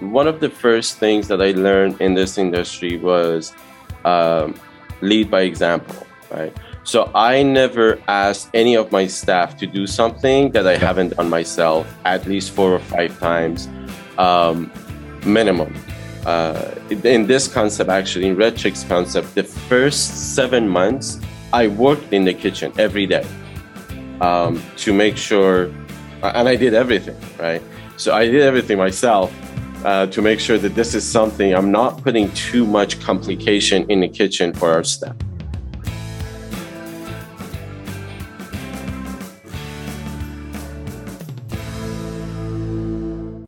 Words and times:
one 0.00 0.28
of 0.28 0.40
the 0.40 0.50
first 0.50 0.98
things 0.98 1.28
that 1.28 1.42
I 1.42 1.52
learned 1.52 2.00
in 2.00 2.14
this 2.14 2.38
industry 2.38 2.98
was 2.98 3.52
um, 4.04 4.54
lead 5.00 5.30
by 5.30 5.42
example, 5.42 6.06
right? 6.30 6.56
So 6.84 7.10
I 7.14 7.42
never 7.42 8.00
asked 8.08 8.48
any 8.54 8.74
of 8.74 8.92
my 8.92 9.06
staff 9.06 9.56
to 9.58 9.66
do 9.66 9.86
something 9.86 10.52
that 10.52 10.66
I 10.66 10.76
haven't 10.76 11.16
done 11.16 11.28
myself 11.28 11.86
at 12.04 12.26
least 12.26 12.52
four 12.52 12.72
or 12.72 12.78
five 12.78 13.18
times, 13.18 13.68
um, 14.16 14.72
minimum. 15.26 15.74
Uh, 16.24 16.74
in 16.90 17.26
this 17.26 17.48
concept, 17.48 17.90
actually, 17.90 18.26
in 18.26 18.36
Red 18.36 18.54
Chickz 18.54 18.86
concept, 18.86 19.34
the 19.34 19.42
first 19.42 20.34
seven 20.34 20.68
months, 20.68 21.20
I 21.52 21.68
worked 21.68 22.12
in 22.12 22.24
the 22.24 22.34
kitchen 22.34 22.72
every 22.78 23.06
day 23.06 23.26
um, 24.20 24.62
to 24.78 24.92
make 24.92 25.16
sure, 25.16 25.64
and 26.22 26.48
I 26.48 26.56
did 26.56 26.74
everything, 26.74 27.16
right? 27.38 27.62
So 27.96 28.14
I 28.14 28.26
did 28.26 28.42
everything 28.42 28.78
myself 28.78 29.32
uh, 29.84 30.06
to 30.06 30.22
make 30.22 30.40
sure 30.40 30.58
that 30.58 30.74
this 30.74 30.94
is 30.94 31.08
something 31.08 31.54
I'm 31.54 31.70
not 31.70 32.02
putting 32.02 32.32
too 32.32 32.66
much 32.66 33.00
complication 33.00 33.88
in 33.90 34.00
the 34.00 34.08
kitchen 34.08 34.52
for 34.52 34.70
our 34.72 34.84
staff. 34.84 35.16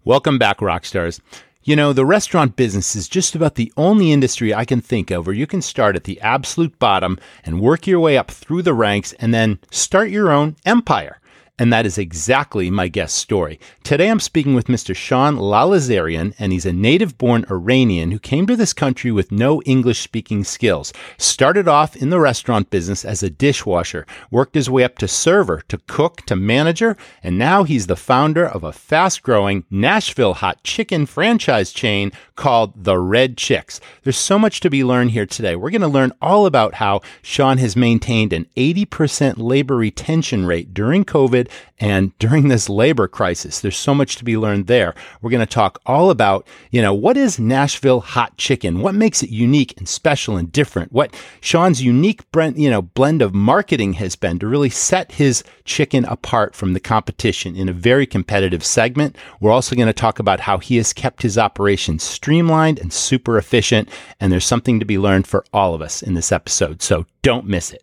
Welcome 0.04 0.38
back, 0.38 0.58
Rockstars. 0.58 1.20
You 1.62 1.76
know, 1.76 1.92
the 1.92 2.06
restaurant 2.06 2.56
business 2.56 2.96
is 2.96 3.06
just 3.06 3.34
about 3.34 3.54
the 3.54 3.72
only 3.76 4.10
industry 4.10 4.52
I 4.52 4.64
can 4.64 4.80
think 4.80 5.10
of 5.10 5.26
where 5.26 5.36
you 5.36 5.46
can 5.46 5.60
start 5.60 5.94
at 5.94 6.04
the 6.04 6.20
absolute 6.20 6.78
bottom 6.78 7.18
and 7.44 7.60
work 7.60 7.86
your 7.86 8.00
way 8.00 8.16
up 8.16 8.30
through 8.30 8.62
the 8.62 8.74
ranks 8.74 9.12
and 9.20 9.34
then 9.34 9.60
start 9.70 10.10
your 10.10 10.32
own 10.32 10.56
empire. 10.64 11.19
And 11.60 11.70
that 11.74 11.84
is 11.84 11.98
exactly 11.98 12.70
my 12.70 12.88
guest 12.88 13.16
story. 13.16 13.60
Today 13.84 14.08
I'm 14.08 14.18
speaking 14.18 14.54
with 14.54 14.68
Mr. 14.68 14.96
Sean 14.96 15.36
Lalazarian, 15.36 16.32
and 16.38 16.52
he's 16.52 16.64
a 16.64 16.72
native 16.72 17.18
born 17.18 17.44
Iranian 17.50 18.12
who 18.12 18.18
came 18.18 18.46
to 18.46 18.56
this 18.56 18.72
country 18.72 19.10
with 19.10 19.30
no 19.30 19.60
English 19.66 20.00
speaking 20.00 20.42
skills. 20.42 20.90
Started 21.18 21.68
off 21.68 21.94
in 21.96 22.08
the 22.08 22.18
restaurant 22.18 22.70
business 22.70 23.04
as 23.04 23.22
a 23.22 23.28
dishwasher, 23.28 24.06
worked 24.30 24.54
his 24.54 24.70
way 24.70 24.84
up 24.84 24.96
to 24.96 25.06
server, 25.06 25.62
to 25.68 25.76
cook, 25.86 26.24
to 26.24 26.34
manager, 26.34 26.96
and 27.22 27.36
now 27.36 27.64
he's 27.64 27.88
the 27.88 27.94
founder 27.94 28.46
of 28.46 28.64
a 28.64 28.72
fast 28.72 29.22
growing 29.22 29.64
Nashville 29.70 30.32
hot 30.32 30.64
chicken 30.64 31.04
franchise 31.04 31.72
chain 31.72 32.10
called 32.40 32.72
The 32.84 32.98
Red 32.98 33.36
Chickz. 33.36 33.80
There's 34.02 34.16
so 34.16 34.38
much 34.38 34.60
to 34.60 34.70
be 34.70 34.82
learned 34.82 35.10
here 35.10 35.26
today. 35.26 35.54
We're 35.54 35.70
going 35.70 35.82
to 35.82 35.88
learn 35.88 36.12
all 36.22 36.46
about 36.46 36.74
how 36.74 37.02
Sean 37.20 37.58
has 37.58 37.76
maintained 37.76 38.32
an 38.32 38.46
80% 38.56 39.34
labor 39.36 39.76
retention 39.76 40.46
rate 40.46 40.72
during 40.72 41.04
COVID 41.04 41.50
and 41.78 42.16
during 42.18 42.48
this 42.48 42.68
labor 42.68 43.08
crisis. 43.08 43.60
There's 43.60 43.76
so 43.76 43.94
much 43.94 44.16
to 44.16 44.24
be 44.24 44.36
learned 44.36 44.66
there. 44.66 44.94
We're 45.20 45.30
going 45.30 45.40
to 45.40 45.46
talk 45.46 45.80
all 45.84 46.10
about, 46.10 46.46
you 46.70 46.80
know, 46.80 46.94
what 46.94 47.16
is 47.16 47.38
Nashville 47.38 48.00
hot 48.00 48.36
chicken? 48.36 48.80
What 48.80 48.94
makes 48.94 49.22
it 49.22 49.30
unique 49.30 49.74
and 49.78 49.88
special 49.88 50.36
and 50.36 50.50
different? 50.50 50.92
What 50.92 51.14
Sean's 51.40 51.82
unique 51.82 52.30
blend, 52.32 52.58
you 52.58 52.70
know, 52.70 52.82
blend 52.82 53.22
of 53.22 53.34
marketing 53.34 53.94
has 53.94 54.16
been 54.16 54.38
to 54.38 54.46
really 54.46 54.70
set 54.70 55.12
his 55.12 55.44
chicken 55.64 56.04
apart 56.06 56.54
from 56.54 56.72
the 56.72 56.80
competition 56.80 57.54
in 57.54 57.68
a 57.68 57.72
very 57.72 58.06
competitive 58.06 58.64
segment. 58.64 59.16
We're 59.40 59.52
also 59.52 59.76
going 59.76 59.86
to 59.86 59.92
talk 59.92 60.18
about 60.18 60.40
how 60.40 60.58
he 60.58 60.76
has 60.76 60.92
kept 60.92 61.22
his 61.22 61.38
operation 61.38 61.98
streamlined 62.30 62.78
and 62.78 62.92
super 62.92 63.36
efficient. 63.38 63.88
And 64.20 64.32
there's 64.32 64.44
something 64.44 64.78
to 64.78 64.86
be 64.86 64.98
learned 64.98 65.26
for 65.26 65.44
all 65.52 65.74
of 65.74 65.82
us 65.82 66.00
in 66.00 66.14
this 66.14 66.30
episode. 66.30 66.80
So 66.80 67.04
don't 67.22 67.44
miss 67.44 67.72
it. 67.72 67.82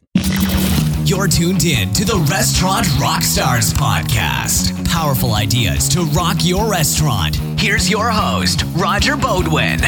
You're 1.04 1.28
tuned 1.28 1.66
in 1.66 1.92
to 1.94 2.06
the 2.06 2.26
Restaurant 2.32 2.86
Rockstars 2.96 3.74
podcast. 3.74 4.88
Powerful 4.90 5.36
ideas 5.36 5.90
to 5.90 6.04
rock 6.04 6.38
your 6.44 6.72
restaurant. 6.72 7.36
Here's 7.60 7.90
your 7.90 8.10
host, 8.10 8.64
Roger 8.74 9.18
Beaudoin. 9.18 9.82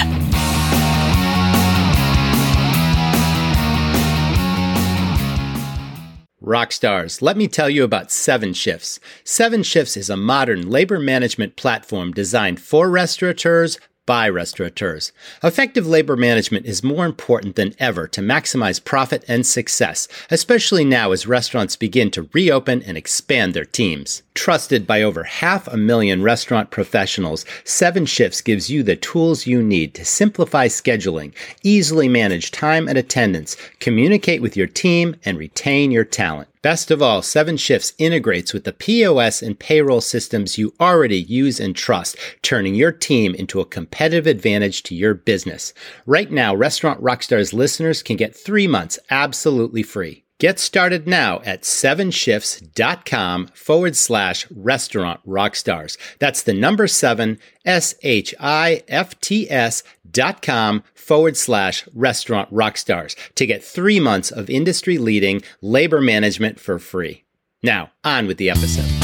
Rockstars, 6.50 7.22
let 7.22 7.38
me 7.38 7.48
tell 7.48 7.70
you 7.70 7.84
about 7.84 8.12
Seven 8.12 8.54
Shifts. 8.54 9.00
Seven 9.24 9.62
Shifts 9.62 9.96
is 9.96 10.10
a 10.10 10.18
modern 10.18 10.68
labor 10.68 10.98
management 10.98 11.56
platform 11.56 12.12
designed 12.12 12.60
for 12.60 12.90
restaurateurs, 12.90 13.78
by 14.10 14.28
restaurateurs. 14.28 15.12
Effective 15.44 15.86
labor 15.86 16.16
management 16.16 16.66
is 16.66 16.82
more 16.82 17.06
important 17.06 17.56
than 17.56 17.76
ever 17.78 18.08
to 18.08 18.22
maximize 18.22 18.84
profit 18.84 19.24
and 19.28 19.46
success, 19.46 20.08
especially 20.32 20.84
now 20.84 21.12
as 21.12 21.28
restaurants 21.28 21.76
begin 21.76 22.10
to 22.10 22.28
reopen 22.34 22.82
and 22.82 22.98
expand 22.98 23.54
their 23.54 23.66
teams. 23.66 24.24
Trusted 24.40 24.88
by 24.88 25.04
over 25.04 25.26
half 25.26 25.68
a 25.68 25.76
million 25.76 26.24
restaurant 26.24 26.72
professionals, 26.72 27.44
Seven 27.66 28.06
Shifts 28.06 28.40
gives 28.40 28.70
you 28.70 28.84
the 28.84 28.96
tools 28.96 29.46
you 29.46 29.62
need 29.62 29.94
to 29.96 30.06
simplify 30.06 30.68
scheduling, 30.68 31.34
easily 31.62 32.08
manage 32.08 32.50
time 32.50 32.88
and 32.88 32.98
attendance, 32.98 33.58
communicate 33.82 34.42
with 34.42 34.56
your 34.56 34.66
team, 34.66 35.18
and 35.26 35.38
retain 35.38 35.92
your 35.92 36.06
talent. 36.06 36.48
Best 36.62 36.90
of 36.90 37.02
all, 37.02 37.22
Seven 37.22 37.58
Shifts 37.58 37.92
integrates 37.98 38.54
with 38.54 38.64
the 38.64 38.72
POS 38.72 39.42
and 39.42 39.60
payroll 39.60 40.00
systems 40.00 40.58
you 40.58 40.74
already 40.80 41.20
use 41.20 41.60
and 41.60 41.76
trust, 41.76 42.16
turning 42.42 42.76
your 42.76 42.94
team 42.94 43.36
into 43.36 43.60
a 43.60 43.66
competitive 43.66 44.26
advantage 44.26 44.84
to 44.84 44.96
your 44.96 45.16
business. 45.16 45.74
Right 46.06 46.32
now, 46.32 46.56
Restaurant 46.56 47.04
Rockstars 47.04 47.52
listeners 47.52 48.02
can 48.02 48.16
get 48.16 48.38
three 48.38 48.68
months 48.68 49.00
absolutely 49.10 49.84
free. 49.84 50.24
Get 50.40 50.58
started 50.58 51.06
now 51.06 51.42
at 51.44 51.64
sevenshifts.com 51.64 53.48
forward 53.48 53.96
slash 53.98 54.50
restaurant 54.50 55.20
rockstars. 55.28 55.98
That's 56.20 56.44
the 56.44 56.54
number 56.54 56.88
seven, 56.88 57.40
S 57.66 57.94
H 58.04 58.34
I 58.40 58.84
F 58.88 59.20
T 59.20 59.52
S 59.52 59.84
dot 60.10 60.42
com 60.42 60.84
forward 60.96 61.36
slash 61.36 61.86
restaurant 61.94 62.54
rockstars 62.54 63.18
to 63.36 63.46
get 63.46 63.62
three 63.62 64.00
months 64.00 64.32
of 64.32 64.50
industry 64.50 64.98
leading 64.98 65.42
labor 65.62 66.00
management 66.00 66.58
for 66.58 66.80
free. 66.80 67.26
Now, 67.62 67.92
on 68.06 68.26
with 68.26 68.38
the 68.38 68.50
episode. 68.50 68.99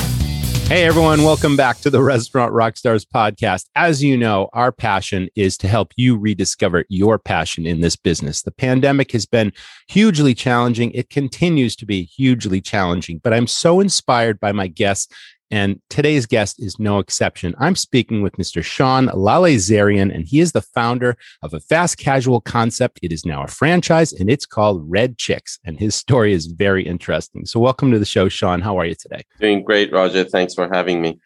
Hey 0.68 0.84
everyone, 0.84 1.22
welcome 1.24 1.56
back 1.56 1.78
to 1.82 1.92
the 1.92 2.02
Restaurant 2.02 2.52
Rockstars 2.52 3.06
podcast. 3.06 3.70
As 3.76 4.04
you 4.04 4.18
know, 4.18 4.50
our 4.52 4.72
passion 4.72 5.30
is 5.36 5.60
to 5.60 5.68
help 5.68 5.94
you 5.96 6.18
rediscover 6.18 6.86
your 6.90 7.20
passion 7.20 7.68
in 7.68 7.82
this 7.82 7.96
business. 7.96 8.42
The 8.42 8.52
pandemic 8.52 9.12
has 9.12 9.28
been 9.28 9.54
hugely 9.88 10.34
challenging. 10.34 10.90
It 10.92 11.12
continues 11.12 11.76
to 11.76 11.86
be 11.86 12.06
hugely 12.06 12.62
challenging, 12.62 13.20
but 13.24 13.32
I'm 13.32 13.46
so 13.46 13.80
inspired 13.80 14.40
by 14.40 14.54
my 14.54 14.66
guests 14.66 15.08
and 15.52 15.80
today's 15.90 16.26
guest 16.26 16.62
is 16.62 16.80
no 16.80 17.00
exception. 17.00 17.54
I'm 17.60 17.76
speaking 17.76 18.22
with 18.22 18.34
Mr. 18.34 18.64
Sean 18.64 19.08
Lalazarian, 19.08 20.14
and 20.14 20.26
he 20.26 20.40
is 20.40 20.52
the 20.52 20.62
founder 20.62 21.18
of 21.42 21.54
a 21.54 21.60
fast 21.60 21.98
casual 21.98 22.42
concept. 22.42 23.00
It 23.02 23.12
is 23.12 23.26
now 23.26 23.44
a 23.44 23.48
franchise, 23.48 24.12
and 24.14 24.30
it's 24.30 24.46
called 24.46 24.84
Red 24.90 25.18
Chickz. 25.18 25.60
And 25.64 25.80
his 25.80 25.96
story 25.96 26.34
is 26.34 26.48
very 26.48 26.86
interesting. 26.86 27.46
So, 27.46 27.60
welcome 27.60 27.92
to 27.92 28.00
the 28.00 28.06
show, 28.06 28.28
Sean. 28.30 28.62
How 28.62 28.78
are 28.78 28.86
you 28.86 28.96
today? 28.96 29.24
Doing 29.40 29.64
great, 29.64 29.92
Roger. 29.92 30.24
Thanks 30.24 30.54
for 30.54 30.68
having 30.72 31.02
me. 31.02 31.20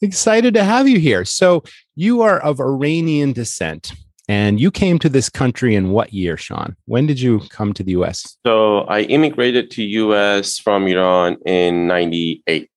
Excited 0.00 0.54
to 0.54 0.64
have 0.64 0.88
you 0.88 0.98
here. 0.98 1.24
So, 1.24 1.64
you 1.94 2.22
are 2.22 2.38
of 2.38 2.60
Iranian 2.60 3.32
descent. 3.32 3.92
And 4.26 4.58
you 4.58 4.70
came 4.70 4.98
to 5.00 5.10
this 5.10 5.28
country 5.28 5.74
in 5.74 5.90
what 5.90 6.14
year, 6.14 6.38
Sean? 6.38 6.76
When 6.86 7.06
did 7.06 7.20
you 7.20 7.40
come 7.50 7.74
to 7.74 7.82
the 7.82 7.92
US? 7.92 8.38
So 8.46 8.78
I 8.80 9.02
immigrated 9.02 9.70
to 9.72 9.82
US 9.82 10.58
from 10.58 10.86
Iran 10.86 11.36
in 11.44 11.86
98. 11.86 12.70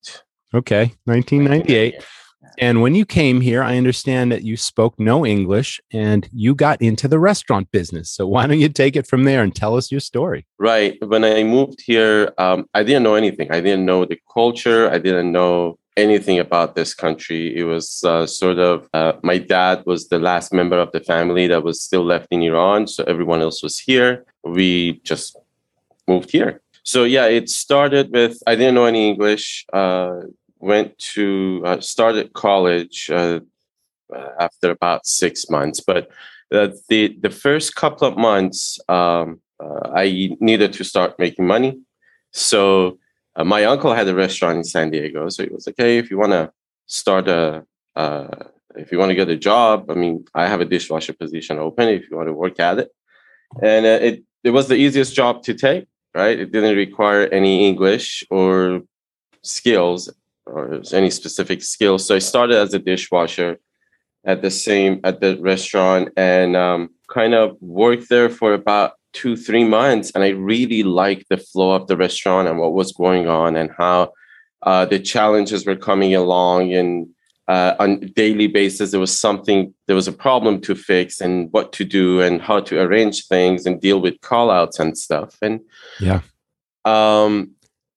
Okay, 0.53 0.93
1998. 1.05 2.03
And 2.59 2.81
when 2.81 2.95
you 2.95 3.05
came 3.05 3.41
here, 3.41 3.61
I 3.61 3.77
understand 3.77 4.31
that 4.31 4.43
you 4.43 4.57
spoke 4.57 4.99
no 4.99 5.25
English 5.25 5.79
and 5.91 6.27
you 6.33 6.55
got 6.55 6.81
into 6.81 7.07
the 7.07 7.19
restaurant 7.19 7.71
business. 7.71 8.09
So 8.09 8.25
why 8.25 8.47
don't 8.47 8.59
you 8.59 8.69
take 8.69 8.95
it 8.95 9.05
from 9.05 9.25
there 9.25 9.43
and 9.43 9.55
tell 9.55 9.75
us 9.77 9.91
your 9.91 9.99
story? 9.99 10.47
Right. 10.57 10.97
When 11.05 11.23
I 11.23 11.43
moved 11.43 11.81
here, 11.85 12.33
um, 12.39 12.65
I 12.73 12.83
didn't 12.83 13.03
know 13.03 13.13
anything. 13.13 13.51
I 13.51 13.61
didn't 13.61 13.85
know 13.85 14.05
the 14.05 14.19
culture. 14.33 14.89
I 14.89 14.97
didn't 14.97 15.31
know 15.31 15.77
anything 15.97 16.39
about 16.39 16.75
this 16.75 16.93
country. 16.93 17.55
It 17.55 17.63
was 17.63 18.03
uh, 18.03 18.25
sort 18.25 18.59
of 18.59 18.87
uh, 18.93 19.13
my 19.23 19.37
dad 19.37 19.83
was 19.85 20.07
the 20.07 20.19
last 20.19 20.53
member 20.53 20.79
of 20.79 20.91
the 20.91 21.01
family 21.01 21.47
that 21.47 21.63
was 21.63 21.81
still 21.81 22.03
left 22.03 22.27
in 22.31 22.41
Iran. 22.41 22.87
So 22.87 23.03
everyone 23.03 23.41
else 23.41 23.61
was 23.61 23.77
here. 23.77 24.25
We 24.43 25.01
just 25.03 25.37
moved 26.07 26.31
here. 26.31 26.61
So 26.87 27.03
yeah, 27.03 27.25
it 27.25 27.49
started 27.49 28.13
with 28.13 28.41
I 28.47 28.55
didn't 28.55 28.75
know 28.75 28.85
any 28.85 29.09
English. 29.09 29.65
Uh, 29.73 30.21
went 30.59 30.97
to 31.15 31.61
uh, 31.65 31.81
started 31.81 32.31
college 32.31 33.09
uh, 33.11 33.41
after 34.39 34.71
about 34.71 35.05
six 35.05 35.49
months, 35.49 35.81
but 35.81 36.09
uh, 36.53 36.69
the 36.87 37.01
the 37.19 37.29
first 37.29 37.75
couple 37.75 38.07
of 38.07 38.15
months 38.15 38.79
um, 38.87 39.41
uh, 39.59 39.91
I 40.03 40.37
needed 40.39 40.71
to 40.77 40.85
start 40.85 41.19
making 41.19 41.45
money. 41.45 41.77
So 42.31 42.99
uh, 43.35 43.43
my 43.43 43.65
uncle 43.65 43.93
had 43.93 44.07
a 44.07 44.15
restaurant 44.15 44.57
in 44.59 44.63
San 44.63 44.89
Diego, 44.89 45.27
so 45.27 45.43
he 45.43 45.49
was 45.49 45.67
like, 45.67 45.75
"Hey, 45.77 45.97
if 45.97 46.09
you 46.09 46.17
want 46.17 46.31
to 46.31 46.53
start 46.85 47.27
a 47.27 47.65
uh, 47.97 48.45
if 48.77 48.93
you 48.93 48.97
want 48.97 49.09
to 49.09 49.19
get 49.21 49.27
a 49.27 49.35
job, 49.35 49.91
I 49.91 49.95
mean, 49.95 50.23
I 50.33 50.47
have 50.47 50.61
a 50.61 50.69
dishwasher 50.73 51.11
position 51.11 51.59
open. 51.59 51.89
If 51.89 52.09
you 52.09 52.15
want 52.15 52.29
to 52.29 52.33
work 52.45 52.61
at 52.61 52.79
it." 52.79 52.89
And 53.61 53.85
it 53.85 54.23
it 54.45 54.51
was 54.51 54.69
the 54.69 54.79
easiest 54.85 55.13
job 55.13 55.43
to 55.43 55.53
take, 55.53 55.87
right? 56.15 56.39
It 56.39 56.51
didn't 56.51 56.75
require 56.75 57.27
any 57.27 57.67
English 57.67 58.23
or 58.29 58.81
skills 59.43 60.11
or 60.45 60.81
any 60.93 61.09
specific 61.09 61.61
skills. 61.61 62.05
So 62.07 62.15
I 62.15 62.19
started 62.19 62.57
as 62.57 62.73
a 62.73 62.79
dishwasher, 62.79 63.59
at 64.27 64.41
the 64.41 64.51
same 64.51 64.99
at 65.03 65.21
the 65.21 65.37
restaurant 65.39 66.09
and 66.17 66.55
um, 66.55 66.89
kind 67.09 67.33
of 67.33 67.57
worked 67.61 68.09
there 68.09 68.29
for 68.29 68.53
about 68.53 68.93
two 69.13 69.35
three 69.35 69.63
months 69.63 70.11
and 70.13 70.23
i 70.23 70.29
really 70.29 70.83
liked 70.83 71.27
the 71.29 71.37
flow 71.37 71.71
of 71.71 71.87
the 71.87 71.97
restaurant 71.97 72.47
and 72.47 72.59
what 72.59 72.73
was 72.73 72.91
going 72.91 73.27
on 73.27 73.55
and 73.55 73.71
how 73.77 74.11
uh, 74.63 74.85
the 74.85 74.99
challenges 74.99 75.65
were 75.65 75.75
coming 75.75 76.13
along 76.13 76.73
and 76.73 77.07
uh, 77.47 77.75
on 77.79 77.91
a 78.03 78.05
daily 78.07 78.47
basis 78.47 78.91
there 78.91 78.99
was 78.99 79.17
something 79.17 79.73
there 79.87 79.95
was 79.95 80.07
a 80.07 80.11
problem 80.11 80.59
to 80.61 80.75
fix 80.75 81.21
and 81.21 81.51
what 81.51 81.71
to 81.73 81.85
do 81.85 82.19
and 82.21 82.41
how 82.41 82.59
to 82.59 82.79
arrange 82.79 83.25
things 83.27 83.65
and 83.65 83.81
deal 83.81 84.01
with 84.01 84.19
call 84.21 84.51
outs 84.51 84.79
and 84.79 84.97
stuff. 84.97 85.37
And 85.41 85.61
yeah. 85.99 86.21
um 86.85 87.51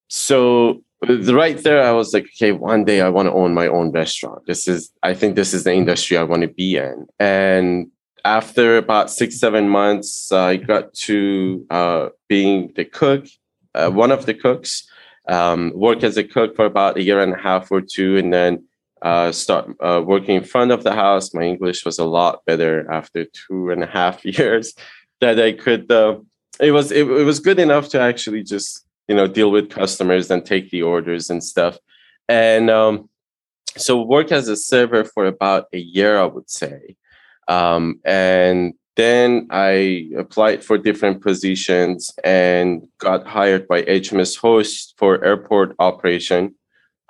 so 0.07 0.81
right 1.07 1.63
there 1.63 1.81
i 1.81 1.91
was 1.91 2.13
like 2.13 2.25
okay 2.25 2.51
one 2.51 2.85
day 2.85 3.01
i 3.01 3.09
want 3.09 3.27
to 3.27 3.33
own 3.33 3.53
my 3.53 3.67
own 3.67 3.91
restaurant. 3.91 4.45
This 4.45 4.67
is 4.67 4.91
i 5.03 5.13
think 5.13 5.35
this 5.35 5.53
is 5.53 5.63
the 5.63 5.73
industry 5.73 6.17
i 6.17 6.23
want 6.23 6.43
to 6.43 6.47
be 6.47 6.77
in. 6.77 7.07
And 7.19 7.87
after 8.23 8.77
about 8.77 9.09
six 9.09 9.39
seven 9.39 9.67
months 9.67 10.31
i 10.31 10.55
got 10.55 10.93
to 10.93 11.65
uh, 11.71 12.09
being 12.27 12.71
the 12.75 12.85
cook 12.85 13.25
uh, 13.73 13.89
one 13.89 14.11
of 14.11 14.25
the 14.25 14.33
cooks 14.33 14.87
um, 15.27 15.71
work 15.75 16.03
as 16.03 16.17
a 16.17 16.23
cook 16.23 16.55
for 16.55 16.65
about 16.65 16.97
a 16.97 17.03
year 17.03 17.21
and 17.21 17.33
a 17.33 17.37
half 17.37 17.71
or 17.71 17.81
two. 17.81 18.17
And 18.17 18.33
then 18.33 18.65
uh, 19.01 19.31
start 19.31 19.69
uh, 19.79 20.01
working 20.05 20.35
in 20.35 20.43
front 20.43 20.71
of 20.71 20.83
the 20.83 20.93
house. 20.93 21.33
My 21.33 21.43
English 21.43 21.85
was 21.85 21.99
a 21.99 22.05
lot 22.05 22.45
better 22.45 22.89
after 22.91 23.25
two 23.25 23.69
and 23.69 23.83
a 23.83 23.87
half 23.87 24.23
years 24.25 24.73
that 25.19 25.39
I 25.39 25.53
could. 25.53 25.91
Uh, 25.91 26.19
it 26.59 26.71
was 26.71 26.91
it, 26.91 27.07
it 27.07 27.23
was 27.23 27.39
good 27.39 27.59
enough 27.59 27.89
to 27.89 27.99
actually 27.99 28.43
just 28.43 28.85
you 29.07 29.15
know 29.15 29.27
deal 29.27 29.51
with 29.51 29.69
customers 29.69 30.29
and 30.29 30.45
take 30.45 30.69
the 30.69 30.83
orders 30.83 31.29
and 31.29 31.43
stuff. 31.43 31.77
And 32.29 32.69
um, 32.69 33.09
so 33.77 34.01
work 34.01 34.31
as 34.31 34.47
a 34.47 34.55
server 34.55 35.03
for 35.03 35.25
about 35.25 35.65
a 35.73 35.79
year, 35.79 36.19
I 36.19 36.25
would 36.25 36.49
say. 36.49 36.95
Um, 37.47 37.99
and 38.05 38.73
then 38.95 39.47
I 39.49 40.09
applied 40.17 40.63
for 40.63 40.77
different 40.77 41.21
positions 41.21 42.11
and 42.23 42.87
got 42.99 43.25
hired 43.25 43.67
by 43.67 43.83
HMS 43.83 44.37
Host 44.37 44.93
for 44.97 45.23
airport 45.23 45.75
operation 45.79 46.55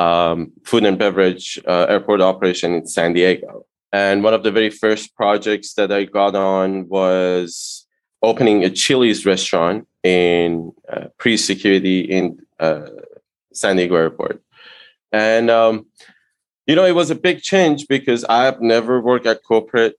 um, 0.01 0.51
food 0.63 0.83
and 0.86 0.98
beverage 0.98 1.59
uh, 1.68 1.86
airport 1.89 2.21
operation 2.21 2.74
in 2.74 2.88
San 2.88 3.13
Diego. 3.13 3.65
And 3.92 4.24
one 4.24 4.33
of 4.33 4.44
the 4.44 4.51
very 4.51 4.69
first 4.69 5.15
projects 5.15 5.74
that 5.74 5.92
I 5.92 6.06
got 6.06 6.33
on 6.36 6.88
was 6.88 7.86
opening 8.24 8.63
a 8.63 8.69
Chili's 8.69 9.25
restaurant 9.25 9.88
in 10.03 10.71
uh, 10.92 11.07
pre-security 11.18 12.00
in 12.00 12.39
uh, 12.59 12.88
San 13.53 13.75
Diego 13.75 13.95
Airport. 13.95 14.42
And 15.12 15.50
um, 15.50 15.86
you 16.68 16.75
know, 16.75 16.86
it 16.86 16.95
was 16.95 17.09
a 17.12 17.15
big 17.15 17.42
change 17.42 17.88
because 17.88 18.24
I've 18.25 18.62
never 18.62 19.01
worked 19.01 19.25
at 19.25 19.44
corporate. 19.44 19.95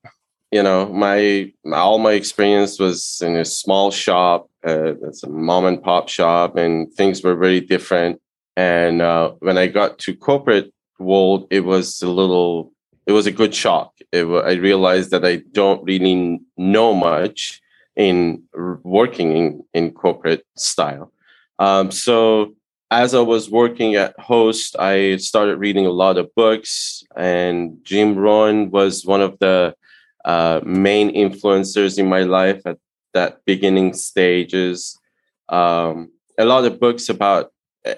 You 0.51 0.63
know, 0.63 0.87
my, 0.87 1.53
my 1.65 1.79
all 1.79 1.99
my 1.99 2.13
experience 2.13 2.79
was 2.79 3.21
in 3.21 3.37
a 3.37 3.45
small 3.45 3.91
shop. 3.91 4.49
Uh, 4.67 4.95
it's 5.03 5.23
a 5.23 5.29
mom 5.29 5.65
and 5.67 5.83
pop 5.83 6.09
shop, 6.09 6.57
and 6.57 6.93
things 6.95 7.23
were 7.23 7.37
very 7.37 7.61
different. 7.61 8.22
And 8.57 9.01
uh, 9.01 9.33
when 9.41 9.59
I 9.59 9.67
got 9.67 9.99
to 10.01 10.15
corporate 10.15 10.73
world, 10.99 11.47
it 11.51 11.61
was 11.61 12.03
a 12.03 12.11
little, 12.11 12.73
it 13.07 13.13
was 13.13 13.27
a 13.27 13.33
good 13.33 13.55
shock. 13.55 13.93
It, 14.13 14.25
I 14.25 14.55
realized 14.55 15.11
that 15.11 15.25
I 15.25 15.37
don't 15.53 15.83
really 15.85 16.41
know 16.57 16.95
much 16.95 17.61
in 17.97 18.43
working 18.83 19.37
in, 19.37 19.65
in 19.75 19.91
corporate 19.93 20.45
style. 20.57 21.13
Um, 21.59 21.91
so 21.91 22.55
as 22.91 23.15
I 23.15 23.21
was 23.21 23.51
working 23.51 23.95
at 23.95 24.19
Host, 24.19 24.77
I 24.79 25.17
started 25.17 25.57
reading 25.57 25.87
a 25.87 25.91
lot 25.91 26.19
of 26.19 26.35
books, 26.35 27.03
and 27.17 27.79
Jim 27.83 28.17
Rohn 28.17 28.71
was 28.71 29.07
one 29.07 29.23
of 29.23 29.39
the 29.39 29.75
uh, 30.25 30.61
main 30.65 31.15
influencers 31.15 31.99
in 31.99 32.07
my 32.09 32.23
life 32.23 32.61
at 32.67 32.79
that 33.15 33.39
beginning 33.47 33.95
stages. 33.95 34.99
Um, 35.49 36.13
a 36.39 36.45
lot 36.45 36.65
of 36.65 36.81
books 36.81 37.09
about 37.09 37.51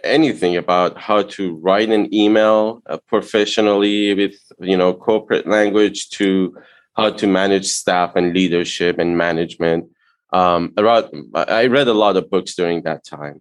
anything 0.02 0.56
about 0.56 0.98
how 0.98 1.22
to 1.22 1.56
write 1.56 1.90
an 1.90 2.12
email 2.14 2.82
uh, 2.88 2.98
professionally 3.06 4.14
with 4.14 4.34
you 4.60 4.76
know 4.76 4.94
corporate 4.94 5.46
language 5.46 6.10
to 6.10 6.56
how 6.96 7.10
to 7.10 7.26
manage 7.26 7.66
staff 7.66 8.14
and 8.16 8.34
leadership 8.34 8.98
and 8.98 9.16
management. 9.18 9.86
Um, 10.32 10.72
around, 10.76 11.04
i 11.34 11.66
read 11.66 11.86
a 11.86 11.94
lot 11.94 12.16
of 12.16 12.30
books 12.30 12.54
during 12.54 12.82
that 12.82 13.04
time. 13.04 13.40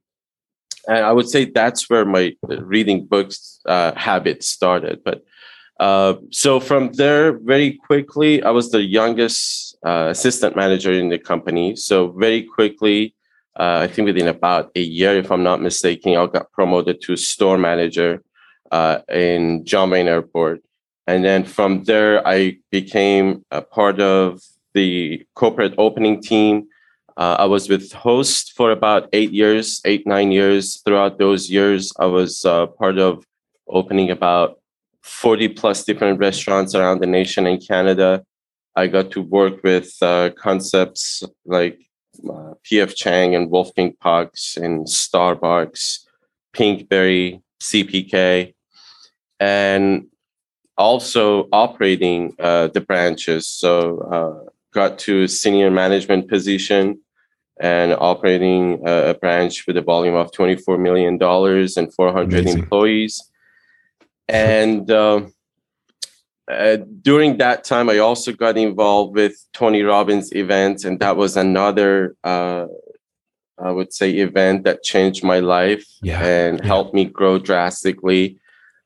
And 0.87 1.05
i 1.05 1.11
would 1.11 1.29
say 1.29 1.45
that's 1.45 1.89
where 1.89 2.05
my 2.05 2.35
reading 2.43 3.05
books 3.05 3.59
uh, 3.65 3.93
habit 3.95 4.43
started 4.43 5.01
but 5.03 5.23
uh, 5.79 6.15
so 6.29 6.59
from 6.59 6.91
there 6.93 7.39
very 7.39 7.73
quickly 7.87 8.43
i 8.43 8.51
was 8.51 8.69
the 8.71 8.83
youngest 8.83 9.63
uh, 9.85 10.07
assistant 10.09 10.55
manager 10.55 10.91
in 10.91 11.09
the 11.09 11.19
company. 11.19 11.75
So 11.75 12.11
very 12.11 12.43
quickly 12.43 13.13
uh, 13.59 13.79
I 13.83 13.87
think 13.87 14.07
within 14.07 14.27
about 14.27 14.71
a 14.75 14.81
year, 14.81 15.17
if 15.17 15.31
I'm 15.31 15.43
not 15.43 15.61
mistaken, 15.61 16.15
I 16.15 16.25
got 16.25 16.51
promoted 16.51 17.01
to 17.01 17.15
store 17.15 17.57
manager 17.57 18.23
uh, 18.71 18.99
in 19.09 19.63
John 19.65 19.91
Wayne 19.91 20.07
Airport. 20.07 20.61
And 21.05 21.23
then 21.23 21.43
from 21.43 21.83
there, 21.83 22.25
I 22.27 22.57
became 22.71 23.45
a 23.51 23.61
part 23.61 23.99
of 23.99 24.41
the 24.73 25.23
corporate 25.35 25.75
opening 25.77 26.21
team. 26.21 26.67
Uh, 27.15 27.35
I 27.39 27.45
was 27.45 27.69
with 27.69 27.91
Host 27.91 28.53
for 28.55 28.71
about 28.71 29.07
eight 29.13 29.31
years, 29.31 29.81
eight, 29.85 30.07
nine 30.07 30.31
years. 30.31 30.81
Throughout 30.83 31.19
those 31.19 31.49
years, 31.49 31.91
I 31.99 32.05
was 32.05 32.43
uh, 32.45 32.67
part 32.67 32.97
of 32.97 33.23
opening 33.67 34.09
about 34.09 34.59
40 35.03 35.49
plus 35.49 35.83
different 35.83 36.19
restaurants 36.19 36.73
around 36.73 37.01
the 37.01 37.05
nation 37.05 37.45
and 37.45 37.65
Canada. 37.65 38.23
I 38.75 38.87
got 38.87 39.11
to 39.11 39.21
work 39.21 39.61
with 39.63 39.93
uh, 40.01 40.31
concepts 40.35 41.21
like 41.45 41.79
uh, 42.29 42.53
PF 42.63 42.95
Chang 42.95 43.35
and 43.35 43.49
Wolfgang 43.49 43.93
Puck's 43.99 44.57
and 44.57 44.85
Starbucks, 44.87 46.05
Pinkberry, 46.55 47.41
CPK, 47.61 48.53
and 49.39 50.07
also 50.77 51.47
operating 51.51 52.35
uh, 52.39 52.67
the 52.67 52.81
branches. 52.81 53.47
So 53.47 53.99
uh, 53.99 54.49
got 54.73 54.99
to 54.99 55.27
senior 55.27 55.71
management 55.71 56.27
position 56.27 56.99
and 57.59 57.93
operating 57.93 58.81
a 58.85 59.13
branch 59.13 59.67
with 59.67 59.77
a 59.77 59.81
volume 59.81 60.15
of 60.15 60.31
$24 60.31 60.79
million 60.79 61.19
and 61.21 61.93
400 61.93 62.39
Amazing. 62.39 62.59
employees. 62.59 63.31
And 64.27 64.89
uh, 64.89 65.21
uh, 66.49 66.77
during 67.01 67.37
that 67.37 67.63
time, 67.63 67.89
I 67.89 67.99
also 67.99 68.33
got 68.33 68.57
involved 68.57 69.15
with 69.15 69.35
Tony 69.53 69.81
Robbins 69.81 70.33
events, 70.35 70.83
and 70.83 70.99
that 70.99 71.15
was 71.15 71.37
another, 71.37 72.15
uh, 72.23 72.65
I 73.57 73.71
would 73.71 73.93
say, 73.93 74.11
event 74.11 74.65
that 74.65 74.83
changed 74.83 75.23
my 75.23 75.39
life 75.39 75.85
yeah. 76.01 76.21
and 76.21 76.59
yeah. 76.59 76.65
helped 76.65 76.93
me 76.93 77.05
grow 77.05 77.39
drastically. 77.39 78.39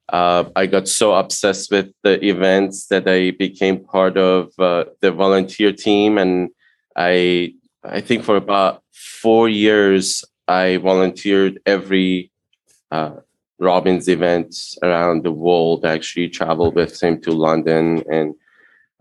Uh, 0.10 0.46
I 0.56 0.68
got 0.68 0.88
so 0.88 1.16
obsessed 1.16 1.72
with 1.72 1.92
the 2.04 2.24
events 2.24 2.88
that 2.88 3.08
I 3.08 3.32
became 3.32 3.84
part 3.84 4.18
of 4.18 4.52
uh, 4.60 4.86
the 5.02 5.12
volunteer 5.12 5.74
team, 5.74 6.18
and 6.18 6.50
I, 6.96 7.56
I 7.84 8.02
think 8.02 8.24
for 8.24 8.36
about 8.36 8.84
four 8.94 9.50
years, 9.50 10.24
I 10.48 10.78
volunteered 10.78 11.60
every 11.66 12.32
Robbins 13.60 14.08
events 14.08 14.78
around 14.84 15.24
the 15.24 15.32
world. 15.32 15.86
I 15.86 15.94
actually 15.94 16.30
traveled 16.30 16.76
with 16.76 17.02
him 17.02 17.22
to 17.22 17.32
London 17.32 18.04
and 18.12 18.36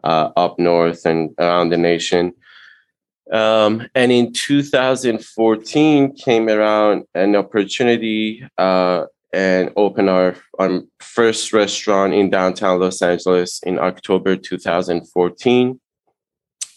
uh, 0.03 0.31
up 0.37 0.59
north 0.59 1.05
and 1.05 1.35
around 1.39 1.71
the 1.71 1.77
nation. 1.77 2.33
Um, 3.33 3.89
and 3.95 4.13
in 4.13 4.33
2014 4.33 6.15
came 6.15 6.49
around 6.49 7.05
an 7.15 7.35
opportunity 7.35 8.49
uh, 8.57 9.07
and 9.33 9.73
opened 9.77 10.09
our, 10.09 10.37
our 10.59 10.83
first 11.01 11.53
restaurant 11.53 12.15
in 12.15 12.31
downtown 12.31 12.79
Los 12.79 13.03
Angeles 13.03 13.61
in 13.65 13.79
October 13.79 14.37
2014. 14.37 15.81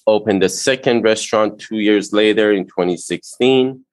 Opened 0.07 0.41
the 0.41 0.49
second 0.49 1.03
restaurant 1.03 1.59
two 1.59 1.77
years 1.77 2.11
later 2.11 2.51
in 2.51 2.65
2016 2.65 3.85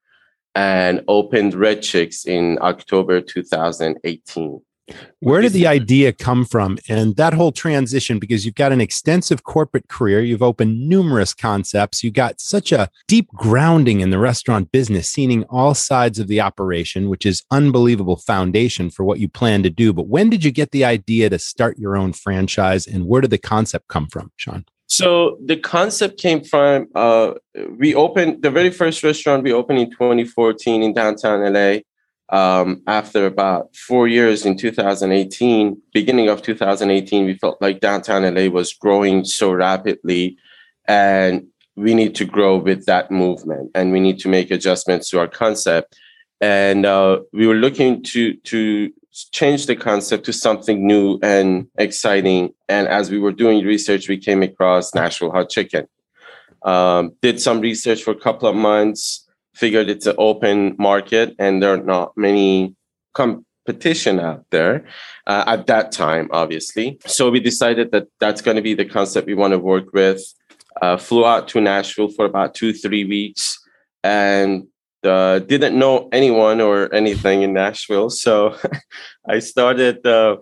and 0.56 1.04
opened 1.06 1.54
Red 1.54 1.82
Chickz 1.82 2.26
in 2.26 2.58
October 2.62 3.20
2018. 3.20 4.60
Where 5.18 5.40
did 5.42 5.52
the 5.52 5.66
idea 5.66 6.12
come 6.12 6.44
from 6.44 6.78
and 6.88 7.16
that 7.16 7.34
whole 7.34 7.50
transition? 7.50 8.18
Because 8.18 8.46
you've 8.46 8.54
got 8.54 8.72
an 8.72 8.80
extensive 8.80 9.42
corporate 9.42 9.88
career, 9.88 10.20
you've 10.20 10.44
opened 10.44 10.88
numerous 10.88 11.34
concepts, 11.34 12.04
you 12.04 12.10
got 12.10 12.40
such 12.40 12.72
a 12.72 12.88
deep 13.08 13.28
grounding 13.34 14.00
in 14.00 14.10
the 14.10 14.18
restaurant 14.18 14.70
business, 14.72 15.10
seeing 15.10 15.42
all 15.44 15.74
sides 15.74 16.18
of 16.18 16.28
the 16.28 16.40
operation, 16.40 17.10
which 17.10 17.26
is 17.26 17.44
unbelievable 17.50 18.16
foundation 18.16 18.88
for 18.88 19.04
what 19.04 19.18
you 19.18 19.28
plan 19.28 19.62
to 19.64 19.70
do. 19.70 19.92
But 19.92 20.06
when 20.06 20.30
did 20.30 20.44
you 20.44 20.52
get 20.52 20.70
the 20.70 20.84
idea 20.84 21.28
to 21.30 21.38
start 21.38 21.78
your 21.78 21.96
own 21.96 22.12
franchise 22.12 22.86
and 22.86 23.06
where 23.06 23.20
did 23.20 23.30
the 23.30 23.38
concept 23.38 23.88
come 23.88 24.06
from, 24.06 24.30
Sean? 24.36 24.64
So 24.86 25.38
the 25.44 25.56
concept 25.56 26.20
came 26.20 26.42
from 26.42 26.88
uh, 26.94 27.34
we 27.76 27.94
opened 27.94 28.42
the 28.42 28.50
very 28.50 28.70
first 28.70 29.02
restaurant 29.02 29.42
we 29.42 29.52
opened 29.52 29.80
in 29.80 29.90
2014 29.90 30.82
in 30.82 30.92
downtown 30.94 31.52
LA. 31.52 31.78
um, 32.28 32.82
after 32.86 33.26
about 33.26 33.74
four 33.74 34.08
years 34.08 34.44
in 34.44 34.56
2018, 34.56 35.80
beginning 35.92 36.28
of 36.28 36.42
2018, 36.42 37.24
we 37.24 37.34
felt 37.34 37.60
like 37.60 37.80
downtown 37.80 38.22
LA 38.22 38.48
was 38.48 38.72
growing 38.72 39.24
so 39.24 39.52
rapidly, 39.52 40.36
and 40.88 41.46
we 41.76 41.94
need 41.94 42.14
to 42.16 42.24
grow 42.24 42.56
with 42.56 42.86
that 42.86 43.10
movement, 43.10 43.70
and 43.74 43.92
we 43.92 44.00
need 44.00 44.18
to 44.20 44.28
make 44.28 44.50
adjustments 44.50 45.10
to 45.10 45.18
our 45.20 45.28
concept. 45.28 45.96
And 46.40 46.84
uh, 46.84 47.20
we 47.32 47.46
were 47.46 47.54
looking 47.54 48.02
to 48.04 48.34
to 48.34 48.92
change 49.32 49.66
the 49.66 49.76
concept 49.76 50.24
to 50.26 50.32
something 50.32 50.86
new 50.86 51.18
and 51.22 51.68
exciting. 51.78 52.52
And 52.68 52.86
as 52.88 53.10
we 53.10 53.18
were 53.18 53.32
doing 53.32 53.64
research, 53.64 54.08
we 54.08 54.18
came 54.18 54.42
across 54.42 54.94
Nashville 54.94 55.30
Hot 55.30 55.48
Chicken. 55.48 55.86
Um, 56.62 57.12
did 57.22 57.40
some 57.40 57.60
research 57.60 58.02
for 58.02 58.10
a 58.10 58.18
couple 58.18 58.48
of 58.48 58.56
months 58.56 59.26
figured 59.54 59.88
it's 59.88 60.06
an 60.06 60.14
open 60.18 60.76
market 60.78 61.34
and 61.38 61.62
there 61.62 61.72
are 61.72 61.82
not 61.82 62.12
many 62.16 62.74
competition 63.14 64.20
out 64.20 64.44
there 64.50 64.84
uh, 65.26 65.44
at 65.46 65.66
that 65.66 65.92
time, 65.92 66.28
obviously. 66.30 66.98
So 67.06 67.30
we 67.30 67.40
decided 67.40 67.90
that 67.92 68.08
that's 68.20 68.42
going 68.42 68.56
to 68.56 68.62
be 68.62 68.74
the 68.74 68.84
concept 68.84 69.26
we 69.26 69.34
want 69.34 69.52
to 69.52 69.58
work 69.58 69.94
with. 69.94 70.22
Uh, 70.82 70.98
flew 70.98 71.24
out 71.24 71.48
to 71.48 71.60
Nashville 71.60 72.10
for 72.10 72.26
about 72.26 72.54
two, 72.54 72.74
three 72.74 73.04
weeks 73.04 73.58
and 74.04 74.66
uh, 75.06 75.38
didn't 75.40 75.78
know 75.78 76.08
anyone 76.12 76.60
or 76.60 76.92
anything 76.94 77.42
in 77.42 77.52
Nashville. 77.52 78.10
So 78.10 78.56
I 79.28 79.38
started 79.38 80.06
uh, 80.06 80.38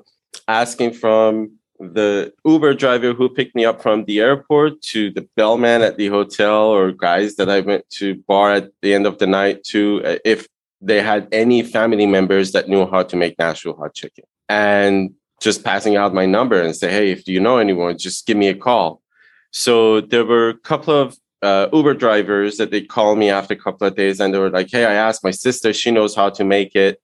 asking 0.49 0.95
from 0.95 1.53
the 1.79 2.33
Uber 2.45 2.75
driver 2.75 3.13
who 3.13 3.29
picked 3.29 3.55
me 3.55 3.65
up 3.65 3.83
from 3.83 4.05
the 4.05 4.21
airport 4.21 4.81
to 4.83 5.11
the 5.11 5.29
bellman 5.37 5.83
at 5.83 5.97
the 5.97 6.09
hotel 6.09 6.67
or 6.67 6.93
guys 6.93 7.37
that 7.37 7.51
I 7.51 7.61
went 7.61 7.89
to 7.91 8.17
bar 8.29 8.53
at 8.53 8.71
the 8.81 8.95
end 8.95 9.07
of 9.07 9.19
the 9.19 9.27
night 9.27 9.65
to 9.65 10.03
uh, 10.05 10.17
if 10.25 10.47
they 10.81 11.01
had 11.01 11.29
any 11.33 11.63
family 11.63 12.07
members 12.07 12.53
that 12.53 12.69
knew 12.69 12.87
how 12.87 13.03
to 13.03 13.17
make 13.17 13.39
Nashville 13.39 13.77
hot 13.77 13.95
chicken 13.95 14.25
and 14.49 15.13
just 15.41 15.65
passing 15.65 15.97
out 15.97 16.15
my 16.15 16.27
number 16.27 16.61
and 16.61 16.77
say, 16.77 16.91
Hey, 16.91 17.11
if 17.11 17.27
you 17.27 17.41
know 17.41 17.59
anyone, 17.59 17.99
just 17.99 18.27
give 18.27 18.37
me 18.37 18.49
a 18.49 18.55
call. 18.55 19.03
So 19.51 20.01
there 20.01 20.25
were 20.25 20.49
a 20.49 20.59
couple 20.59 20.95
of 20.95 21.17
uh, 21.45 21.69
Uber 21.73 21.95
drivers 21.95 22.57
that 22.57 22.71
they 22.71 22.81
called 22.81 23.19
me 23.19 23.29
after 23.29 23.53
a 23.53 23.57
couple 23.57 23.87
of 23.87 23.95
days 23.95 24.19
and 24.19 24.33
they 24.33 24.39
were 24.39 24.51
like, 24.51 24.69
Hey, 24.71 24.87
I 24.87 24.95
asked 24.95 25.23
my 25.23 25.31
sister, 25.31 25.73
she 25.73 25.91
knows 25.91 26.15
how 26.17 26.31
to 26.31 26.43
make 26.43 26.75
it. 26.75 27.01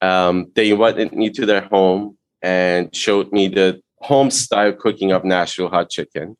Um, 0.00 0.50
they 0.54 0.70
invited 0.70 1.12
me 1.12 1.28
to 1.30 1.44
their 1.44 1.62
home 1.62 2.16
and 2.40 2.94
showed 2.94 3.32
me 3.32 3.48
the 3.48 3.80
home 3.98 4.30
style 4.30 4.72
cooking 4.72 5.10
of 5.10 5.24
Nashville 5.24 5.68
hot 5.68 5.90
chicken. 5.90 6.36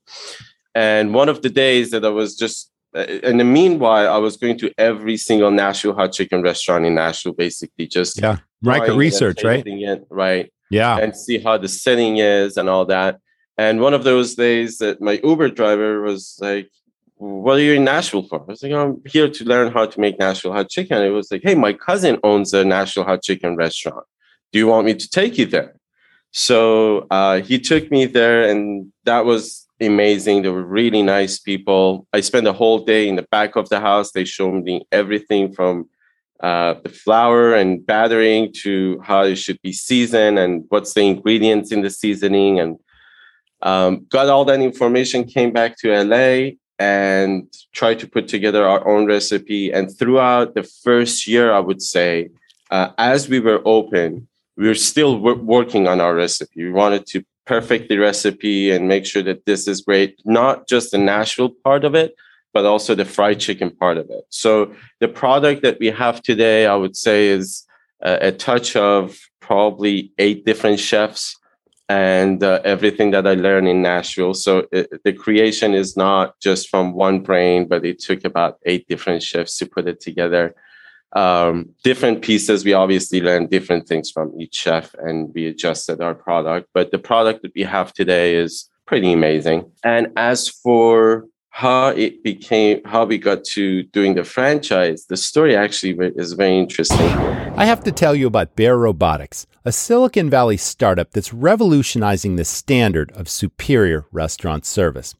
And 0.75 1.12
one 1.12 1.28
of 1.28 1.42
the 1.42 1.50
days 1.50 1.90
that 1.90 2.04
I 2.04 2.09
was 2.09 2.37
just, 2.37 2.71
uh, 2.97 3.00
in 3.00 3.38
the 3.38 3.45
meanwhile, 3.45 4.12
I 4.12 4.19
was 4.19 4.37
going 4.37 4.57
to 4.59 4.73
every 4.78 5.16
single 5.16 5.50
Nashville 5.50 5.95
hot 5.95 6.12
chicken 6.12 6.42
restaurant 6.42 6.87
in 6.87 6.95
Nashville, 6.95 7.33
basically 7.33 7.88
just 7.88 8.21
yeah, 8.21 8.38
market 8.62 8.95
research, 8.95 9.42
right? 9.42 9.64
It, 9.66 10.07
right. 10.09 10.52
Yeah. 10.71 10.97
And 10.99 11.16
see 11.16 11.38
how 11.38 11.59
the 11.59 11.69
setting 11.69 12.19
is 12.19 12.57
and 12.57 12.69
all 12.69 12.87
that. 12.87 13.19
And 13.59 13.80
one 13.80 13.92
of 13.92 14.04
those 14.04 14.37
days 14.37 14.78
that 14.78 15.02
my 15.02 15.21
Uber 15.23 15.50
driver 15.50 16.00
was 16.00 16.38
like, 16.40 16.71
what 17.20 17.58
are 17.58 17.62
you 17.62 17.74
in 17.74 17.84
Nashville 17.84 18.22
for? 18.22 18.40
I 18.40 18.44
was 18.44 18.62
like, 18.62 18.72
I'm 18.72 19.02
here 19.04 19.28
to 19.28 19.44
learn 19.44 19.70
how 19.70 19.84
to 19.84 20.00
make 20.00 20.18
Nashville 20.18 20.54
hot 20.54 20.70
chicken. 20.70 21.02
It 21.02 21.10
was 21.10 21.30
like, 21.30 21.42
hey, 21.44 21.54
my 21.54 21.74
cousin 21.74 22.18
owns 22.24 22.54
a 22.54 22.64
Nashville 22.64 23.04
hot 23.04 23.22
chicken 23.22 23.56
restaurant. 23.56 24.06
Do 24.52 24.58
you 24.58 24.66
want 24.66 24.86
me 24.86 24.94
to 24.94 25.08
take 25.08 25.36
you 25.36 25.44
there? 25.44 25.76
So 26.30 27.06
uh, 27.10 27.42
he 27.42 27.58
took 27.58 27.90
me 27.90 28.06
there, 28.06 28.48
and 28.48 28.90
that 29.04 29.26
was 29.26 29.66
amazing. 29.82 30.42
They 30.42 30.48
were 30.48 30.64
really 30.64 31.02
nice 31.02 31.38
people. 31.38 32.06
I 32.14 32.20
spent 32.20 32.46
a 32.46 32.54
whole 32.54 32.86
day 32.86 33.06
in 33.06 33.16
the 33.16 33.26
back 33.30 33.54
of 33.54 33.68
the 33.68 33.80
house. 33.80 34.12
They 34.12 34.24
showed 34.24 34.64
me 34.64 34.86
everything 34.90 35.52
from 35.52 35.90
uh, 36.42 36.76
the 36.82 36.88
flour 36.88 37.54
and 37.54 37.84
battering 37.84 38.50
to 38.62 38.98
how 39.04 39.24
it 39.24 39.36
should 39.36 39.60
be 39.60 39.74
seasoned 39.74 40.38
and 40.38 40.64
what's 40.70 40.94
the 40.94 41.02
ingredients 41.02 41.70
in 41.70 41.82
the 41.82 41.90
seasoning, 41.90 42.60
and 42.60 42.78
um, 43.60 44.06
got 44.08 44.28
all 44.28 44.46
that 44.46 44.60
information. 44.60 45.24
Came 45.24 45.52
back 45.52 45.76
to 45.80 45.92
LA 46.02 46.52
and 46.80 47.46
try 47.72 47.94
to 47.94 48.08
put 48.08 48.26
together 48.26 48.66
our 48.66 48.87
own 48.88 49.06
recipe. 49.06 49.70
And 49.70 49.96
throughout 49.96 50.54
the 50.54 50.64
first 50.64 51.28
year, 51.28 51.52
I 51.52 51.60
would 51.60 51.82
say, 51.82 52.30
uh, 52.70 52.88
as 52.99 53.28
we 53.28 53.38
were 53.38 53.62
open 53.64 54.26
we 54.60 54.68
are 54.68 54.75
still 54.75 55.18
working 55.18 55.88
on 55.88 56.02
our 56.02 56.14
recipe. 56.14 56.64
We 56.64 56.70
wanted 56.70 57.06
to 57.06 57.25
perfect 57.46 57.88
the 57.88 57.96
recipe 57.96 58.70
and 58.70 58.87
make 58.87 59.06
sure 59.06 59.22
that 59.22 59.46
this 59.46 59.66
is 59.66 59.80
great, 59.80 60.20
not 60.26 60.68
just 60.68 60.90
the 60.90 60.99
Nashville 60.99 61.54
part 61.64 61.82
of 61.82 61.94
it, 61.94 62.14
but 62.52 62.66
also 62.66 62.94
the 62.94 63.06
fried 63.06 63.40
chicken 63.40 63.70
part 63.70 63.96
of 63.96 64.10
it. 64.10 64.25
So 64.28 64.75
the 64.99 65.08
product 65.08 65.62
that 65.62 65.78
we 65.80 65.87
have 65.87 66.22
today, 66.22 66.66
I 66.66 66.75
would 66.75 66.94
say, 66.94 67.28
is 67.28 67.66
a, 68.02 68.28
a 68.28 68.32
touch 68.32 68.76
of 68.76 69.18
probably 69.40 70.12
eight 70.18 70.44
different 70.44 70.78
chefs 70.78 71.37
and 71.90 72.44
uh, 72.44 72.61
everything 72.64 73.11
that 73.11 73.26
I 73.26 73.35
learned 73.35 73.66
in 73.66 73.82
Nashville. 73.82 74.35
So 74.35 74.68
it, 74.70 75.02
the 75.02 75.12
creation 75.12 75.75
is 75.75 75.97
not 75.97 76.38
just 76.38 76.68
from 76.68 76.92
one 76.92 77.18
brain, 77.20 77.66
but 77.66 77.85
it 77.85 77.99
took 77.99 78.25
about 78.25 78.59
eight 78.64 78.87
different 78.87 79.25
chefs 79.25 79.59
to 79.59 79.66
put 79.66 79.88
it 79.88 80.00
together 80.00 80.54
um, 81.12 81.70
different 81.82 82.23
pieces. 82.23 82.64
We 82.64 82.73
obviously 82.73 83.20
learned 83.20 83.50
different 83.50 83.88
things 83.88 84.11
from 84.11 84.32
each 84.40 84.54
chef 84.54 84.94
and 84.94 85.32
we 85.35 85.47
adjusted 85.47 86.00
our 86.00 86.14
product. 86.14 86.68
But 86.73 86.92
the 86.92 86.99
product 86.99 87.42
that 87.42 87.52
we 87.54 87.62
have 87.62 87.92
today 87.92 88.37
is 88.37 88.70
pretty 88.87 89.12
amazing. 89.12 89.70
And 89.82 90.12
as 90.16 90.49
for 90.49 91.26
how 91.50 91.88
it 91.88 92.23
became, 92.23 92.80
how 92.85 93.04
we 93.04 93.18
got 93.18 93.42
to 93.56 93.82
doing 93.82 94.14
the 94.14 94.25
franchise, 94.25 95.06
the 95.06 95.16
story 95.16 95.56
actually 95.56 95.97
is 96.14 96.35
very 96.35 96.56
interesting. 96.56 97.39
I 97.60 97.66
have 97.66 97.84
to 97.84 97.92
tell 97.92 98.14
you 98.14 98.26
about 98.26 98.56
Bear 98.56 98.78
Robotics, 98.78 99.46
a 99.66 99.70
Silicon 99.70 100.30
Valley 100.30 100.56
startup 100.56 101.10
that's 101.10 101.34
revolutionizing 101.34 102.36
the 102.36 102.44
standard 102.46 103.12
of 103.12 103.28
superior 103.28 104.06
restaurant 104.12 104.64
service. 104.64 105.14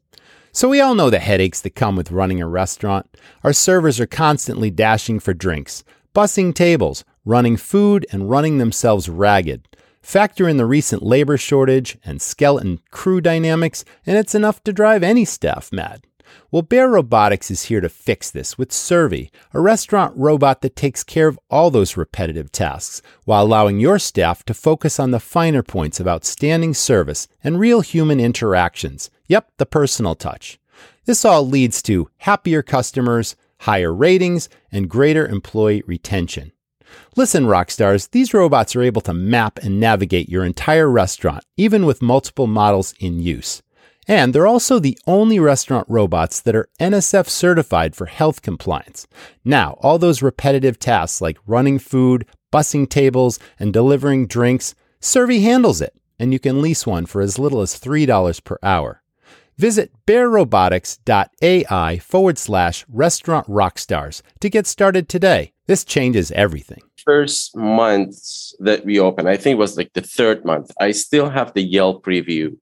So, 0.51 0.67
we 0.67 0.81
all 0.81 0.95
know 0.95 1.11
the 1.11 1.19
headaches 1.19 1.61
that 1.61 1.75
come 1.75 1.95
with 1.95 2.09
running 2.09 2.41
a 2.41 2.47
restaurant. 2.47 3.15
Our 3.43 3.53
servers 3.53 3.99
are 3.99 4.07
constantly 4.07 4.71
dashing 4.71 5.19
for 5.19 5.35
drinks, 5.35 5.83
bussing 6.15 6.55
tables, 6.55 7.05
running 7.25 7.57
food, 7.57 8.07
and 8.11 8.27
running 8.27 8.57
themselves 8.57 9.07
ragged. 9.07 9.67
Factor 10.01 10.49
in 10.49 10.57
the 10.57 10.65
recent 10.65 11.03
labor 11.03 11.37
shortage 11.37 11.99
and 12.03 12.19
skeleton 12.23 12.79
crew 12.89 13.21
dynamics, 13.21 13.85
and 14.03 14.17
it's 14.17 14.33
enough 14.33 14.63
to 14.63 14.73
drive 14.73 15.03
any 15.03 15.25
staff 15.25 15.71
mad. 15.71 16.07
Well, 16.51 16.61
Bear 16.61 16.89
Robotics 16.89 17.49
is 17.49 17.63
here 17.63 17.81
to 17.81 17.89
fix 17.89 18.29
this 18.29 18.57
with 18.57 18.71
Servi, 18.71 19.31
a 19.53 19.61
restaurant 19.61 20.13
robot 20.17 20.61
that 20.61 20.75
takes 20.75 21.03
care 21.03 21.27
of 21.27 21.39
all 21.49 21.71
those 21.71 21.97
repetitive 21.97 22.51
tasks 22.51 23.01
while 23.25 23.43
allowing 23.43 23.79
your 23.79 23.99
staff 23.99 24.43
to 24.45 24.53
focus 24.53 24.99
on 24.99 25.11
the 25.11 25.19
finer 25.19 25.63
points 25.63 25.99
of 25.99 26.07
outstanding 26.07 26.73
service 26.73 27.27
and 27.43 27.59
real 27.59 27.81
human 27.81 28.19
interactions. 28.19 29.09
Yep, 29.27 29.51
the 29.57 29.65
personal 29.65 30.15
touch. 30.15 30.59
This 31.05 31.25
all 31.25 31.47
leads 31.47 31.81
to 31.83 32.09
happier 32.17 32.61
customers, 32.61 33.35
higher 33.59 33.93
ratings, 33.93 34.49
and 34.71 34.89
greater 34.89 35.27
employee 35.27 35.83
retention. 35.87 36.51
Listen, 37.15 37.45
rockstars, 37.45 38.09
these 38.11 38.33
robots 38.33 38.75
are 38.75 38.81
able 38.81 39.01
to 39.01 39.13
map 39.13 39.59
and 39.59 39.79
navigate 39.79 40.29
your 40.29 40.43
entire 40.43 40.89
restaurant, 40.89 41.43
even 41.57 41.85
with 41.85 42.01
multiple 42.01 42.47
models 42.47 42.93
in 42.99 43.19
use. 43.19 43.61
And 44.11 44.35
they're 44.35 44.45
also 44.45 44.77
the 44.77 44.99
only 45.07 45.39
restaurant 45.39 45.87
robots 45.87 46.41
that 46.41 46.53
are 46.53 46.67
NSF 46.81 47.29
certified 47.29 47.95
for 47.95 48.07
health 48.07 48.41
compliance. 48.41 49.07
Now, 49.45 49.77
all 49.79 49.97
those 49.97 50.21
repetitive 50.21 50.77
tasks 50.77 51.21
like 51.21 51.37
running 51.47 51.79
food, 51.79 52.25
bussing 52.51 52.89
tables, 52.89 53.39
and 53.57 53.71
delivering 53.71 54.27
drinks, 54.27 54.75
Servi 54.99 55.43
handles 55.43 55.79
it, 55.79 55.93
and 56.19 56.33
you 56.33 56.39
can 56.39 56.61
lease 56.61 56.85
one 56.85 57.05
for 57.05 57.21
as 57.21 57.39
little 57.39 57.61
as 57.61 57.79
$3 57.79 58.43
per 58.43 58.57
hour. 58.61 59.01
Visit 59.57 59.93
bearrobotics.ai 60.05 61.99
forward 61.99 62.37
slash 62.37 62.85
restaurant 62.89 63.47
rockstars 63.47 64.21
to 64.41 64.49
get 64.49 64.67
started 64.67 65.07
today. 65.07 65.53
This 65.67 65.85
changes 65.85 66.33
everything. 66.33 66.81
First 67.05 67.55
months 67.55 68.53
that 68.59 68.83
we 68.83 68.99
opened, 68.99 69.29
I 69.29 69.37
think 69.37 69.53
it 69.53 69.59
was 69.59 69.77
like 69.77 69.93
the 69.93 70.01
third 70.01 70.43
month, 70.43 70.69
I 70.81 70.91
still 70.91 71.29
have 71.29 71.53
the 71.53 71.63
Yelp 71.63 72.05
review 72.05 72.57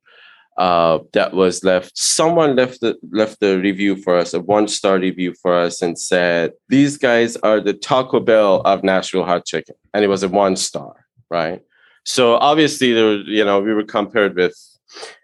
uh, 0.59 0.99
that 1.13 1.33
was 1.33 1.63
left. 1.63 1.97
Someone 1.97 2.55
left 2.57 2.81
the, 2.81 2.97
left 3.11 3.39
the 3.39 3.59
review 3.59 3.95
for 3.95 4.17
us, 4.17 4.33
a 4.33 4.41
one 4.41 4.67
star 4.67 4.99
review 4.99 5.33
for 5.41 5.57
us, 5.57 5.81
and 5.81 5.97
said, 5.97 6.51
These 6.67 6.97
guys 6.97 7.37
are 7.37 7.61
the 7.61 7.73
Taco 7.73 8.19
Bell 8.19 8.61
of 8.65 8.83
Nashville 8.83 9.23
hot 9.23 9.45
chicken. 9.45 9.75
And 9.93 10.03
it 10.03 10.09
was 10.09 10.21
a 10.21 10.27
one 10.27 10.57
star, 10.57 11.05
right? 11.31 11.61
So 12.03 12.35
obviously, 12.35 12.91
there, 12.91 13.13
you 13.13 13.45
know, 13.45 13.61
we 13.61 13.73
were 13.73 13.85
compared 13.85 14.35
with, 14.35 14.53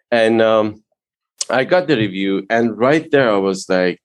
and 0.09 0.41
um, 0.41 0.81
I 1.49 1.65
got 1.65 1.87
the 1.87 1.97
review, 1.97 2.45
and 2.49 2.77
right 2.77 3.09
there, 3.11 3.29
I 3.29 3.37
was 3.37 3.67
like, 3.67 4.01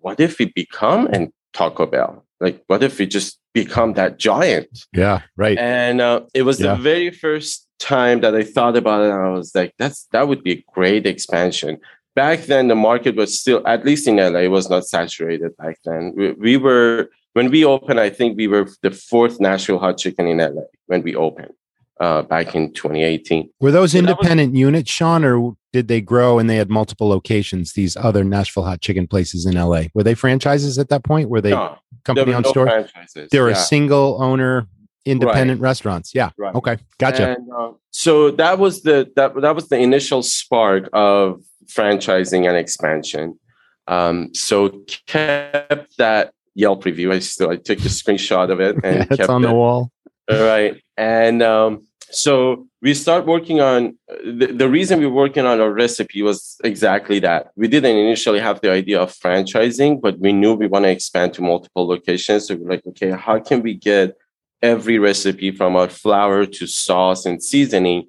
what 0.00 0.18
if 0.18 0.40
we 0.40 0.46
become 0.46 1.06
and 1.12 1.32
Taco 1.52 1.86
Bell? 1.86 2.24
Like, 2.40 2.64
what 2.66 2.82
if 2.82 2.98
we 2.98 3.06
just 3.06 3.38
become 3.54 3.92
that 3.92 4.18
giant? 4.18 4.86
Yeah, 4.92 5.22
right. 5.36 5.56
And 5.56 6.00
uh, 6.00 6.22
it 6.34 6.42
was 6.42 6.60
yeah. 6.60 6.74
the 6.74 6.82
very 6.82 7.10
first 7.10 7.67
time 7.78 8.20
that 8.20 8.34
I 8.34 8.42
thought 8.42 8.76
about 8.76 9.02
it. 9.02 9.10
I 9.10 9.30
was 9.30 9.54
like, 9.54 9.74
that's 9.78 10.06
that 10.12 10.28
would 10.28 10.42
be 10.42 10.52
a 10.52 10.64
great 10.72 11.06
expansion. 11.06 11.78
Back 12.14 12.40
then, 12.46 12.68
the 12.68 12.74
market 12.74 13.14
was 13.14 13.38
still, 13.38 13.62
at 13.66 13.84
least 13.84 14.08
in 14.08 14.16
LA, 14.16 14.40
it 14.40 14.48
was 14.48 14.68
not 14.68 14.84
saturated 14.84 15.56
back 15.56 15.78
then. 15.84 16.14
We, 16.16 16.32
we 16.32 16.56
were 16.56 17.10
when 17.34 17.50
we 17.50 17.64
opened, 17.64 18.00
I 18.00 18.10
think 18.10 18.36
we 18.36 18.48
were 18.48 18.68
the 18.82 18.90
fourth 18.90 19.40
Nashville 19.40 19.78
hot 19.78 19.98
chicken 19.98 20.26
in 20.26 20.38
LA 20.38 20.62
when 20.86 21.02
we 21.02 21.14
opened 21.14 21.52
uh, 22.00 22.22
back 22.22 22.54
in 22.54 22.72
2018. 22.72 23.50
Were 23.60 23.70
those 23.70 23.92
so 23.92 23.98
independent 23.98 24.52
was, 24.52 24.60
units, 24.60 24.90
Sean, 24.90 25.24
or 25.24 25.56
did 25.72 25.88
they 25.88 26.00
grow 26.00 26.38
and 26.38 26.48
they 26.48 26.56
had 26.56 26.70
multiple 26.70 27.08
locations? 27.08 27.74
These 27.74 27.96
other 27.96 28.24
Nashville 28.24 28.64
hot 28.64 28.80
chicken 28.80 29.06
places 29.06 29.46
in 29.46 29.54
LA 29.54 29.84
were 29.94 30.02
they 30.02 30.14
franchises 30.14 30.78
at 30.78 30.88
that 30.88 31.04
point? 31.04 31.28
Were 31.28 31.40
they 31.40 31.50
no, 31.50 31.78
company 32.04 32.32
owned 32.32 32.46
no 32.46 32.50
stores? 32.50 32.92
They 33.30 33.40
were 33.40 33.50
yeah. 33.50 33.56
single 33.56 34.20
owner 34.20 34.66
independent 35.04 35.60
right. 35.60 35.68
restaurants. 35.68 36.14
Yeah. 36.14 36.30
Right. 36.36 36.54
Okay. 36.54 36.78
Gotcha. 36.98 37.36
And, 37.36 37.48
uh, 37.52 37.72
so 37.90 38.30
that 38.32 38.58
was 38.58 38.82
the 38.82 39.10
that 39.16 39.40
that 39.40 39.54
was 39.54 39.68
the 39.68 39.78
initial 39.78 40.22
spark 40.22 40.88
of 40.92 41.42
franchising 41.66 42.48
and 42.48 42.56
expansion. 42.56 43.38
Um, 43.86 44.34
so 44.34 44.84
kept 45.06 45.96
that 45.98 46.32
Yelp 46.54 46.84
review. 46.84 47.12
I 47.12 47.20
still 47.20 47.50
I 47.50 47.56
took 47.56 47.78
a 47.78 47.82
screenshot 47.82 48.50
of 48.50 48.60
it 48.60 48.76
and 48.84 49.02
it's 49.02 49.16
kept 49.16 49.30
on 49.30 49.42
the 49.42 49.52
wall. 49.52 49.90
All 50.30 50.42
right. 50.42 50.82
And 50.96 51.42
um, 51.42 51.86
so 52.10 52.66
we 52.82 52.94
start 52.94 53.26
working 53.26 53.60
on 53.60 53.96
the, 54.24 54.52
the 54.54 54.68
reason 54.68 54.98
we 54.98 55.06
were 55.06 55.14
working 55.14 55.46
on 55.46 55.60
our 55.60 55.72
recipe 55.72 56.22
was 56.22 56.56
exactly 56.64 57.18
that. 57.20 57.50
We 57.56 57.68
didn't 57.68 57.96
initially 57.96 58.40
have 58.40 58.60
the 58.60 58.70
idea 58.70 59.00
of 59.00 59.12
franchising, 59.12 60.00
but 60.00 60.18
we 60.18 60.32
knew 60.32 60.54
we 60.54 60.66
want 60.66 60.84
to 60.84 60.90
expand 60.90 61.34
to 61.34 61.42
multiple 61.42 61.86
locations. 61.86 62.48
So 62.48 62.56
we're 62.56 62.70
like, 62.70 62.86
okay, 62.86 63.10
how 63.10 63.38
can 63.40 63.62
we 63.62 63.74
get 63.74 64.16
every 64.62 64.98
recipe 64.98 65.50
from 65.50 65.76
our 65.76 65.88
flour 65.88 66.46
to 66.46 66.66
sauce 66.66 67.26
and 67.26 67.42
seasoning 67.42 68.06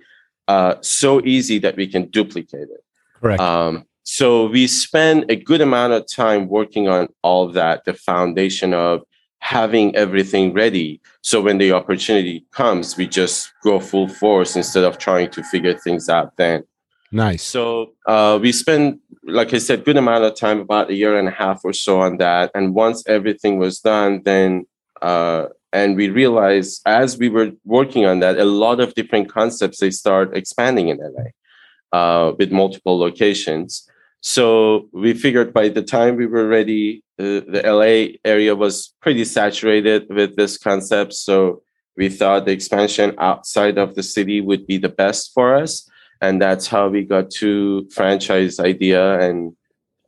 uh, 0.48 0.76
so 0.82 1.22
easy 1.26 1.60
that 1.60 1.76
we 1.76 1.88
can 1.88 2.10
duplicate 2.10 2.70
it? 2.70 2.84
Correct. 3.22 3.42
Um, 3.42 3.86
so 4.04 4.48
we 4.48 4.66
spend 4.66 5.30
a 5.30 5.36
good 5.36 5.62
amount 5.62 5.94
of 5.94 6.06
time 6.10 6.48
working 6.48 6.88
on 6.88 7.10
all 7.22 7.48
that, 7.50 7.86
the 7.86 7.94
foundation 7.94 8.74
of 8.74 9.04
having 9.42 9.96
everything 9.96 10.54
ready. 10.54 11.00
So 11.22 11.42
when 11.42 11.60
the 11.60 11.72
opportunity 11.74 12.46
comes, 12.52 12.98
we 12.98 13.08
just 13.08 13.52
go 13.64 13.80
full 13.80 14.08
force 14.08 14.56
instead 14.56 14.84
of 14.84 14.98
trying 14.98 15.30
to 15.32 15.44
figure 15.44 15.78
things 15.78 16.10
out 16.10 16.36
then. 16.38 16.64
Nice. 17.12 17.44
So 17.44 17.94
uh, 18.08 18.40
we 18.42 18.52
spent, 18.52 19.00
like 19.24 19.54
I 19.54 19.58
said, 19.60 19.86
good 19.86 19.98
amount 19.98 20.24
of 20.24 20.36
time, 20.36 20.60
about 20.60 20.90
a 20.90 20.96
year 20.96 21.18
and 21.18 21.28
a 21.28 21.32
half 21.32 21.62
or 21.64 21.74
so 21.74 22.02
on 22.02 22.18
that. 22.18 22.52
And 22.54 22.76
once 22.76 23.04
everything 23.08 23.60
was 23.60 23.80
done, 23.80 24.22
then 24.24 24.66
uh, 25.02 25.46
and 25.72 25.96
we 25.96 26.10
realized 26.10 26.82
as 26.86 27.18
we 27.18 27.30
were 27.30 27.52
working 27.64 28.06
on 28.06 28.20
that, 28.20 28.38
a 28.38 28.46
lot 28.46 28.80
of 28.80 28.94
different 28.96 29.32
concepts 29.32 29.80
they 29.80 29.92
start 29.92 30.36
expanding 30.36 30.90
in 30.90 31.00
LA 31.00 31.98
uh, 31.98 32.34
with 32.38 32.52
multiple 32.52 32.98
locations. 32.98 33.88
So 34.22 34.90
we 34.92 35.14
figured 35.14 35.54
by 35.54 35.70
the 35.70 35.84
time 35.84 36.16
we 36.16 36.26
were 36.26 36.48
ready, 36.48 37.04
uh, 37.20 37.42
the 37.48 37.62
LA 37.66 38.18
area 38.26 38.56
was 38.56 38.94
pretty 39.02 39.26
saturated 39.26 40.08
with 40.10 40.36
this 40.36 40.58
concept. 40.58 41.14
So 41.14 41.62
we 41.96 42.10
thought 42.10 42.46
the 42.46 42.52
expansion 42.52 43.16
outside 43.18 43.78
of 43.78 43.96
the 43.96 44.04
city 44.04 44.42
would 44.42 44.66
be 44.68 44.78
the 44.78 44.90
best 44.90 45.34
for 45.34 45.56
us. 45.56 45.90
And 46.22 46.42
that's 46.42 46.68
how 46.68 46.90
we 46.90 47.04
got 47.04 47.30
to 47.42 47.88
franchise 47.92 48.60
idea. 48.60 49.20
And 49.20 49.56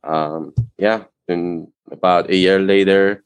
um, 0.03 0.53
yeah, 0.77 1.03
and 1.27 1.67
about 1.89 2.29
a 2.29 2.35
year 2.35 2.59
later, 2.59 3.23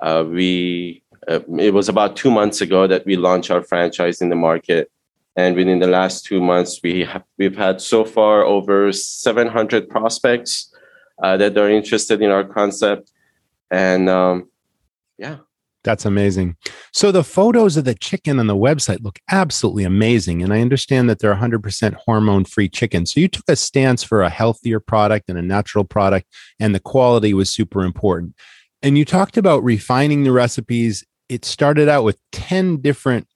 uh, 0.00 0.24
we 0.26 1.01
uh, 1.28 1.40
it 1.58 1.72
was 1.72 1.88
about 1.88 2.16
two 2.16 2.30
months 2.30 2.60
ago 2.60 2.86
that 2.86 3.06
we 3.06 3.16
launched 3.16 3.50
our 3.50 3.62
franchise 3.62 4.20
in 4.20 4.28
the 4.28 4.36
market 4.36 4.90
and 5.36 5.56
within 5.56 5.78
the 5.78 5.86
last 5.86 6.26
two 6.26 6.40
months, 6.40 6.80
we 6.82 7.04
have 7.04 7.24
we've 7.38 7.56
had 7.56 7.80
so 7.80 8.04
far 8.04 8.44
over 8.44 8.92
700 8.92 9.88
prospects 9.88 10.74
uh, 11.22 11.36
that 11.38 11.56
are 11.56 11.70
interested 11.70 12.20
in 12.20 12.30
our 12.30 12.44
concept, 12.44 13.10
and 13.70 14.10
um, 14.10 14.50
yeah, 15.16 15.38
that's 15.84 16.04
amazing. 16.04 16.56
So 16.92 17.10
the 17.10 17.24
photos 17.24 17.78
of 17.78 17.86
the 17.86 17.94
chicken 17.94 18.38
on 18.38 18.46
the 18.46 18.56
website 18.56 19.02
look 19.02 19.20
absolutely 19.30 19.84
amazing, 19.84 20.42
and 20.42 20.52
I 20.52 20.60
understand 20.60 21.08
that 21.08 21.20
they're 21.20 21.34
100% 21.34 21.94
hormone-free 21.94 22.68
chicken. 22.68 23.06
So 23.06 23.20
you 23.20 23.28
took 23.28 23.48
a 23.48 23.56
stance 23.56 24.02
for 24.02 24.20
a 24.20 24.28
healthier 24.28 24.80
product 24.80 25.30
and 25.30 25.38
a 25.38 25.42
natural 25.42 25.84
product, 25.84 26.26
and 26.60 26.74
the 26.74 26.80
quality 26.80 27.32
was 27.32 27.48
super 27.48 27.84
important. 27.84 28.34
And 28.82 28.98
you 28.98 29.06
talked 29.06 29.38
about 29.38 29.64
refining 29.64 30.24
the 30.24 30.32
recipes. 30.32 31.06
It 31.28 31.44
started 31.44 31.88
out 31.88 32.04
with 32.04 32.18
10 32.32 32.78
different 32.78 33.26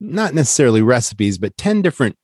not 0.00 0.34
necessarily 0.34 0.82
recipes, 0.82 1.38
but 1.38 1.56
10 1.56 1.82
different 1.82 2.16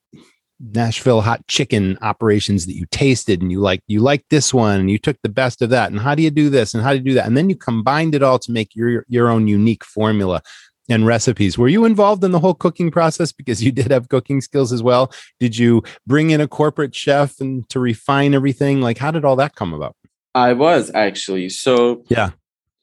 Nashville 0.61 1.23
hot 1.23 1.47
chicken 1.49 1.99
operations 2.03 2.67
that 2.67 2.75
you 2.75 2.87
tasted 2.91 3.43
and 3.43 3.51
you 3.51 3.59
like 3.59 3.83
you 3.88 4.01
like 4.01 4.25
this 4.31 4.55
one 4.55 4.79
and 4.79 4.91
you 4.91 4.99
took 4.99 5.17
the 5.23 5.29
best 5.29 5.61
of 5.61 5.71
that 5.71 5.91
and 5.91 6.01
how 6.01 6.15
do 6.15 6.23
you 6.23 6.31
do 6.31 6.49
this 6.49 6.73
and 6.73 6.85
how 6.85 6.91
do 6.91 6.99
you 6.99 7.05
do 7.05 7.15
that? 7.15 7.27
And 7.27 7.37
then 7.37 7.51
you 7.51 7.57
combined 7.57 8.15
it 8.15 8.23
all 8.23 8.38
to 8.38 8.53
make 8.53 8.75
your 8.75 9.05
your 9.09 9.29
own 9.29 9.49
unique 9.49 9.85
formula 9.85 10.41
and 10.88 11.05
recipes. 11.05 11.59
Were 11.59 11.69
you 11.69 11.85
involved 11.85 12.23
in 12.23 12.31
the 12.31 12.38
whole 12.38 12.55
cooking 12.55 12.93
process 12.93 13.33
because 13.33 13.62
you 13.62 13.73
did 13.73 13.91
have 13.91 14.09
cooking 14.09 14.41
skills 14.41 14.73
as 14.73 14.85
well? 14.85 15.12
Did 15.41 15.59
you 15.59 15.83
bring 16.07 16.31
in 16.31 16.41
a 16.41 16.47
corporate 16.47 16.95
chef 16.95 17.41
and 17.41 17.69
to 17.71 17.81
refine 17.81 18.33
everything? 18.33 18.81
Like 18.81 18.99
how 18.99 19.11
did 19.11 19.25
all 19.25 19.37
that 19.37 19.57
come 19.57 19.75
about? 19.75 19.97
I 20.33 20.53
was 20.53 20.93
actually. 20.95 21.49
So 21.49 22.05
yeah 22.09 22.31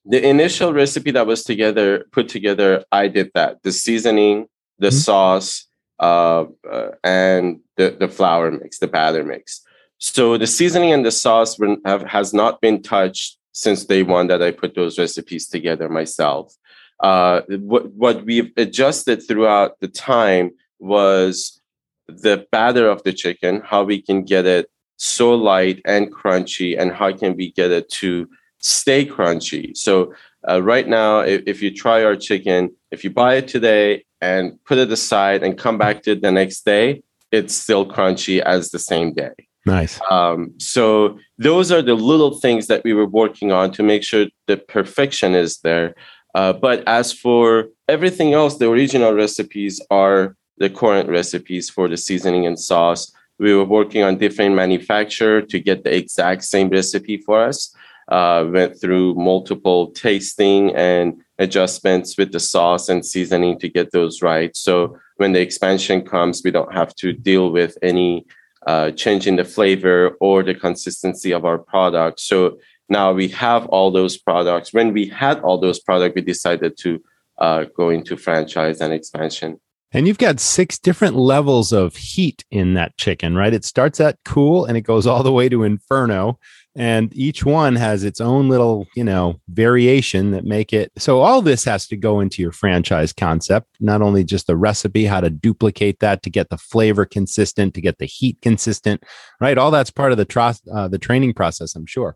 the 0.10 0.28
initial 0.28 0.74
recipe 0.74 1.12
that 1.12 1.28
was 1.28 1.44
together 1.44 2.06
put 2.12 2.28
together 2.28 2.84
i 2.92 3.08
did 3.08 3.32
that 3.34 3.62
the 3.64 3.72
seasoning 3.72 4.48
the 4.80 4.88
mm-hmm. 4.88 4.98
sauce, 4.98 5.68
uh, 6.00 6.46
uh, 6.70 6.92
and 7.04 7.60
the, 7.76 7.96
the 8.00 8.08
flour 8.08 8.52
mix, 8.52 8.80
the 8.80 8.88
batter 8.88 9.24
mix. 9.24 9.62
So 9.98 10.38
the 10.38 10.48
seasoning 10.48 10.94
and 10.94 11.06
the 11.06 11.12
sauce 11.12 11.60
have, 11.86 12.04
has 12.04 12.34
not 12.34 12.62
been 12.62 12.82
touched 12.82 13.38
since 13.52 13.86
day 13.86 14.04
one 14.04 14.28
that 14.28 14.42
I 14.42 14.52
put 14.52 14.76
those 14.76 14.98
recipes 14.98 15.48
together 15.48 15.90
myself. 15.90 16.56
Uh, 17.02 17.42
what, 17.50 17.92
what 17.92 18.26
we've 18.26 18.52
adjusted 18.56 19.22
throughout 19.28 19.80
the 19.82 19.88
time 19.90 20.52
was 20.80 21.62
the 22.08 22.46
batter 22.52 22.90
of 22.90 23.04
the 23.04 23.14
chicken, 23.14 23.62
how 23.64 23.84
we 23.84 24.02
can 24.02 24.24
get 24.24 24.46
it 24.46 24.70
so 24.96 25.34
light 25.34 25.82
and 25.86 26.14
crunchy, 26.14 26.80
and 26.80 26.92
how 26.92 27.12
can 27.12 27.36
we 27.36 27.52
get 27.52 27.72
it 27.72 27.90
to 27.90 28.30
stay 28.60 29.06
crunchy. 29.06 29.76
So 29.76 30.14
uh, 30.48 30.62
right 30.62 30.88
now, 30.88 31.20
if, 31.20 31.44
if 31.46 31.62
you 31.62 31.74
try 31.74 32.04
our 32.04 32.16
chicken, 32.16 32.76
if 32.92 33.04
you 33.04 33.10
buy 33.10 33.36
it 33.36 33.48
today 33.48 34.06
and 34.22 34.64
put 34.66 34.78
it 34.78 34.92
aside 34.92 35.44
and 35.44 35.58
come 35.58 35.78
back 35.78 36.04
to 36.04 36.12
it 36.12 36.22
the 36.22 36.32
next 36.32 36.66
day, 36.66 37.04
it's 37.32 37.54
still 37.54 37.86
crunchy 37.86 38.42
as 38.42 38.72
the 38.72 38.80
same 38.80 39.14
day. 39.14 39.32
Nice. 39.66 40.00
Um, 40.10 40.54
so 40.58 41.20
those 41.38 41.72
are 41.72 41.82
the 41.82 41.94
little 41.94 42.40
things 42.40 42.68
that 42.68 42.84
we 42.84 42.94
were 42.94 43.06
working 43.06 43.52
on 43.52 43.72
to 43.74 43.84
make 43.84 44.04
sure 44.04 44.28
the 44.48 44.58
perfection 44.58 45.36
is 45.36 45.60
there. 45.60 45.96
Uh, 46.34 46.54
but 46.54 46.84
as 46.88 47.12
for 47.12 47.70
everything 47.88 48.34
else, 48.34 48.58
the 48.58 48.70
original 48.70 49.14
recipes 49.14 49.82
are 49.92 50.36
the 50.58 50.70
current 50.70 51.10
recipes 51.10 51.70
for 51.70 51.88
the 51.88 51.98
seasoning 51.98 52.46
and 52.46 52.60
sauce. 52.60 53.12
We 53.38 53.54
were 53.54 53.66
working 53.66 54.04
on 54.04 54.18
different 54.18 54.56
manufacturer 54.56 55.42
to 55.42 55.60
get 55.60 55.84
the 55.84 55.96
exact 55.96 56.44
same 56.44 56.70
recipe 56.70 57.18
for 57.18 57.42
us 57.42 57.76
uh, 58.10 58.46
went 58.52 58.80
through 58.80 59.14
multiple 59.16 59.92
tasting 59.92 60.76
and 60.76 61.22
adjustments 61.38 62.18
with 62.18 62.32
the 62.32 62.40
sauce 62.40 62.90
and 62.90 63.06
seasoning 63.06 63.58
to 63.60 63.70
get 63.70 63.92
those 63.92 64.22
right. 64.22 64.56
So 64.58 64.98
when 65.18 65.32
the 65.32 65.42
expansion 65.42 66.02
comes, 66.02 66.42
we 66.44 66.52
don't 66.52 66.74
have 66.74 66.94
to 66.96 67.14
deal 67.14 67.52
with 67.52 67.78
any 67.82 68.26
uh, 68.68 68.92
change 68.92 69.28
in 69.28 69.36
the 69.36 69.46
flavor 69.46 70.18
or 70.20 70.44
the 70.44 70.56
consistency 70.56 71.32
of 71.32 71.46
our 71.46 71.58
product. 71.58 72.20
So 72.20 72.58
now 72.90 73.14
we 73.14 73.28
have 73.30 73.68
all 73.68 73.92
those 73.92 74.18
products. 74.18 74.74
When 74.74 74.92
we 74.92 75.08
had 75.08 75.40
all 75.42 75.60
those 75.60 75.80
products, 75.80 76.16
we 76.16 76.22
decided 76.22 76.78
to 76.80 77.02
uh, 77.38 77.66
go 77.76 77.90
into 77.90 78.18
franchise 78.18 78.82
and 78.82 78.94
expansion. 78.94 79.60
And 79.92 80.08
you've 80.08 80.20
got 80.20 80.40
six 80.40 80.78
different 80.78 81.16
levels 81.16 81.72
of 81.72 81.96
heat 81.96 82.44
in 82.52 82.76
that 82.76 82.96
chicken, 82.98 83.36
right? 83.36 83.54
It 83.54 83.66
starts 83.66 84.00
at 84.00 84.18
cool 84.24 84.66
and 84.66 84.78
it 84.78 84.82
goes 84.82 85.08
all 85.08 85.24
the 85.24 85.32
way 85.32 85.50
to 85.50 85.64
inferno 85.64 86.38
and 86.76 87.16
each 87.16 87.44
one 87.44 87.76
has 87.76 88.04
its 88.04 88.22
own 88.22 88.48
little 88.50 88.88
you 88.96 89.04
know 89.04 89.40
variation 89.50 90.32
that 90.32 90.46
make 90.46 90.72
it 90.72 90.92
so 90.98 91.20
all 91.20 91.42
this 91.42 91.64
has 91.64 91.88
to 91.88 91.98
go 91.98 92.20
into 92.20 92.42
your 92.42 92.52
franchise 92.52 93.14
concept. 93.14 93.68
Not 93.80 94.02
only 94.02 94.24
just 94.24 94.48
the 94.48 94.56
recipe 94.56 95.06
how 95.06 95.22
to 95.22 95.30
duplicate 95.30 96.00
that 96.00 96.24
to 96.24 96.30
get 96.30 96.50
the 96.50 96.58
flavor 96.58 97.06
consistent 97.06 97.74
to 97.74 97.82
get 97.82 97.98
the 97.98 98.06
heat 98.06 98.38
consistent 98.42 99.04
right? 99.40 99.58
All 99.58 99.72
that's 99.72 99.92
part 99.92 100.12
of 100.12 100.18
the 100.18 100.26
trust 100.26 100.68
uh, 100.74 100.88
the 100.88 101.00
training 101.00 101.34
process 101.34 101.76
i'm 101.76 101.86
sure. 101.86 102.16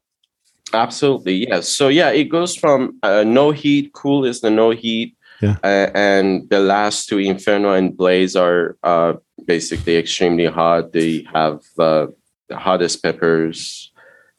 Absolutely 0.74 1.48
yes. 1.48 1.70
So 1.70 1.88
yeah 1.88 2.10
it 2.10 2.26
goes 2.26 2.56
from 2.56 3.00
uh, 3.04 3.24
no 3.24 3.52
heat 3.52 3.94
cool 3.94 4.26
is 4.26 4.42
the 4.42 4.50
no 4.50 4.72
heat 4.72 5.16
yeah. 5.42 5.58
Uh, 5.62 5.92
and 5.94 6.50
the 6.50 6.60
last 6.60 7.10
two 7.10 7.18
inferno 7.18 7.74
and 7.74 7.98
blaze 7.98 8.34
are 8.36 8.78
uh, 8.84 9.14
basically 9.46 9.98
extremely 9.98 10.46
hot. 10.46 10.94
They 10.94 11.28
have 11.34 11.60
uh, 11.78 12.08
the 12.48 12.58
hottest 12.58 13.04
peppers 13.04 13.92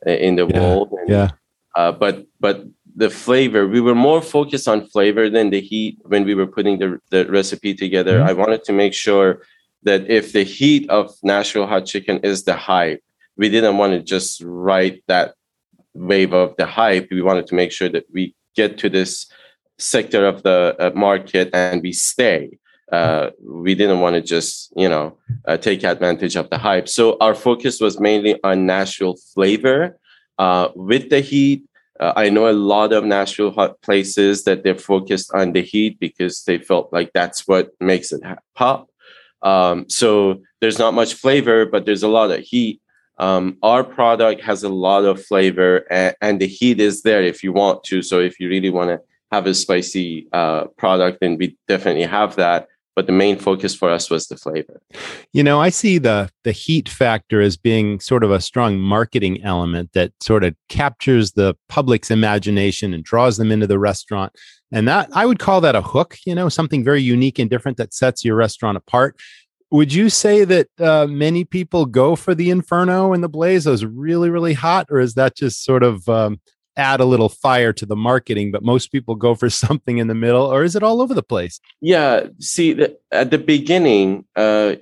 in 0.07 0.37
the 0.37 0.47
yeah, 0.47 0.61
world. 0.61 0.93
And, 0.93 1.09
yeah. 1.09 1.31
Uh, 1.77 1.93
but 1.93 2.27
but 2.41 2.65
the 2.97 3.11
flavor, 3.11 3.67
we 3.67 3.81
were 3.81 3.95
more 3.95 4.23
focused 4.23 4.69
on 4.69 4.87
flavor 4.87 5.29
than 5.29 5.51
the 5.51 5.61
heat 5.61 5.99
when 6.03 6.25
we 6.25 6.35
were 6.35 6.47
putting 6.47 6.79
the, 6.79 7.01
the 7.11 7.27
recipe 7.27 7.75
together. 7.75 8.19
Mm-hmm. 8.19 8.29
I 8.29 8.33
wanted 8.33 8.65
to 8.65 8.73
make 8.73 8.95
sure 8.95 9.43
that 9.83 10.09
if 10.09 10.33
the 10.33 10.45
heat 10.45 10.89
of 10.91 11.13
Nashville 11.23 11.67
hot 11.67 11.87
chicken 11.87 12.19
is 12.19 12.45
the 12.45 12.55
hype, 12.55 13.03
we 13.37 13.49
didn't 13.49 13.79
want 13.79 13.93
to 13.95 14.01
just 14.01 14.43
ride 14.45 15.01
that 15.09 15.35
wave 15.95 16.33
of 16.33 16.55
the 16.57 16.67
hype. 16.67 17.09
We 17.11 17.23
wanted 17.23 17.47
to 17.49 17.55
make 17.55 17.73
sure 17.73 17.89
that 17.89 18.05
we 18.13 18.35
get 18.55 18.79
to 18.79 18.89
this 18.89 19.27
sector 19.79 20.25
of 20.25 20.45
the 20.45 20.77
uh, 20.79 20.91
market 20.95 21.51
and 21.53 21.83
we 21.83 21.93
stay. 21.93 22.59
Uh, 22.95 23.31
we 23.43 23.75
didn't 23.75 24.01
want 24.01 24.15
to 24.15 24.23
just, 24.23 24.73
you 24.77 24.89
know, 24.89 25.19
uh, 25.47 25.57
take 25.57 25.83
advantage 25.83 26.37
of 26.37 26.49
the 26.51 26.59
hype. 26.59 26.89
So 26.89 27.17
our 27.21 27.35
focus 27.35 27.81
was 27.81 27.99
mainly 27.99 28.39
on 28.45 28.67
Nashville 28.67 29.17
flavor. 29.35 29.99
Uh, 30.39 30.69
with 30.77 31.11
the 31.11 31.21
heat, 31.21 31.65
uh, 31.99 32.13
I 32.15 32.29
know 32.29 32.49
a 32.49 32.53
lot 32.53 32.93
of 32.93 33.05
Nashville 33.05 33.51
hot 33.51 33.81
places 33.83 34.45
that 34.45 34.63
they're 34.63 34.79
focused 34.79 35.33
on 35.35 35.53
the 35.53 35.63
heat 35.63 35.99
because 35.99 36.45
they 36.45 36.59
felt 36.59 36.93
like 36.93 37.11
that's 37.13 37.49
what 37.49 37.71
makes 37.81 38.13
it 38.13 38.21
pop. 38.55 38.89
Um, 39.43 39.89
so 39.89 40.41
there's 40.61 40.79
not 40.79 40.95
much 40.95 41.15
flavor, 41.15 41.67
but 41.67 41.87
there's 41.87 42.05
a 42.05 42.09
lot 42.19 42.31
of 42.31 42.41
heat. 42.41 42.81
Um, 43.19 43.59
our 43.63 43.85
product 43.85 44.41
has 44.43 44.63
a 44.63 44.69
lot 44.69 45.05
of 45.05 45.25
flavor, 45.25 45.85
and, 45.91 46.15
and, 46.21 46.41
the 46.41 46.49
heat 46.49 46.81
is 46.81 47.03
there 47.03 47.23
if 47.23 47.45
you 47.45 47.53
want 47.53 47.85
to. 47.85 48.03
So 48.03 48.19
if 48.19 48.41
you 48.41 48.49
really 48.49 48.71
want 48.71 48.91
to 48.91 49.01
have 49.31 49.47
a 49.47 49.55
spicy 49.55 50.27
uh, 50.33 50.65
product, 50.83 51.19
then 51.21 51.37
we 51.39 51.57
definitely 51.69 52.09
have 52.19 52.35
that 52.37 52.67
but 52.97 53.07
the 53.07 53.13
main 53.13 53.39
focus 53.39 53.75
for 53.75 53.91
us 53.91 54.09
was 54.09 54.29
the 54.29 54.37
flavor. 54.37 54.81
You 55.33 55.43
know, 55.43 55.61
I 55.61 55.71
see 55.71 55.99
the 55.99 56.31
the 56.45 56.53
heat 56.53 56.89
factor 56.89 57.41
as 57.41 57.57
being 57.57 58.01
sort 58.01 58.25
of 58.25 58.31
a 58.31 58.41
strong 58.41 58.79
marketing 58.79 59.43
element 59.43 59.91
that 59.95 60.13
sort 60.23 60.45
of 60.45 60.55
captures 60.69 61.33
the 61.33 61.57
public's 61.69 62.11
imagination 62.11 62.95
and 62.95 63.05
draws 63.05 63.37
them 63.37 63.51
into 63.51 63.67
the 63.67 63.79
restaurant. 63.79 64.33
And 64.73 64.89
that 64.89 65.09
I 65.13 65.27
would 65.27 65.39
call 65.39 65.61
that 65.63 65.77
a 65.77 65.83
hook, 65.83 66.17
you 66.25 66.35
know, 66.35 66.49
something 66.49 66.85
very 66.85 67.03
unique 67.03 67.39
and 67.39 67.51
different 67.51 67.79
that 67.79 67.95
sets 67.95 68.25
your 68.25 68.37
restaurant 68.37 68.77
apart. 68.77 69.17
Would 69.71 69.93
you 69.93 70.09
say 70.09 70.45
that 70.45 70.69
uh, 70.79 71.07
many 71.09 71.45
people 71.45 71.87
go 71.87 72.15
for 72.15 72.35
the 72.35 72.51
Inferno 72.51 73.13
and 73.13 73.25
the 73.25 73.29
Blaze, 73.29 73.65
those 73.65 73.85
really, 73.85 74.31
really 74.31 74.53
hot, 74.53 74.87
or 74.89 75.01
is 75.01 75.15
that 75.15 75.35
just 75.35 75.65
sort 75.65 75.83
of 75.83 76.09
um, 76.09 76.41
add 76.77 77.01
a 77.01 77.05
little 77.05 77.29
fire 77.29 77.73
to 77.73 77.87
the 77.87 77.97
marketing, 77.97 78.51
but 78.51 78.63
most 78.63 78.93
people 78.93 79.15
go 79.15 79.35
for 79.35 79.51
something 79.65 79.99
in 79.99 80.09
the 80.09 80.15
middle, 80.15 80.47
or 80.47 80.65
is 80.65 80.77
it 80.77 80.83
all 80.83 81.01
over 81.01 81.15
the 81.15 81.23
place? 81.23 81.61
Yeah. 81.81 82.27
See, 82.41 82.73
the, 82.73 82.99
at 83.11 83.31
the 83.31 83.39
beginning, 83.39 84.25
uh, 84.37 84.75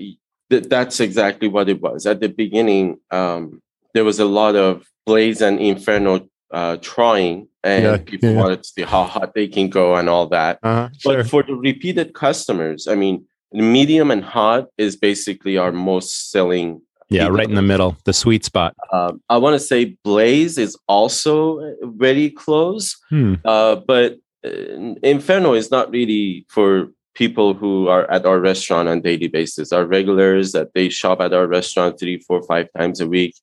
th- 0.51 0.69
that's 0.69 1.01
exactly 1.01 1.49
what 1.49 1.69
it 1.69 1.81
was. 1.81 2.07
At 2.07 2.21
the 2.21 2.29
beginning, 2.29 2.99
um, 3.11 3.63
there 3.95 4.05
was 4.05 4.19
a 4.19 4.25
lot 4.25 4.57
of 4.57 4.87
Blaze 5.05 5.41
and 5.41 5.59
Inferno 5.59 6.29
uh, 6.53 6.77
trying, 6.81 7.49
and 7.65 7.85
yeah, 7.85 7.97
people 7.99 8.31
yeah. 8.31 8.37
wanted 8.37 8.63
to 8.63 8.69
see 8.69 8.83
how 8.83 9.05
hot 9.05 9.35
they 9.35 9.49
can 9.49 9.69
go 9.69 9.97
and 9.97 10.09
all 10.09 10.27
that. 10.29 10.59
Uh-huh, 10.63 10.89
sure. 10.99 11.17
But 11.17 11.29
for 11.29 11.43
the 11.43 11.55
repeated 11.55 12.15
customers, 12.15 12.87
I 12.87 12.95
mean, 12.95 13.27
medium 13.53 14.11
and 14.11 14.25
hot 14.25 14.69
is 14.79 14.97
basically 14.97 15.59
our 15.59 15.73
most 15.73 16.31
selling 16.31 16.83
yeah, 17.13 17.29
right 17.29 17.49
in 17.49 17.55
the 17.55 17.63
middle, 17.63 17.97
the 18.05 18.13
sweet 18.13 18.45
spot. 18.45 18.75
Um, 18.93 19.23
I 19.29 19.39
want 19.39 19.55
to 19.55 19.61
say 19.61 19.97
Blaze 20.05 20.59
is 20.59 20.77
also 20.89 21.61
uh, 21.61 21.73
very 21.83 22.31
close, 22.31 22.97
hmm. 23.11 23.35
uh, 23.45 23.77
but 23.77 24.19
uh, 24.45 24.95
Inferno 25.03 25.55
is 25.55 25.71
not 25.71 25.91
really 25.91 26.47
for 26.49 26.89
people 27.15 27.55
who 27.55 27.89
are 27.89 28.11
at 28.11 28.25
our 28.25 28.41
restaurant 28.41 28.89
on 28.89 29.01
daily 29.01 29.29
basis. 29.29 29.73
Our 29.73 29.85
regulars 29.85 30.53
that 30.53 30.73
they 30.75 30.89
shop 30.89 31.21
at 31.21 31.35
our 31.35 31.47
restaurant 31.47 31.99
three, 31.99 32.19
four, 32.19 32.43
five 32.43 32.69
times 32.77 33.01
a 33.01 33.07
week. 33.07 33.35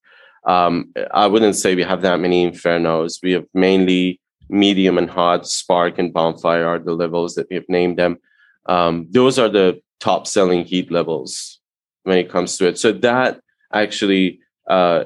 Um, 0.46 0.92
I 1.14 1.28
wouldn't 1.28 1.56
say 1.56 1.76
we 1.76 1.84
have 1.84 2.02
that 2.02 2.20
many 2.20 2.50
Infernos. 2.50 3.20
We 3.22 3.34
have 3.34 3.46
mainly 3.54 4.20
medium 4.50 4.98
and 4.98 5.10
hot, 5.10 5.48
spark 5.48 6.00
and 6.00 6.12
bonfire 6.12 6.66
are 6.66 6.80
the 6.80 6.94
levels 6.94 7.36
that 7.36 7.48
we 7.50 7.56
have 7.56 7.70
named 7.70 7.98
them. 7.98 8.18
Um, 8.66 9.08
those 9.12 9.38
are 9.38 9.50
the 9.50 9.82
top 10.00 10.28
selling 10.28 10.64
heat 10.66 10.92
levels 10.92 11.60
when 12.04 12.18
it 12.18 12.30
comes 12.30 12.58
to 12.58 12.68
it. 12.68 12.80
So 12.80 12.92
that 12.92 13.42
actually 13.74 14.40
uh, 14.70 15.04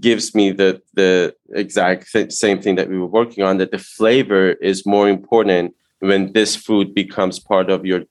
gives 0.00 0.34
me 0.34 0.50
the 0.50 0.80
the 0.94 1.34
exact 1.54 2.10
th- 2.10 2.32
same 2.32 2.60
thing 2.60 2.76
that 2.76 2.88
we 2.88 2.98
were 2.98 3.06
working 3.06 3.44
on. 3.44 3.58
That 3.58 3.70
the 3.70 3.78
flavor 3.78 4.52
is 4.52 4.86
more 4.86 5.08
important 5.08 5.74
when 6.00 6.32
this 6.32 6.56
food 6.56 6.94
becomes 6.94 7.38
part 7.38 7.70
of 7.70 7.84
your, 7.84 8.02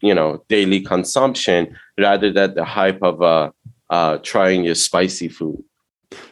you 0.00 0.14
know, 0.14 0.44
daily 0.48 0.80
consumption 0.80 1.76
rather 1.98 2.32
than 2.32 2.54
the 2.54 2.64
hype 2.64 3.02
of 3.02 3.20
uh, 3.22 3.50
uh, 3.90 4.18
trying 4.18 4.64
your 4.64 4.74
spicy 4.74 5.28
food. 5.28 5.62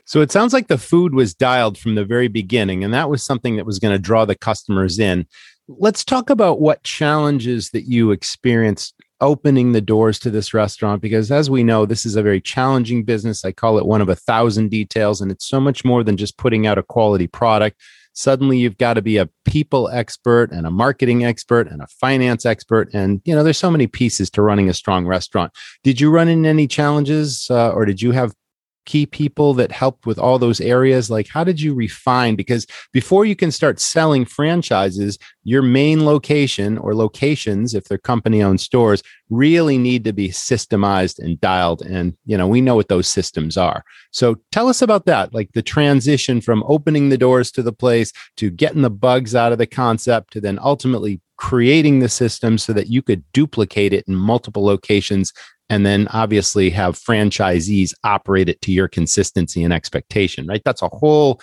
So 0.04 0.20
it 0.20 0.30
sounds 0.30 0.52
like 0.52 0.68
the 0.68 0.78
food 0.78 1.14
was 1.14 1.34
dialed 1.34 1.78
from 1.78 1.94
the 1.94 2.04
very 2.04 2.28
beginning, 2.28 2.84
and 2.84 2.94
that 2.94 3.10
was 3.10 3.24
something 3.24 3.56
that 3.56 3.66
was 3.66 3.78
going 3.78 3.94
to 3.94 3.98
draw 3.98 4.24
the 4.24 4.36
customers 4.36 4.98
in. 4.98 5.26
Let's 5.66 6.04
talk 6.04 6.30
about 6.30 6.60
what 6.60 6.82
challenges 6.84 7.70
that 7.70 7.88
you 7.88 8.10
experienced 8.10 8.94
opening 9.20 9.72
the 9.72 9.80
doors 9.80 10.18
to 10.18 10.30
this 10.30 10.52
restaurant 10.52 11.00
because 11.00 11.30
as 11.30 11.48
we 11.48 11.62
know 11.62 11.86
this 11.86 12.04
is 12.04 12.16
a 12.16 12.22
very 12.22 12.40
challenging 12.40 13.04
business. 13.04 13.44
I 13.44 13.52
call 13.52 13.78
it 13.78 13.86
one 13.86 14.00
of 14.00 14.08
a 14.08 14.16
thousand 14.16 14.70
details 14.70 15.20
and 15.20 15.30
it's 15.30 15.46
so 15.46 15.60
much 15.60 15.84
more 15.84 16.02
than 16.02 16.16
just 16.16 16.36
putting 16.36 16.66
out 16.66 16.78
a 16.78 16.82
quality 16.82 17.26
product. 17.26 17.80
Suddenly 18.12 18.58
you've 18.58 18.78
got 18.78 18.94
to 18.94 19.02
be 19.02 19.16
a 19.16 19.28
people 19.44 19.88
expert 19.88 20.52
and 20.52 20.66
a 20.66 20.70
marketing 20.70 21.24
expert 21.24 21.68
and 21.68 21.82
a 21.82 21.86
finance 21.86 22.44
expert 22.44 22.88
and 22.92 23.20
you 23.24 23.34
know 23.34 23.42
there's 23.42 23.58
so 23.58 23.70
many 23.70 23.86
pieces 23.86 24.30
to 24.30 24.42
running 24.42 24.68
a 24.68 24.74
strong 24.74 25.06
restaurant. 25.06 25.52
Did 25.82 26.00
you 26.00 26.10
run 26.10 26.28
into 26.28 26.48
any 26.48 26.66
challenges 26.66 27.48
uh, 27.50 27.70
or 27.70 27.84
did 27.84 28.02
you 28.02 28.12
have 28.12 28.34
key 28.84 29.06
people 29.06 29.54
that 29.54 29.72
helped 29.72 30.06
with 30.06 30.18
all 30.18 30.38
those 30.38 30.60
areas? 30.60 31.10
Like, 31.10 31.28
how 31.28 31.44
did 31.44 31.60
you 31.60 31.74
refine? 31.74 32.36
Because 32.36 32.66
before 32.92 33.24
you 33.24 33.36
can 33.36 33.50
start 33.50 33.80
selling 33.80 34.24
franchises, 34.24 35.18
your 35.42 35.62
main 35.62 36.04
location 36.04 36.78
or 36.78 36.94
locations, 36.94 37.74
if 37.74 37.84
they're 37.84 37.98
company 37.98 38.42
owned 38.42 38.60
stores, 38.60 39.02
really 39.30 39.78
need 39.78 40.04
to 40.04 40.12
be 40.12 40.28
systemized 40.28 41.18
and 41.18 41.40
dialed. 41.40 41.82
And, 41.82 42.16
you 42.26 42.36
know, 42.36 42.46
we 42.46 42.60
know 42.60 42.74
what 42.74 42.88
those 42.88 43.08
systems 43.08 43.56
are. 43.56 43.84
So 44.10 44.36
tell 44.52 44.68
us 44.68 44.82
about 44.82 45.06
that, 45.06 45.34
like 45.34 45.52
the 45.52 45.62
transition 45.62 46.40
from 46.40 46.64
opening 46.66 47.08
the 47.08 47.18
doors 47.18 47.50
to 47.52 47.62
the 47.62 47.72
place 47.72 48.12
to 48.36 48.50
getting 48.50 48.82
the 48.82 48.90
bugs 48.90 49.34
out 49.34 49.52
of 49.52 49.58
the 49.58 49.66
concept 49.66 50.32
to 50.32 50.40
then 50.40 50.58
ultimately 50.62 51.20
creating 51.36 51.98
the 51.98 52.08
system 52.08 52.56
so 52.58 52.72
that 52.72 52.88
you 52.88 53.02
could 53.02 53.24
duplicate 53.32 53.92
it 53.92 54.04
in 54.06 54.14
multiple 54.14 54.64
locations 54.64 55.32
and 55.70 55.84
then 55.84 56.08
obviously 56.08 56.70
have 56.70 56.98
franchisees 56.98 57.94
operate 58.04 58.48
it 58.48 58.60
to 58.62 58.72
your 58.72 58.88
consistency 58.88 59.62
and 59.64 59.72
expectation, 59.72 60.46
right? 60.46 60.62
That's 60.64 60.82
a 60.82 60.88
whole 60.88 61.40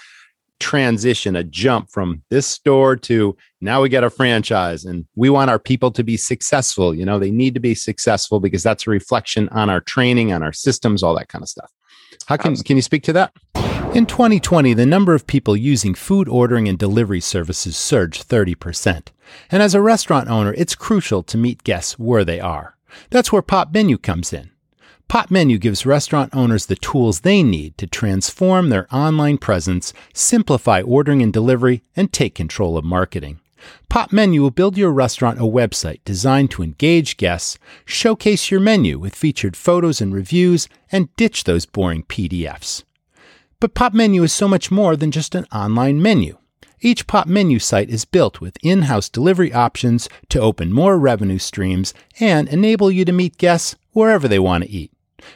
transition, 0.60 1.36
a 1.36 1.44
jump 1.44 1.90
from 1.90 2.22
this 2.30 2.46
store 2.46 2.96
to 2.96 3.36
now 3.60 3.82
we 3.82 3.90
get 3.90 4.04
a 4.04 4.10
franchise 4.10 4.86
and 4.86 5.06
we 5.16 5.30
want 5.30 5.50
our 5.50 5.60
people 5.60 5.92
to 5.92 6.04
be 6.04 6.16
successful. 6.18 6.94
You 6.94 7.04
know, 7.04 7.20
they 7.20 7.32
need 7.32 7.56
to 7.56 7.60
be 7.60 7.76
successful 7.76 8.40
because 8.40 8.64
that's 8.64 8.88
a 8.88 8.92
reflection 8.92 9.50
on 9.50 9.70
our 9.70 9.82
training, 9.82 10.32
on 10.32 10.44
our 10.44 10.54
systems, 10.54 11.04
all 11.04 11.16
that 11.16 11.30
kind 11.30 11.42
of 11.42 11.50
stuff. 11.50 11.72
How 12.28 12.38
can, 12.38 12.56
can 12.56 12.76
you 12.76 12.82
speak 12.82 13.04
to 13.04 13.14
that? 13.14 13.34
In 13.94 14.06
2020, 14.06 14.74
the 14.74 14.86
number 14.86 15.14
of 15.14 15.28
people 15.28 15.58
using 15.58 15.96
food 15.96 16.30
ordering 16.30 16.70
and 16.70 16.80
delivery 16.80 17.20
services 17.20 17.76
surged 17.76 18.30
30%. 18.30 19.08
And 19.50 19.62
as 19.62 19.76
a 19.76 19.82
restaurant 19.82 20.30
owner, 20.30 20.54
it's 20.54 20.76
crucial 20.76 21.24
to 21.24 21.38
meet 21.38 21.64
guests 21.64 22.00
where 22.00 22.24
they 22.24 22.40
are. 22.40 22.78
That's 23.10 23.32
where 23.32 23.42
Pop 23.42 23.74
Menu 23.74 23.98
comes 23.98 24.34
in. 24.34 24.52
Pop 25.08 25.30
Menu 25.30 25.58
gives 25.58 25.86
restaurant 25.86 26.34
owners 26.34 26.68
the 26.68 26.76
tools 26.78 27.20
they 27.20 27.44
need 27.44 27.78
to 27.78 27.86
transform 27.86 28.70
their 28.70 28.88
online 28.96 29.38
presence, 29.38 29.94
simplify 30.14 30.82
ordering 30.82 31.22
and 31.22 31.34
delivery, 31.34 31.84
and 31.98 32.14
take 32.14 32.34
control 32.34 32.78
of 32.78 32.86
marketing. 32.86 33.40
Pop 33.90 34.12
Menu 34.12 34.42
will 34.42 34.52
build 34.52 34.78
your 34.78 34.92
restaurant 34.92 35.40
a 35.40 35.44
website 35.44 36.00
designed 36.06 36.50
to 36.52 36.64
engage 36.64 37.18
guests, 37.18 37.60
showcase 37.86 38.50
your 38.50 38.62
menu 38.62 38.98
with 38.98 39.14
featured 39.14 39.58
photos 39.58 40.00
and 40.00 40.14
reviews, 40.14 40.68
and 40.92 41.14
ditch 41.18 41.44
those 41.44 41.66
boring 41.66 42.04
PDFs. 42.04 42.84
But 43.60 43.76
Pop 43.76 43.94
Menu 43.94 44.24
is 44.24 44.34
so 44.34 44.48
much 44.48 44.72
more 44.72 44.96
than 44.96 45.12
just 45.12 45.36
an 45.36 45.46
online 45.52 46.02
menu. 46.02 46.38
Each 46.84 47.06
pop 47.06 47.28
menu 47.28 47.60
site 47.60 47.92
is 47.92 48.06
built 48.06 48.42
with 48.42 48.58
in 48.64 48.84
house 48.84 49.08
delivery 49.08 49.54
options 49.54 50.10
to 50.30 50.40
open 50.40 50.74
more 50.74 50.98
revenue 50.98 51.38
streams 51.38 51.94
and 52.20 52.48
enable 52.50 52.90
you 52.90 53.06
to 53.06 53.12
meet 53.12 53.38
guests 53.38 53.76
wherever 53.92 54.28
they 54.28 54.40
want 54.40 54.64
to 54.64 54.70
eat. 54.70 54.92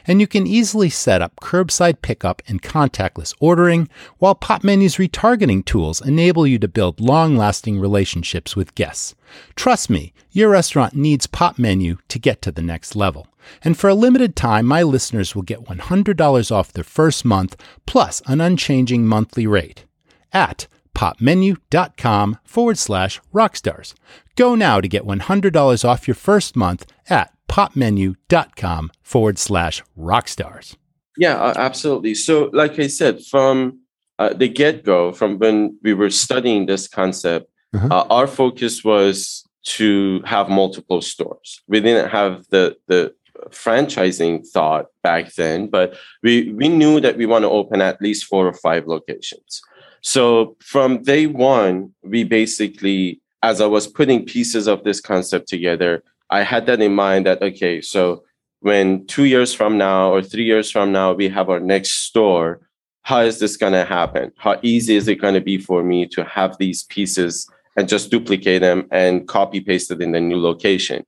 And 0.08 0.20
you 0.20 0.26
can 0.26 0.48
easily 0.48 0.90
set 0.90 1.22
up 1.22 1.36
curbside 1.40 2.02
pickup 2.02 2.42
and 2.48 2.60
contactless 2.60 3.32
ordering, 3.38 3.88
while 4.18 4.34
Pop 4.34 4.64
Menu's 4.64 4.96
retargeting 4.96 5.64
tools 5.64 6.04
enable 6.04 6.48
you 6.48 6.58
to 6.58 6.66
build 6.66 6.98
long 7.00 7.36
lasting 7.36 7.78
relationships 7.78 8.56
with 8.56 8.74
guests. 8.74 9.14
Trust 9.54 9.88
me, 9.88 10.12
your 10.32 10.50
restaurant 10.50 10.96
needs 10.96 11.28
Pop 11.28 11.60
Menu 11.60 11.98
to 12.08 12.18
get 12.18 12.42
to 12.42 12.50
the 12.50 12.62
next 12.62 12.96
level. 12.96 13.28
And 13.62 13.78
for 13.78 13.88
a 13.88 13.94
limited 13.94 14.34
time, 14.34 14.66
my 14.66 14.82
listeners 14.82 15.36
will 15.36 15.42
get 15.42 15.66
$100 15.66 16.50
off 16.50 16.72
their 16.72 16.82
first 16.82 17.24
month 17.24 17.56
plus 17.86 18.20
an 18.26 18.40
unchanging 18.40 19.06
monthly 19.06 19.46
rate 19.46 19.84
at 20.32 20.66
popmenu.com 20.96 22.38
forward 22.42 22.78
slash 22.78 23.20
rockstars. 23.32 23.94
Go 24.34 24.54
now 24.54 24.80
to 24.80 24.88
get 24.88 25.04
$100 25.04 25.84
off 25.84 26.08
your 26.08 26.14
first 26.14 26.56
month 26.56 26.86
at 27.08 27.32
popmenu.com 27.48 28.90
forward 29.02 29.38
slash 29.38 29.82
rockstars. 29.96 30.76
Yeah, 31.18 31.52
absolutely. 31.56 32.14
So, 32.14 32.50
like 32.52 32.78
I 32.78 32.86
said, 32.88 33.22
from 33.24 33.80
uh, 34.18 34.32
the 34.32 34.48
get 34.48 34.84
go, 34.84 35.12
from 35.12 35.38
when 35.38 35.78
we 35.82 35.94
were 35.94 36.10
studying 36.10 36.66
this 36.66 36.88
concept, 36.88 37.50
uh-huh. 37.74 37.88
uh, 37.90 38.06
our 38.10 38.26
focus 38.26 38.82
was 38.84 39.44
to 39.64 40.22
have 40.24 40.48
multiple 40.48 41.02
stores. 41.02 41.60
We 41.68 41.80
didn't 41.80 42.10
have 42.10 42.46
the, 42.50 42.76
the 42.86 43.14
franchising 43.50 44.46
thought 44.48 44.86
back 45.02 45.34
then, 45.34 45.68
but 45.68 45.96
we, 46.22 46.52
we 46.52 46.68
knew 46.68 47.00
that 47.00 47.16
we 47.16 47.26
want 47.26 47.42
to 47.42 47.50
open 47.50 47.80
at 47.80 48.00
least 48.00 48.24
four 48.24 48.46
or 48.46 48.54
five 48.54 48.86
locations. 48.86 49.60
So 50.06 50.56
from 50.60 51.02
day 51.02 51.26
one, 51.26 51.92
we 52.04 52.22
basically 52.22 53.20
as 53.42 53.60
I 53.60 53.66
was 53.66 53.86
putting 53.86 54.24
pieces 54.24 54.66
of 54.66 54.84
this 54.84 55.00
concept 55.00 55.48
together, 55.48 56.02
I 56.30 56.42
had 56.42 56.66
that 56.66 56.80
in 56.80 56.94
mind 56.94 57.26
that, 57.26 57.42
okay, 57.42 57.80
so 57.80 58.24
when 58.60 59.06
two 59.06 59.24
years 59.24 59.52
from 59.52 59.78
now 59.78 60.12
or 60.12 60.22
three 60.22 60.44
years 60.44 60.70
from 60.70 60.90
now, 60.92 61.12
we 61.12 61.28
have 61.28 61.48
our 61.48 61.60
next 61.60 62.06
store, 62.06 62.60
how 63.02 63.20
is 63.20 63.38
this 63.38 63.56
going 63.56 63.72
to 63.72 63.84
happen? 63.84 64.32
How 64.36 64.58
easy 64.62 64.96
is 64.96 65.06
it 65.06 65.16
going 65.16 65.34
to 65.34 65.40
be 65.40 65.58
for 65.58 65.82
me 65.82 66.06
to 66.06 66.24
have 66.24 66.56
these 66.58 66.82
pieces 66.84 67.48
and 67.76 67.88
just 67.88 68.10
duplicate 68.10 68.62
them 68.62 68.88
and 68.90 69.28
copy 69.28 69.60
paste 69.60 69.90
it 69.90 70.02
in 70.02 70.12
the 70.12 70.20
new 70.20 70.40
location? 70.40 71.04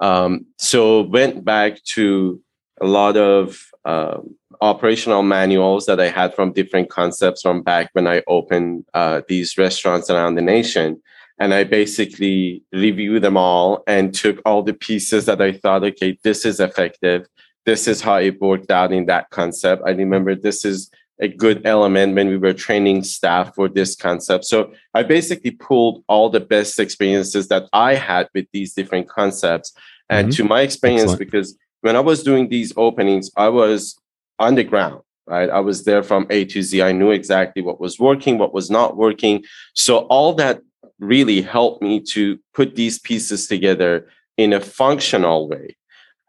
Um, 0.00 0.46
so 0.58 1.02
went 1.02 1.44
back 1.44 1.82
to 1.94 2.40
a 2.80 2.86
lot 2.86 3.16
of 3.16 3.60
um, 3.84 4.34
operational 4.60 5.22
manuals 5.22 5.86
that 5.86 6.00
I 6.00 6.08
had 6.08 6.34
from 6.34 6.52
different 6.52 6.90
concepts 6.90 7.42
from 7.42 7.62
back 7.62 7.90
when 7.92 8.06
I 8.06 8.22
opened 8.26 8.84
uh, 8.94 9.22
these 9.28 9.56
restaurants 9.58 10.10
around 10.10 10.34
the 10.34 10.42
nation. 10.42 11.02
And 11.38 11.52
I 11.52 11.64
basically 11.64 12.62
reviewed 12.72 13.22
them 13.22 13.36
all 13.36 13.82
and 13.86 14.14
took 14.14 14.40
all 14.46 14.62
the 14.62 14.72
pieces 14.72 15.26
that 15.26 15.40
I 15.40 15.52
thought, 15.52 15.84
okay, 15.84 16.18
this 16.22 16.46
is 16.46 16.60
effective. 16.60 17.26
This 17.66 17.86
is 17.86 18.00
how 18.00 18.16
it 18.16 18.40
worked 18.40 18.70
out 18.70 18.92
in 18.92 19.06
that 19.06 19.30
concept. 19.30 19.82
I 19.84 19.90
remember 19.90 20.34
this 20.34 20.64
is 20.64 20.90
a 21.18 21.28
good 21.28 21.66
element 21.66 22.14
when 22.14 22.28
we 22.28 22.36
were 22.36 22.52
training 22.52 23.02
staff 23.02 23.54
for 23.54 23.68
this 23.68 23.96
concept. 23.96 24.44
So 24.44 24.72
I 24.94 25.02
basically 25.02 25.50
pulled 25.50 26.04
all 26.08 26.28
the 26.28 26.40
best 26.40 26.78
experiences 26.78 27.48
that 27.48 27.68
I 27.72 27.94
had 27.94 28.28
with 28.34 28.46
these 28.52 28.74
different 28.74 29.08
concepts. 29.08 29.72
And 30.08 30.28
mm-hmm. 30.28 30.36
to 30.36 30.44
my 30.44 30.60
experience, 30.60 31.12
Excellent. 31.12 31.18
because 31.18 31.58
when 31.80 31.96
I 31.96 32.00
was 32.00 32.22
doing 32.22 32.48
these 32.48 32.72
openings, 32.76 33.30
I 33.36 33.48
was 33.48 33.98
on 34.38 34.54
the 34.54 34.64
ground, 34.64 35.02
right? 35.26 35.50
I 35.50 35.60
was 35.60 35.84
there 35.84 36.02
from 36.02 36.26
A 36.30 36.44
to 36.46 36.62
Z. 36.62 36.82
I 36.82 36.92
knew 36.92 37.10
exactly 37.10 37.62
what 37.62 37.80
was 37.80 37.98
working, 37.98 38.38
what 38.38 38.54
was 38.54 38.70
not 38.70 38.96
working. 38.96 39.44
So 39.74 39.98
all 39.98 40.34
that 40.34 40.60
really 40.98 41.42
helped 41.42 41.82
me 41.82 42.00
to 42.00 42.38
put 42.54 42.74
these 42.74 42.98
pieces 42.98 43.46
together 43.46 44.08
in 44.36 44.52
a 44.52 44.60
functional 44.60 45.48
way. 45.48 45.76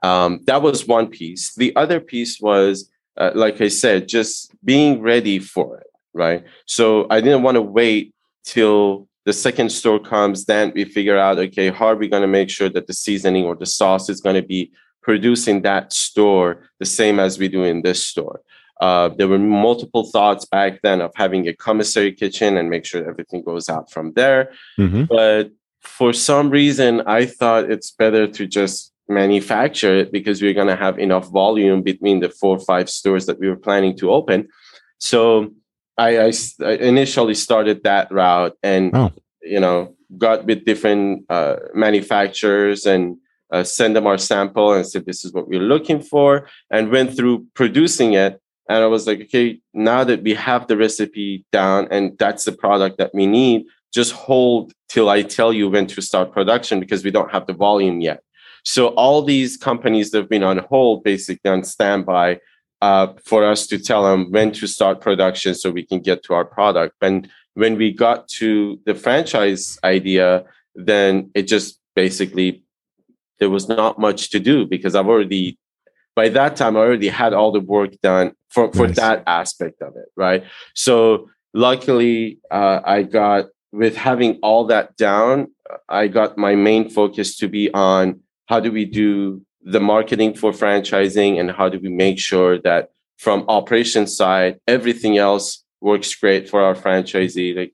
Um, 0.03 0.41
that 0.47 0.61
was 0.61 0.87
one 0.87 1.07
piece. 1.07 1.55
The 1.55 1.75
other 1.75 1.99
piece 1.99 2.39
was, 2.39 2.89
uh, 3.17 3.31
like 3.35 3.61
I 3.61 3.67
said, 3.67 4.07
just 4.07 4.51
being 4.63 5.01
ready 5.01 5.39
for 5.39 5.79
it, 5.79 5.87
right? 6.13 6.43
So 6.65 7.07
I 7.09 7.21
didn't 7.21 7.43
want 7.43 7.55
to 7.55 7.61
wait 7.61 8.13
till 8.43 9.07
the 9.25 9.33
second 9.33 9.71
store 9.71 9.99
comes. 9.99 10.45
Then 10.45 10.71
we 10.75 10.85
figure 10.85 11.17
out, 11.17 11.37
okay, 11.37 11.69
how 11.69 11.87
are 11.87 11.95
we 11.95 12.07
going 12.07 12.21
to 12.21 12.27
make 12.27 12.49
sure 12.49 12.69
that 12.69 12.87
the 12.87 12.93
seasoning 12.93 13.45
or 13.45 13.55
the 13.55 13.65
sauce 13.65 14.09
is 14.09 14.21
going 14.21 14.35
to 14.35 14.47
be 14.47 14.71
producing 15.07 15.61
that 15.61 15.93
store 15.93 16.49
the 16.79 16.85
same 16.85 17.17
as 17.17 17.39
we 17.39 17.47
do 17.47 17.63
in 17.63 17.81
this 17.81 18.03
store. 18.03 18.41
Uh, 18.81 19.07
there 19.17 19.29
were 19.29 19.39
multiple 19.39 20.03
thoughts 20.03 20.43
back 20.45 20.81
then 20.83 20.99
of 21.01 21.11
having 21.15 21.47
a 21.47 21.53
commissary 21.53 22.11
kitchen 22.11 22.57
and 22.57 22.69
make 22.69 22.85
sure 22.85 23.09
everything 23.09 23.41
goes 23.41 23.69
out 23.69 23.89
from 23.89 24.11
there. 24.19 24.51
Mm-hmm. 24.77 25.05
But 25.05 25.51
for 25.79 26.11
some 26.11 26.49
reason, 26.49 27.01
I 27.19 27.25
thought 27.25 27.71
it's 27.71 27.89
better 27.89 28.27
to 28.27 28.45
just 28.45 28.93
manufacture 29.07 29.95
it 29.95 30.11
because 30.11 30.41
we 30.41 30.49
are 30.49 30.53
going 30.61 30.67
to 30.75 30.83
have 30.85 30.99
enough 30.99 31.29
volume 31.29 31.81
between 31.81 32.19
the 32.19 32.29
four 32.29 32.57
or 32.57 32.65
five 32.73 32.89
stores 32.89 33.25
that 33.27 33.39
we 33.39 33.47
were 33.47 33.63
planning 33.67 33.95
to 33.99 34.11
open. 34.11 34.49
So 34.99 35.53
I, 35.97 36.09
I, 36.27 36.31
I 36.65 36.71
initially 36.91 37.33
started 37.33 37.83
that 37.85 38.11
route 38.11 38.57
and, 38.61 38.93
oh. 38.93 39.13
you 39.41 39.61
know, 39.61 39.95
got 40.17 40.43
with 40.45 40.65
different 40.65 41.23
uh, 41.29 41.55
manufacturers 41.73 42.85
and 42.85 43.17
uh, 43.51 43.63
send 43.63 43.95
them 43.95 44.07
our 44.07 44.17
sample 44.17 44.73
and 44.73 44.85
said, 44.85 45.05
this 45.05 45.23
is 45.23 45.33
what 45.33 45.47
we're 45.47 45.59
looking 45.61 46.01
for, 46.01 46.47
and 46.69 46.91
went 46.91 47.15
through 47.15 47.45
producing 47.53 48.13
it. 48.13 48.41
And 48.69 48.83
I 48.83 48.87
was 48.87 49.07
like, 49.07 49.21
okay, 49.21 49.59
now 49.73 50.03
that 50.03 50.23
we 50.23 50.33
have 50.33 50.67
the 50.67 50.75
recipe 50.75 51.45
down 51.51 51.87
and 51.89 52.17
that's 52.17 52.43
the 52.43 52.51
product 52.51 52.97
that 52.97 53.13
we 53.13 53.25
need, 53.25 53.65
just 53.93 54.11
hold 54.11 54.73
till 54.89 55.09
I 55.09 55.21
tell 55.21 55.53
you 55.53 55.69
when 55.69 55.87
to 55.87 56.01
start 56.01 56.33
production 56.33 56.79
because 56.79 57.03
we 57.03 57.11
don't 57.11 57.31
have 57.31 57.47
the 57.47 57.53
volume 57.53 58.01
yet. 58.01 58.21
So 58.63 58.89
all 58.89 59.21
these 59.21 59.55
companies 59.55 60.11
that 60.11 60.17
have 60.17 60.29
been 60.29 60.43
on 60.43 60.57
hold, 60.57 61.03
basically 61.03 61.49
on 61.49 61.63
standby, 61.63 62.39
uh, 62.81 63.13
for 63.23 63.45
us 63.45 63.65
to 63.67 63.79
tell 63.79 64.03
them 64.03 64.31
when 64.31 64.51
to 64.51 64.67
start 64.67 65.01
production 65.01 65.55
so 65.55 65.71
we 65.71 65.85
can 65.85 65.99
get 65.99 66.23
to 66.23 66.33
our 66.33 66.45
product. 66.45 66.95
And 67.01 67.29
when 67.53 67.77
we 67.77 67.91
got 67.91 68.27
to 68.39 68.79
the 68.85 68.93
franchise 68.93 69.79
idea, 69.83 70.43
then 70.75 71.31
it 71.33 71.43
just 71.43 71.79
basically 71.95 72.63
there 73.39 73.49
was 73.49 73.67
not 73.67 73.99
much 73.99 74.29
to 74.31 74.39
do 74.39 74.65
because 74.65 74.95
I've 74.95 75.07
already 75.07 75.57
by 76.15 76.29
that 76.29 76.55
time 76.55 76.75
I 76.75 76.79
already 76.79 77.09
had 77.09 77.33
all 77.33 77.51
the 77.51 77.59
work 77.59 77.99
done 78.01 78.33
for 78.49 78.71
for 78.73 78.87
nice. 78.87 78.95
that 78.97 79.23
aspect 79.27 79.81
of 79.81 79.95
it, 79.95 80.09
right? 80.15 80.43
So 80.73 81.29
luckily 81.53 82.39
uh, 82.51 82.81
I 82.85 83.03
got 83.03 83.45
with 83.71 83.95
having 83.95 84.39
all 84.41 84.65
that 84.65 84.95
down, 84.97 85.47
I 85.89 86.07
got 86.07 86.37
my 86.37 86.55
main 86.55 86.89
focus 86.89 87.37
to 87.37 87.47
be 87.47 87.71
on 87.73 88.21
how 88.47 88.59
do 88.59 88.71
we 88.71 88.85
do 88.85 89.41
the 89.61 89.79
marketing 89.79 90.33
for 90.33 90.51
franchising 90.51 91.39
and 91.39 91.51
how 91.51 91.67
do 91.69 91.79
we 91.79 91.89
make 91.89 92.19
sure 92.19 92.57
that 92.61 92.89
from 93.17 93.43
operation 93.49 94.07
side 94.07 94.59
everything 94.67 95.17
else 95.17 95.63
works 95.81 96.13
great 96.15 96.49
for 96.49 96.61
our 96.61 96.75
franchisee 96.75 97.55
like 97.55 97.73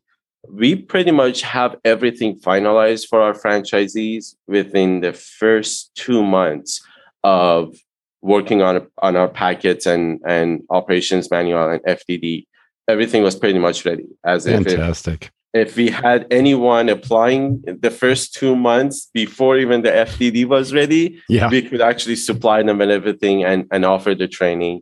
we 0.49 0.75
pretty 0.75 1.11
much 1.11 1.41
have 1.41 1.77
everything 1.85 2.39
finalized 2.39 3.07
for 3.07 3.21
our 3.21 3.33
franchisees 3.33 4.35
within 4.47 4.99
the 5.01 5.13
first 5.13 5.93
two 5.95 6.23
months 6.23 6.81
of 7.23 7.75
working 8.21 8.61
on 8.61 8.87
on 9.01 9.15
our 9.15 9.27
packets 9.27 9.85
and 9.85 10.19
and 10.25 10.63
operations 10.69 11.29
manual 11.31 11.69
and 11.69 11.81
FDD. 11.83 12.45
Everything 12.87 13.23
was 13.23 13.35
pretty 13.35 13.59
much 13.59 13.85
ready. 13.85 14.05
As 14.25 14.45
fantastic. 14.45 15.31
If, 15.53 15.69
if 15.69 15.75
we 15.77 15.89
had 15.89 16.27
anyone 16.31 16.89
applying 16.89 17.61
the 17.61 17.91
first 17.91 18.33
two 18.33 18.55
months 18.55 19.09
before 19.13 19.57
even 19.57 19.83
the 19.83 19.91
FDD 19.91 20.45
was 20.45 20.73
ready, 20.73 21.21
yeah. 21.29 21.47
we 21.49 21.61
could 21.61 21.79
actually 21.79 22.17
supply 22.17 22.63
them 22.63 22.81
and 22.81 22.91
everything 22.91 23.43
and 23.45 23.65
and 23.71 23.85
offer 23.85 24.13
the 24.15 24.27
training. 24.27 24.81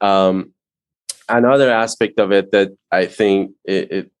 Um, 0.00 0.52
another 1.28 1.70
aspect 1.70 2.18
of 2.18 2.32
it 2.32 2.52
that 2.52 2.70
I 2.90 3.06
think 3.06 3.52
it, 3.64 3.92
it 3.92 4.12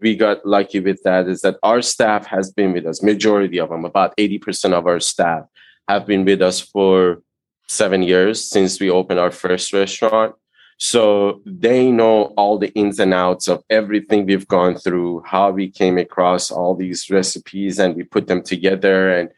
we 0.00 0.16
got 0.16 0.44
lucky 0.44 0.80
with 0.80 1.02
that 1.02 1.28
is 1.28 1.40
that 1.42 1.56
our 1.62 1.80
staff 1.80 2.26
has 2.26 2.52
been 2.52 2.72
with 2.72 2.86
us 2.86 3.02
majority 3.02 3.58
of 3.58 3.68
them 3.70 3.84
about 3.84 4.16
80% 4.16 4.72
of 4.72 4.86
our 4.86 5.00
staff 5.00 5.44
have 5.88 6.06
been 6.06 6.24
with 6.24 6.42
us 6.42 6.60
for 6.60 7.22
seven 7.66 8.02
years 8.02 8.44
since 8.48 8.80
we 8.80 8.90
opened 8.90 9.18
our 9.18 9.30
first 9.30 9.72
restaurant. 9.72 10.34
So 10.76 11.40
they 11.46 11.90
know 11.90 12.34
all 12.36 12.58
the 12.58 12.72
ins 12.74 12.98
and 12.98 13.14
outs 13.14 13.48
of 13.48 13.62
everything 13.70 14.26
we've 14.26 14.48
gone 14.48 14.76
through 14.76 15.22
how 15.24 15.50
we 15.50 15.70
came 15.70 15.98
across 15.98 16.50
all 16.50 16.74
these 16.74 17.08
recipes 17.10 17.78
and 17.78 17.94
we 17.94 18.02
put 18.02 18.26
them 18.26 18.42
together. 18.42 19.10
And 19.10 19.30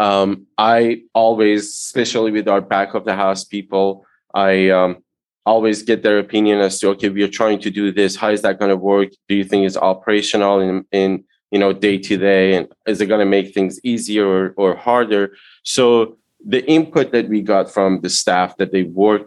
um, 0.00 0.46
i 0.56 1.02
always 1.14 1.68
especially 1.68 2.32
with 2.32 2.48
our 2.48 2.62
back 2.62 2.94
of 2.94 3.04
the 3.04 3.14
house 3.14 3.44
people 3.44 4.06
i 4.34 4.70
um, 4.70 5.04
always 5.50 5.82
get 5.82 6.02
their 6.02 6.18
opinion 6.26 6.56
as 6.66 6.78
to 6.78 6.88
okay 6.90 7.08
we 7.08 7.22
are 7.26 7.36
trying 7.40 7.60
to 7.66 7.70
do 7.80 7.86
this. 7.98 8.16
How 8.22 8.30
is 8.36 8.42
that 8.42 8.58
going 8.60 8.74
to 8.76 8.82
work? 8.94 9.10
Do 9.28 9.34
you 9.40 9.44
think 9.44 9.66
it's 9.66 9.76
operational 9.92 10.60
in, 10.60 10.84
in 11.00 11.24
you 11.52 11.58
know 11.62 11.72
day 11.86 11.96
to 12.06 12.14
day? 12.16 12.46
And 12.56 12.64
is 12.86 13.00
it 13.00 13.06
going 13.06 13.24
to 13.26 13.34
make 13.36 13.48
things 13.52 13.74
easier 13.92 14.26
or, 14.36 14.54
or 14.62 14.70
harder? 14.76 15.24
So 15.64 16.16
the 16.54 16.62
input 16.76 17.12
that 17.12 17.28
we 17.28 17.40
got 17.54 17.66
from 17.76 18.00
the 18.04 18.12
staff 18.20 18.56
that 18.58 18.72
they 18.72 18.84
work 18.84 19.22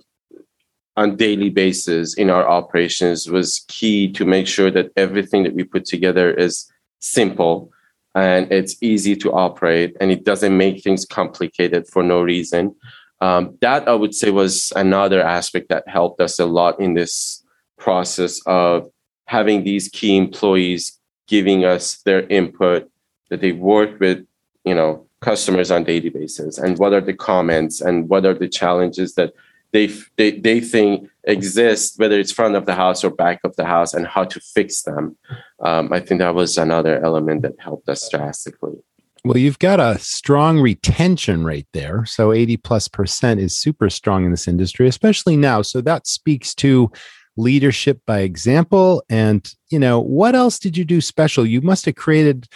on 0.96 1.16
daily 1.16 1.50
basis 1.50 2.14
in 2.16 2.30
our 2.30 2.48
operations 2.48 3.20
was 3.38 3.66
key 3.68 4.12
to 4.18 4.24
make 4.26 4.48
sure 4.48 4.72
that 4.72 4.92
everything 4.96 5.44
that 5.44 5.56
we 5.56 5.64
put 5.64 5.86
together 5.86 6.28
is 6.46 6.72
simple 7.00 7.72
and 8.16 8.52
it's 8.52 8.76
easy 8.82 9.16
to 9.16 9.34
operate 9.34 9.92
and 10.00 10.12
it 10.12 10.24
doesn't 10.24 10.56
make 10.56 10.84
things 10.84 11.04
complicated 11.06 11.88
for 11.88 12.04
no 12.04 12.22
reason 12.22 12.76
um, 13.24 13.58
that 13.62 13.88
I 13.88 13.94
would 13.94 14.14
say 14.14 14.32
was 14.32 14.74
another 14.76 15.22
aspect 15.22 15.70
that 15.70 15.88
helped 15.88 16.20
us 16.20 16.40
a 16.40 16.46
lot 16.46 16.78
in 16.82 16.94
this 16.94 17.42
process 17.78 18.42
of 18.46 18.90
having 19.28 19.64
these 19.64 19.88
key 19.88 20.18
employees 20.18 21.00
giving 21.30 21.64
us 21.64 22.02
their 22.04 22.28
input 22.28 22.92
that 23.30 23.40
they 23.40 23.54
work 23.54 23.98
with, 24.02 24.28
you 24.66 24.76
know, 24.76 25.08
customers 25.22 25.72
on 25.72 25.86
daily 25.86 26.10
basis 26.10 26.58
and 26.58 26.78
what 26.78 26.92
are 26.92 27.00
the 27.00 27.14
comments 27.14 27.80
and 27.80 28.10
what 28.10 28.26
are 28.26 28.34
the 28.34 28.50
challenges 28.50 29.16
that 29.16 29.32
they, 29.72 29.88
they, 30.18 30.32
they 30.32 30.60
think 30.60 31.10
exist, 31.24 31.98
whether 31.98 32.20
it's 32.20 32.34
front 32.34 32.56
of 32.56 32.66
the 32.66 32.76
house 32.76 33.06
or 33.06 33.10
back 33.10 33.40
of 33.46 33.56
the 33.56 33.64
house 33.64 33.94
and 33.94 34.06
how 34.06 34.26
to 34.26 34.40
fix 34.42 34.82
them. 34.82 35.16
Um, 35.62 35.94
I 35.94 36.02
think 36.02 36.20
that 36.20 36.36
was 36.36 36.58
another 36.58 37.02
element 37.02 37.44
that 37.44 37.58
helped 37.58 37.88
us 37.88 38.10
drastically. 38.10 38.84
Well, 39.26 39.38
you've 39.38 39.60
got 39.60 39.80
a 39.80 39.98
strong 40.00 40.60
retention 40.60 41.46
rate 41.46 41.68
there. 41.72 42.06
So 42.06 42.34
80 42.34 42.58
plus 42.58 42.90
percent 42.90 43.40
is 43.40 43.58
super 43.58 43.90
strong 43.90 44.26
in 44.26 44.32
this 44.32 44.50
industry, 44.50 44.86
especially 44.86 45.38
now. 45.38 45.62
So 45.62 45.80
that 45.80 46.08
speaks 46.08 46.54
to 46.56 46.92
leadership 47.38 48.02
by 48.06 48.20
example. 48.20 49.02
And, 49.10 49.50
you 49.70 49.80
know, 49.80 50.02
what 50.02 50.36
else 50.36 50.60
did 50.60 50.76
you 50.76 50.84
do 50.84 51.00
special? 51.00 51.46
You 51.46 51.62
must 51.62 51.86
have 51.86 51.96
created 51.96 52.50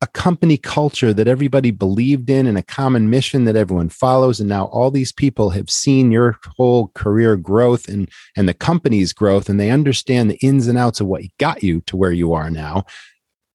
a 0.00 0.06
company 0.06 0.56
culture 0.56 1.12
that 1.12 1.28
everybody 1.28 1.70
believed 1.70 2.30
in 2.30 2.46
and 2.46 2.56
a 2.56 2.62
common 2.62 3.10
mission 3.10 3.44
that 3.44 3.56
everyone 3.56 3.90
follows. 3.90 4.40
And 4.40 4.48
now 4.48 4.66
all 4.66 4.90
these 4.90 5.12
people 5.12 5.50
have 5.50 5.68
seen 5.68 6.10
your 6.10 6.38
whole 6.56 6.88
career 6.94 7.36
growth 7.36 7.88
and, 7.88 8.08
and 8.36 8.48
the 8.48 8.54
company's 8.54 9.12
growth, 9.12 9.50
and 9.50 9.60
they 9.60 9.70
understand 9.70 10.30
the 10.30 10.38
ins 10.42 10.66
and 10.66 10.78
outs 10.78 11.00
of 11.00 11.06
what 11.06 11.22
got 11.38 11.62
you 11.62 11.82
to 11.82 11.96
where 11.96 12.12
you 12.12 12.32
are 12.32 12.50
now 12.50 12.84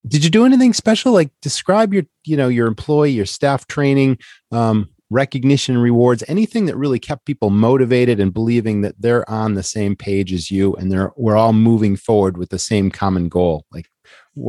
did 0.08 0.24
you 0.24 0.30
do 0.30 0.46
anything 0.46 0.74
special? 0.74 1.14
Like 1.14 1.32
describe 1.42 1.94
your, 1.94 2.04
you 2.26 2.36
know, 2.38 2.48
your 2.48 2.68
employee, 2.68 3.12
your 3.12 3.26
staff 3.26 3.68
training, 3.68 4.18
um, 4.52 4.90
recognition 5.10 5.78
rewards, 5.78 6.24
anything 6.28 6.66
that 6.66 6.78
really 6.78 7.00
kept 7.00 7.26
people 7.26 7.50
motivated 7.50 8.20
and 8.20 8.34
believing 8.34 8.82
that 8.82 8.96
they're 9.00 9.30
on 9.30 9.54
the 9.54 9.64
same 9.64 9.96
page 9.96 10.32
as 10.34 10.50
you 10.50 10.74
and 10.76 10.92
they're 10.92 11.12
we're 11.18 11.36
all 11.36 11.54
moving 11.54 11.96
forward 11.96 12.38
with 12.38 12.50
the 12.50 12.60
same 12.60 12.90
common 12.90 13.28
goal. 13.28 13.66
Like 13.72 13.90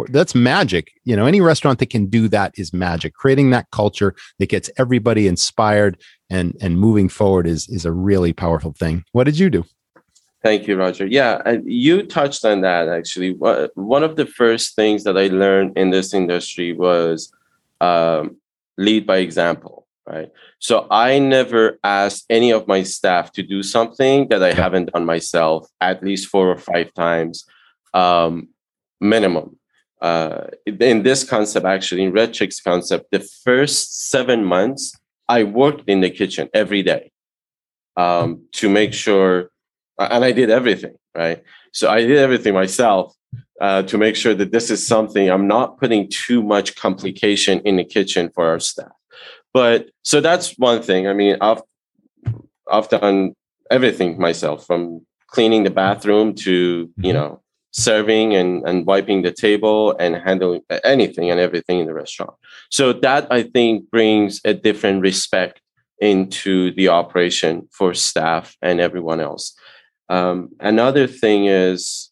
that's 0.09 0.35
magic. 0.35 0.93
You 1.05 1.17
know, 1.17 1.27
any 1.27 1.41
restaurant 1.41 1.81
that 1.81 1.91
can 1.91 2.07
do 2.07 2.29
that 2.29 2.53
is 2.57 2.73
magic. 2.73 3.15
Creating 3.15 3.51
that 3.51 3.67
culture 3.73 4.15
that 4.39 4.49
gets 4.49 4.71
everybody 4.79 5.27
inspired 5.27 6.01
and 6.31 6.57
and 6.61 6.79
moving 6.79 7.09
forward 7.09 7.47
is 7.47 7.69
is 7.69 7.85
a 7.85 7.93
really 7.93 8.33
powerful 8.33 8.73
thing. 8.73 9.05
What 9.13 9.25
did 9.25 9.39
you 9.39 9.51
do? 9.51 9.65
Thank 10.43 10.67
you, 10.67 10.77
Roger. 10.77 11.07
Yeah, 11.07 11.59
you 11.65 12.03
touched 12.03 12.45
on 12.45 12.63
that 12.63 12.89
actually. 12.89 13.31
One 13.31 14.03
of 14.03 14.17
the 14.17 14.27
first 14.27 14.75
things 14.75 15.05
that 15.05 15.17
I 15.17 15.29
learned 15.29 15.79
in 15.79 15.91
this 15.91 16.13
industry 16.13 16.73
was 16.73 17.33
um, 17.81 18.37
lead 18.77 19.07
by 19.07 19.19
example, 19.19 19.87
right? 20.05 20.31
So 20.59 20.89
I 20.91 21.21
never 21.21 21.79
asked 21.85 22.27
any 22.29 22.51
of 22.51 22.67
my 22.67 22.83
staff 22.83 23.31
to 23.33 23.43
do 23.43 23.63
something 23.63 24.29
that 24.29 24.43
I 24.43 24.53
haven't 24.53 24.93
done 24.93 25.05
myself 25.05 25.69
at 25.81 26.03
least 26.03 26.29
four 26.29 26.51
or 26.51 26.59
five 26.59 26.93
times 26.95 27.45
um, 27.95 28.49
minimum. 29.01 29.59
Uh, 30.01 30.49
in 30.67 31.05
this 31.05 31.23
concept, 31.23 31.65
actually, 31.65 32.03
in 32.03 32.11
Red 32.11 32.33
Chickz 32.33 32.61
concept, 32.61 33.13
the 33.13 33.21
first 33.45 34.11
seven 34.11 34.45
months, 34.45 34.93
I 35.29 35.45
worked 35.45 35.89
in 35.89 36.01
the 36.01 36.11
kitchen 36.11 36.49
every 36.53 36.83
day 36.83 37.13
um, 37.97 38.43
to 38.55 38.69
make 38.69 38.93
sure 38.93 39.52
and 39.99 40.25
I 40.25 40.33
did 40.33 40.51
everything 40.51 40.95
right. 41.15 41.43
So 41.73 41.91
I 41.91 42.01
did 42.01 42.19
everything 42.19 42.55
myself 42.55 43.15
uh, 43.61 43.83
to 43.85 43.99
make 43.99 44.17
sure 44.17 44.35
that 44.35 44.53
this 44.53 44.71
is 44.71 44.87
something 44.87 45.31
I'm 45.31 45.47
not 45.47 45.79
putting 45.79 46.09
too 46.11 46.43
much 46.43 46.77
complication 46.77 47.61
in 47.61 47.77
the 47.77 47.85
kitchen 47.85 48.31
for 48.35 48.47
our 48.47 48.61
staff. 48.61 48.93
But 49.55 49.91
so 50.03 50.21
that's 50.21 50.59
one 50.59 50.83
thing. 50.83 51.07
I 51.07 51.13
mean, 51.13 51.37
I've 51.41 51.63
I've 52.71 52.89
done 52.89 53.35
everything 53.71 54.19
myself 54.19 54.67
from 54.67 55.05
cleaning 55.29 55.65
the 55.65 55.71
bathroom 55.71 56.35
to 56.35 56.53
you 56.53 56.89
mm-hmm. 56.97 57.13
know 57.13 57.43
serving 57.73 58.35
and, 58.35 58.63
and 58.69 58.87
wiping 58.87 59.23
the 59.23 59.33
table 59.33 59.97
and 59.99 60.15
handling 60.17 60.61
anything 60.85 61.31
and 61.31 61.41
everything 61.41 61.81
in 61.81 61.87
the 61.87 61.95
restaurant. 61.95 62.35
So 62.71 62.93
that 62.93 63.27
I 63.31 63.45
think 63.45 63.91
brings 63.91 64.41
a 64.45 64.55
different 64.55 65.01
respect 65.01 65.61
into 65.99 66.75
the 66.75 66.89
operation 66.89 67.69
for 67.73 67.95
staff 67.95 68.57
and 68.61 68.81
everyone 68.81 69.21
else. 69.21 69.55
Um, 70.09 70.51
another 70.61 71.07
thing 71.07 71.47
is 71.47 72.11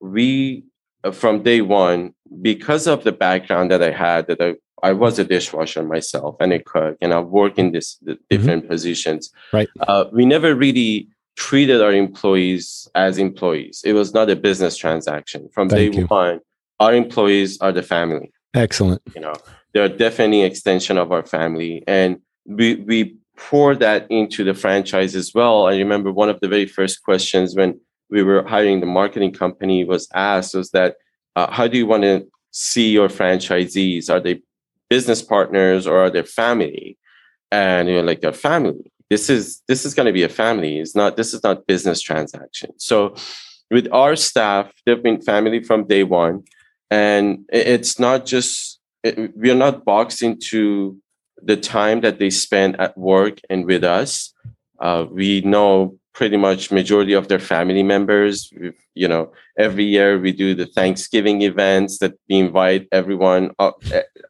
we 0.00 0.64
uh, 1.04 1.10
from 1.10 1.42
day 1.42 1.60
one 1.60 2.14
because 2.42 2.86
of 2.86 3.04
the 3.04 3.12
background 3.12 3.70
that 3.70 3.82
I 3.82 3.90
had 3.90 4.26
that 4.26 4.40
I, 4.40 4.54
I 4.82 4.92
was 4.92 5.18
a 5.18 5.24
dishwasher 5.24 5.82
myself 5.82 6.36
and 6.40 6.52
a 6.52 6.58
cook 6.58 6.96
and 7.00 7.12
I've 7.12 7.26
worked 7.26 7.58
in 7.58 7.72
this 7.72 7.96
mm-hmm. 8.04 8.14
different 8.28 8.62
mm-hmm. 8.62 8.72
positions. 8.72 9.30
Right. 9.52 9.68
Uh, 9.80 10.04
we 10.12 10.26
never 10.26 10.54
really 10.54 11.08
treated 11.36 11.80
our 11.80 11.92
employees 11.92 12.88
as 12.94 13.18
employees. 13.18 13.82
It 13.84 13.94
was 13.94 14.12
not 14.12 14.28
a 14.28 14.36
business 14.36 14.76
transaction. 14.76 15.48
From 15.52 15.68
Thank 15.68 15.94
day 15.94 16.00
you. 16.00 16.06
one, 16.06 16.40
our 16.80 16.94
employees 16.94 17.58
are 17.60 17.72
the 17.72 17.82
family. 17.82 18.30
Excellent. 18.54 19.02
You 19.14 19.22
know, 19.22 19.34
they're 19.72 19.88
definitely 19.88 20.42
extension 20.42 20.98
of 20.98 21.12
our 21.12 21.24
family. 21.24 21.84
And 21.86 22.20
we 22.44 22.76
we 22.76 23.16
pour 23.40 23.74
that 23.74 24.06
into 24.10 24.44
the 24.44 24.54
franchise 24.54 25.16
as 25.16 25.32
well. 25.34 25.66
I 25.66 25.76
remember 25.78 26.12
one 26.12 26.28
of 26.28 26.40
the 26.40 26.48
very 26.48 26.66
first 26.66 27.02
questions 27.02 27.56
when 27.56 27.80
we 28.10 28.22
were 28.22 28.46
hiring 28.46 28.80
the 28.80 28.86
marketing 28.86 29.32
company 29.32 29.84
was 29.84 30.08
asked 30.14 30.54
was 30.54 30.70
that 30.70 30.96
uh, 31.36 31.50
how 31.50 31.66
do 31.66 31.78
you 31.78 31.86
want 31.86 32.02
to 32.02 32.26
see 32.50 32.90
your 32.90 33.08
franchisees? 33.08 34.10
Are 34.10 34.20
they 34.20 34.42
business 34.88 35.22
partners 35.22 35.86
or 35.86 35.98
are 35.98 36.10
they 36.10 36.22
family? 36.22 36.98
And 37.50 37.88
you're 37.88 38.02
like, 38.02 38.20
they're 38.20 38.32
family. 38.32 38.92
This 39.08 39.28
is 39.28 39.62
this 39.66 39.84
is 39.84 39.94
going 39.94 40.06
to 40.06 40.12
be 40.12 40.22
a 40.22 40.28
family. 40.28 40.78
It's 40.78 40.94
not 40.94 41.16
this 41.16 41.34
is 41.34 41.42
not 41.42 41.66
business 41.66 42.00
transaction. 42.00 42.70
So 42.78 43.16
with 43.70 43.88
our 43.92 44.14
staff, 44.14 44.72
they've 44.86 45.02
been 45.02 45.20
family 45.20 45.64
from 45.64 45.88
day 45.88 46.04
one, 46.04 46.44
and 46.90 47.44
it's 47.48 47.98
not 47.98 48.24
just 48.24 48.78
it, 49.02 49.36
we 49.36 49.50
are 49.50 49.56
not 49.56 49.84
boxed 49.84 50.22
into 50.22 50.96
the 51.42 51.56
time 51.56 52.00
that 52.00 52.18
they 52.18 52.30
spend 52.30 52.80
at 52.80 52.96
work 52.96 53.40
and 53.48 53.64
with 53.66 53.84
us. 53.84 54.32
Uh, 54.80 55.06
we 55.10 55.40
know 55.42 55.98
pretty 56.12 56.36
much 56.36 56.70
majority 56.70 57.12
of 57.12 57.28
their 57.28 57.38
family 57.38 57.82
members. 57.82 58.52
We've, 58.58 58.74
you 58.94 59.08
know, 59.08 59.32
every 59.58 59.84
year 59.84 60.18
we 60.18 60.32
do 60.32 60.54
the 60.54 60.66
Thanksgiving 60.66 61.42
events 61.42 61.98
that 61.98 62.14
we 62.28 62.38
invite 62.38 62.88
everyone. 62.92 63.52
Uh, 63.58 63.72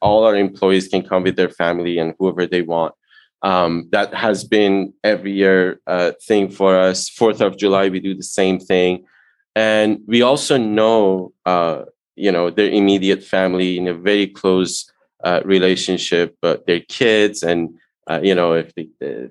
all 0.00 0.24
our 0.24 0.36
employees 0.36 0.88
can 0.88 1.02
come 1.02 1.22
with 1.22 1.36
their 1.36 1.48
family 1.48 1.98
and 1.98 2.14
whoever 2.18 2.46
they 2.46 2.62
want. 2.62 2.94
Um, 3.42 3.88
that 3.90 4.12
has 4.12 4.44
been 4.44 4.92
every 5.02 5.32
year 5.32 5.80
uh, 5.86 6.12
thing 6.26 6.50
for 6.50 6.78
us. 6.78 7.08
Fourth 7.08 7.40
of 7.40 7.56
July, 7.56 7.88
we 7.88 7.98
do 7.98 8.14
the 8.14 8.22
same 8.22 8.60
thing, 8.60 9.04
and 9.56 10.00
we 10.06 10.20
also 10.20 10.58
know, 10.58 11.32
uh, 11.46 11.84
you 12.16 12.30
know, 12.30 12.50
their 12.50 12.68
immediate 12.70 13.24
family 13.24 13.78
in 13.78 13.88
a 13.88 13.94
very 13.94 14.26
close 14.26 14.90
uh, 15.24 15.40
relationship, 15.44 16.36
but 16.40 16.66
their 16.66 16.80
kids 16.80 17.42
and 17.42 17.70
uh, 18.08 18.20
you 18.22 18.34
know 18.34 18.54
if 18.54 18.74
they, 18.74 18.88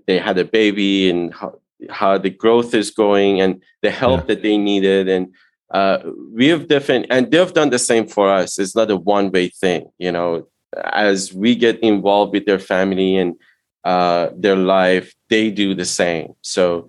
they 0.08 0.20
had 0.20 0.38
a 0.38 0.46
baby 0.46 1.10
and 1.10 1.34
how, 1.34 1.60
how 1.90 2.18
the 2.18 2.30
growth 2.30 2.74
is 2.74 2.92
going 2.92 3.42
and 3.42 3.62
the 3.82 3.92
help 3.92 4.22
yeah. 4.22 4.26
that 4.28 4.44
they 4.44 4.58
needed. 4.58 5.08
And 5.08 5.34
uh, 5.72 6.00
we 6.34 6.48
have 6.48 6.68
different 6.68 7.08
and 7.10 7.32
they've 7.32 7.54
done 7.54 7.70
the 7.70 7.80
same 7.80 8.08
for 8.08 8.30
us. 8.30 8.60
It's 8.60 8.76
not 8.76 8.92
a 8.92 8.98
one 8.98 9.32
way 9.32 9.50
thing 9.50 9.92
you 9.98 10.12
know. 10.12 10.48
As 10.94 11.34
we 11.34 11.56
get 11.56 11.80
involved 11.80 12.34
with 12.34 12.46
their 12.46 12.60
family 12.60 13.18
and 13.18 13.36
uh, 13.84 14.30
their 14.36 14.56
life 14.56 15.14
they 15.30 15.50
do 15.50 15.74
the 15.74 15.86
same. 15.86 16.34
So 16.42 16.88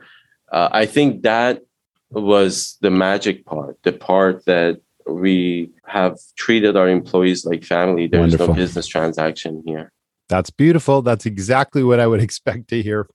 uh, 0.50 0.68
i 0.72 0.86
think 0.86 1.22
that 1.22 1.62
was 2.10 2.76
the 2.80 2.90
magic 2.90 3.44
part 3.46 3.78
the 3.82 3.92
part 3.92 4.44
that 4.46 4.80
we 5.10 5.70
have 5.86 6.16
treated 6.36 6.76
our 6.76 6.88
employees 6.88 7.44
like 7.44 7.64
family. 7.64 8.06
There's 8.06 8.20
Wonderful. 8.20 8.48
no 8.48 8.54
business 8.54 8.86
transaction 8.86 9.62
here. 9.66 9.92
That's 10.30 10.50
beautiful. 10.50 11.02
That's 11.02 11.26
exactly 11.26 11.82
what 11.82 11.98
I 11.98 12.06
would 12.06 12.22
expect 12.22 12.68
to 12.68 12.80
hear. 12.80 13.08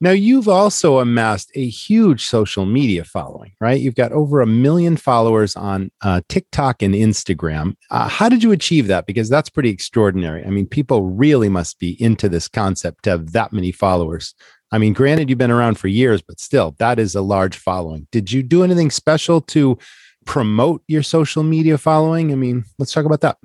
Now, 0.00 0.10
you've 0.10 0.48
also 0.48 0.98
amassed 0.98 1.50
a 1.54 1.66
huge 1.66 2.26
social 2.26 2.66
media 2.66 3.04
following, 3.04 3.52
right? 3.60 3.80
You've 3.80 3.94
got 3.94 4.12
over 4.12 4.40
a 4.40 4.46
million 4.46 4.96
followers 4.96 5.54
on 5.56 5.92
uh, 6.02 6.20
TikTok 6.28 6.82
and 6.82 6.92
Instagram. 6.94 7.76
Uh, 7.90 8.08
how 8.08 8.28
did 8.28 8.42
you 8.42 8.50
achieve 8.52 8.88
that? 8.88 9.06
Because 9.06 9.28
that's 9.28 9.48
pretty 9.48 9.70
extraordinary. 9.70 10.44
I 10.44 10.50
mean, 10.50 10.66
people 10.66 11.04
really 11.04 11.48
must 11.48 11.78
be 11.78 12.00
into 12.02 12.28
this 12.28 12.48
concept 12.48 13.04
to 13.04 13.10
have 13.10 13.32
that 13.32 13.52
many 13.52 13.70
followers. 13.70 14.34
I 14.72 14.78
mean, 14.78 14.92
granted, 14.92 15.30
you've 15.30 15.38
been 15.38 15.52
around 15.52 15.78
for 15.78 15.86
years, 15.86 16.20
but 16.20 16.40
still, 16.40 16.74
that 16.78 16.98
is 16.98 17.14
a 17.14 17.22
large 17.22 17.56
following. 17.56 18.08
Did 18.10 18.32
you 18.32 18.42
do 18.42 18.64
anything 18.64 18.90
special 18.90 19.40
to 19.42 19.78
promote 20.26 20.82
your 20.86 21.02
social 21.02 21.42
media 21.42 21.78
following? 21.78 22.32
I 22.32 22.34
mean, 22.34 22.64
let's 22.78 22.92
talk 22.92 23.06
about 23.06 23.22
that. 23.22 23.38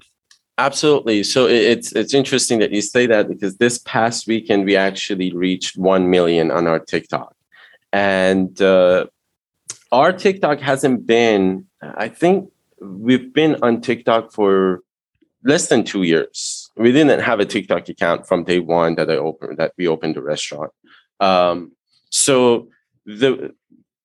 Absolutely. 0.58 1.24
So 1.24 1.48
it's 1.48 1.92
it's 1.94 2.14
interesting 2.14 2.60
that 2.60 2.72
you 2.72 2.82
say 2.82 3.08
that 3.08 3.30
because 3.30 3.58
this 3.58 3.80
past 3.80 4.28
weekend 4.28 4.66
we 4.66 4.76
actually 4.76 5.32
reached 5.32 5.78
one 5.78 6.10
million 6.10 6.52
on 6.52 6.68
our 6.68 6.80
TikTok, 6.80 7.34
and 7.94 8.62
uh, 8.62 9.06
our 9.92 10.12
TikTok 10.12 10.60
hasn't 10.60 11.08
been. 11.08 11.66
I 11.82 12.10
think 12.10 12.52
we've 12.82 13.34
been 13.34 13.56
on 13.64 13.82
TikTok 13.82 14.32
for 14.32 14.84
less 15.44 15.68
than 15.70 15.84
two 15.84 16.04
years. 16.04 16.70
We 16.76 16.92
didn't 16.92 17.22
have 17.22 17.40
a 17.40 17.46
TikTok 17.46 17.90
account 17.90 18.28
from 18.28 18.44
day 18.44 18.60
one 18.60 18.96
that 18.96 19.10
I 19.10 19.16
opened 19.16 19.58
that 19.58 19.74
we 19.78 19.88
opened 19.88 20.16
the 20.16 20.22
restaurant. 20.22 20.72
Um, 21.20 21.72
so 22.12 22.68
the 23.06 23.56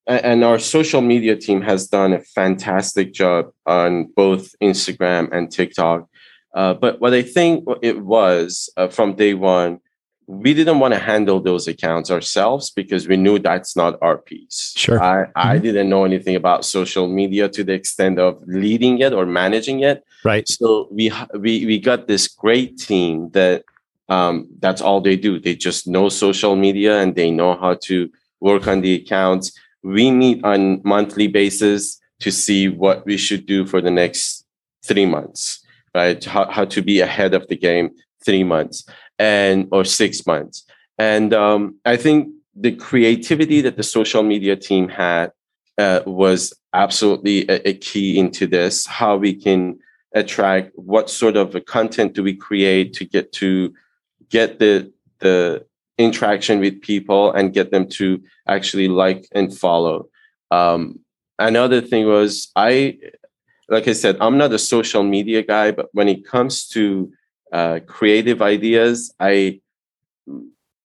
and 0.07 0.43
our 0.43 0.57
social 0.57 1.01
media 1.01 1.35
team 1.35 1.61
has 1.61 1.87
done 1.87 2.13
a 2.13 2.19
fantastic 2.19 3.13
job 3.13 3.51
on 3.65 4.05
both 4.15 4.55
Instagram 4.61 5.31
and 5.31 5.51
TikTok. 5.51 6.07
Uh, 6.55 6.73
but 6.73 7.01
what 7.01 7.13
I 7.13 7.21
think 7.21 7.65
it 7.81 8.01
was 8.01 8.69
uh, 8.77 8.87
from 8.87 9.15
day 9.15 9.33
one, 9.33 9.79
we 10.25 10.53
didn't 10.53 10.79
want 10.79 10.93
to 10.93 10.99
handle 10.99 11.39
those 11.39 11.67
accounts 11.67 12.09
ourselves 12.09 12.69
because 12.69 13.07
we 13.07 13.15
knew 13.15 13.39
that's 13.39 13.75
not 13.75 13.97
our 14.01 14.17
piece. 14.17 14.73
Sure. 14.75 15.01
I, 15.01 15.23
mm-hmm. 15.23 15.31
I 15.35 15.57
didn't 15.57 15.89
know 15.89 16.03
anything 16.03 16.35
about 16.35 16.65
social 16.65 17.07
media 17.07 17.47
to 17.49 17.63
the 17.63 17.73
extent 17.73 18.19
of 18.19 18.41
leading 18.45 18.99
it 18.99 19.13
or 19.13 19.25
managing 19.25 19.81
it. 19.81 20.03
Right. 20.23 20.47
So 20.47 20.89
we 20.91 21.11
we 21.33 21.65
we 21.65 21.79
got 21.79 22.07
this 22.07 22.27
great 22.27 22.77
team 22.77 23.29
that 23.31 23.63
um, 24.09 24.47
that's 24.59 24.81
all 24.81 24.99
they 24.99 25.15
do. 25.15 25.39
They 25.39 25.55
just 25.55 25.87
know 25.87 26.09
social 26.09 26.55
media 26.55 26.99
and 26.99 27.15
they 27.15 27.31
know 27.31 27.57
how 27.57 27.75
to 27.83 28.09
work 28.39 28.67
on 28.67 28.81
the 28.81 28.95
accounts 28.95 29.51
we 29.87 30.11
meet 30.11 30.43
on 30.43 30.81
monthly 30.83 31.27
basis 31.27 31.99
to 32.19 32.31
see 32.31 32.67
what 32.67 33.05
we 33.05 33.17
should 33.17 33.45
do 33.45 33.65
for 33.65 33.79
the 33.81 33.91
next 33.91 34.45
three 34.83 35.05
months 35.05 35.65
right? 35.97 36.23
How, 36.23 36.49
how 36.51 36.65
to 36.65 36.81
be 36.81 37.01
ahead 37.01 37.33
of 37.33 37.47
the 37.47 37.57
game 37.57 37.89
three 38.23 38.43
months 38.43 38.85
and 39.17 39.67
or 39.71 39.83
six 39.83 40.25
months. 40.27 40.63
And 40.99 41.33
um, 41.33 41.61
i 41.85 41.95
think 41.95 42.29
the 42.55 42.75
creativity 42.75 43.61
that 43.61 43.77
the 43.77 43.83
social 43.97 44.23
media 44.23 44.55
team 44.55 44.89
had 44.89 45.31
uh, 45.77 46.01
was 46.07 46.41
absolutely 46.73 47.47
a, 47.47 47.69
a, 47.69 47.73
key 47.73 48.17
into 48.17 48.47
this 48.47 48.87
how 48.87 49.15
we 49.15 49.31
can 49.45 49.77
attract 50.15 50.71
what 50.73 51.07
sort 51.07 51.37
of 51.37 51.55
content 51.65 52.13
do 52.13 52.23
we 52.23 52.33
create 52.33 52.93
to 52.93 53.05
get 53.05 53.31
to 53.31 53.71
get 54.29 54.57
the 54.57 54.91
the 55.19 55.65
interaction 55.97 56.59
with 56.59 56.81
people 56.81 57.31
and 57.31 57.53
get 57.53 57.71
them 57.71 57.87
to 57.87 58.21
actually 58.47 58.87
like 58.87 59.27
and 59.33 59.55
follow. 59.55 60.09
Um, 60.51 60.99
another 61.39 61.81
thing 61.81 62.07
was 62.07 62.51
i 62.55 62.97
like 63.69 63.87
i 63.87 63.93
said 63.93 64.17
i'm 64.19 64.39
not 64.39 64.51
a 64.51 64.57
social 64.57 65.03
media 65.03 65.43
guy 65.43 65.69
but 65.69 65.87
when 65.91 66.07
it 66.07 66.25
comes 66.25 66.67
to 66.67 67.11
uh, 67.53 67.79
creative 67.85 68.41
ideas 68.41 69.13
i 69.19 69.59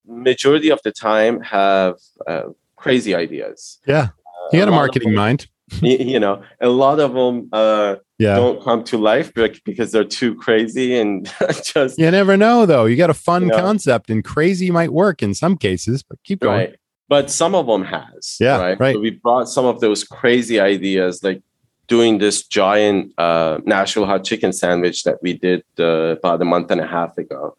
majority 0.07 0.71
of 0.71 0.81
the 0.85 0.93
time 0.93 1.41
have 1.41 1.95
uh, 2.27 2.45
crazy 2.77 3.15
ideas. 3.15 3.79
Yeah. 3.87 4.09
You 4.53 4.59
got 4.59 4.69
a, 4.69 4.73
a 4.73 4.75
marketing 4.75 5.11
them, 5.11 5.17
mind. 5.17 5.47
you 5.81 6.21
know 6.21 6.43
a 6.61 6.69
lot 6.69 7.01
of 7.01 7.15
them 7.15 7.49
uh, 7.53 7.97
yeah. 8.23 8.37
don't 8.37 8.63
come 8.63 8.83
to 8.85 8.99
life 8.99 9.33
because 9.35 9.93
they're 9.93 10.05
too 10.05 10.35
crazy 10.35 10.99
and 10.99 11.33
just 11.65 11.99
you 11.99 12.11
never 12.11 12.37
know 12.37 12.67
though 12.67 12.85
you 12.85 12.97
got 12.97 13.11
a 13.11 13.15
fun 13.15 13.43
you 13.43 13.49
know, 13.49 13.59
concept 13.59 14.11
and 14.11 14.25
crazy 14.25 14.71
might 14.71 14.93
work 14.93 15.23
in 15.23 15.35
some 15.35 15.57
cases 15.57 16.03
but 16.03 16.19
keep 16.25 16.41
going 16.41 16.71
right. 16.71 16.77
but 17.09 17.31
some 17.31 17.55
of 17.55 17.67
them 17.67 17.85
has 17.85 18.37
yeah 18.41 18.59
right, 18.59 18.81
right. 18.81 18.95
So 18.95 19.01
we 19.01 19.11
brought 19.11 19.49
some 19.49 19.65
of 19.65 19.81
those 19.81 20.05
crazy 20.05 20.61
ideas 20.61 21.23
like 21.23 21.43
doing 21.89 22.19
this 22.19 22.47
giant 22.47 23.13
uh, 23.19 23.59
Nashville 23.65 24.07
hot 24.07 24.25
chicken 24.25 24.53
sandwich 24.53 25.05
that 25.05 25.23
we 25.23 25.35
did 25.35 25.63
uh, 25.79 26.17
about 26.17 26.41
a 26.41 26.45
month 26.45 26.71
and 26.71 26.81
a 26.81 26.87
half 26.87 27.19
ago. 27.19 27.57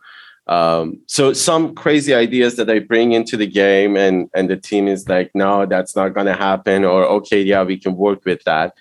Um, 0.47 0.99
so 1.07 1.33
some 1.33 1.75
crazy 1.75 2.13
ideas 2.13 2.55
that 2.55 2.69
I 2.69 2.79
bring 2.79 3.13
into 3.13 3.37
the 3.37 3.47
game, 3.47 3.95
and 3.95 4.29
and 4.33 4.49
the 4.49 4.57
team 4.57 4.87
is 4.87 5.07
like, 5.07 5.31
no, 5.33 5.65
that's 5.65 5.95
not 5.95 6.13
going 6.15 6.25
to 6.25 6.33
happen, 6.33 6.83
or 6.83 7.05
okay, 7.05 7.41
yeah, 7.41 7.63
we 7.63 7.77
can 7.77 7.95
work 7.95 8.25
with 8.25 8.43
that. 8.45 8.73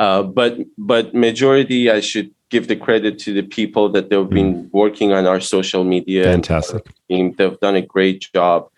Uh, 0.00 0.22
but 0.22 0.56
but 0.78 1.14
majority, 1.14 1.90
I 1.90 2.00
should 2.00 2.30
give 2.48 2.68
the 2.68 2.74
credit 2.74 3.18
to 3.20 3.34
the 3.34 3.42
people 3.42 3.90
that 3.90 4.08
they've 4.08 4.30
been 4.30 4.54
mm. 4.54 4.70
working 4.72 5.12
on 5.12 5.26
our 5.26 5.40
social 5.40 5.84
media. 5.84 6.24
Fantastic. 6.24 6.88
Team. 7.08 7.34
They've 7.36 7.60
done 7.60 7.76
a 7.76 7.82
great 7.82 8.26
job. 8.34 8.68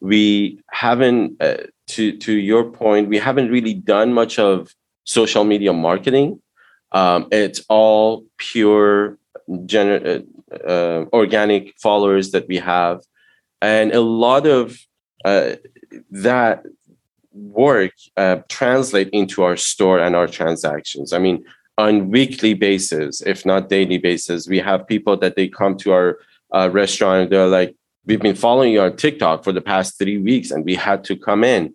We 0.00 0.58
haven't, 0.72 1.40
uh, 1.40 1.68
to 1.94 2.18
to 2.18 2.32
your 2.32 2.64
point, 2.64 3.08
we 3.08 3.18
haven't 3.18 3.48
really 3.48 3.74
done 3.74 4.12
much 4.12 4.40
of 4.40 4.74
social 5.04 5.44
media 5.44 5.72
marketing. 5.72 6.42
Um, 6.90 7.28
it's 7.30 7.64
all 7.68 8.26
pure 8.36 9.18
gener- 9.48 10.26
uh, 10.52 10.66
uh, 10.66 11.04
organic 11.12 11.74
followers 11.78 12.32
that 12.32 12.48
we 12.48 12.58
have, 12.58 13.00
and 13.60 13.92
a 13.92 14.00
lot 14.00 14.48
of 14.48 14.76
uh, 15.24 15.52
that 16.10 16.66
work 17.32 17.92
uh, 18.16 18.36
translate 18.48 19.08
into 19.10 19.42
our 19.42 19.56
store 19.56 19.98
and 19.98 20.14
our 20.14 20.26
transactions. 20.26 21.12
I 21.12 21.18
mean, 21.18 21.44
on 21.78 22.10
weekly 22.10 22.54
basis, 22.54 23.22
if 23.22 23.46
not 23.46 23.68
daily 23.68 23.98
basis, 23.98 24.48
we 24.48 24.58
have 24.58 24.86
people 24.86 25.16
that 25.18 25.36
they 25.36 25.48
come 25.48 25.76
to 25.78 25.92
our 25.92 26.18
uh, 26.54 26.68
restaurant. 26.70 27.30
They're 27.30 27.46
like, 27.46 27.74
"We've 28.04 28.20
been 28.20 28.36
following 28.36 28.72
you 28.72 28.82
on 28.82 28.96
TikTok 28.96 29.44
for 29.44 29.52
the 29.52 29.60
past 29.60 29.98
three 29.98 30.18
weeks, 30.18 30.50
and 30.50 30.64
we 30.64 30.74
had 30.74 31.04
to 31.04 31.16
come 31.16 31.44
in." 31.44 31.74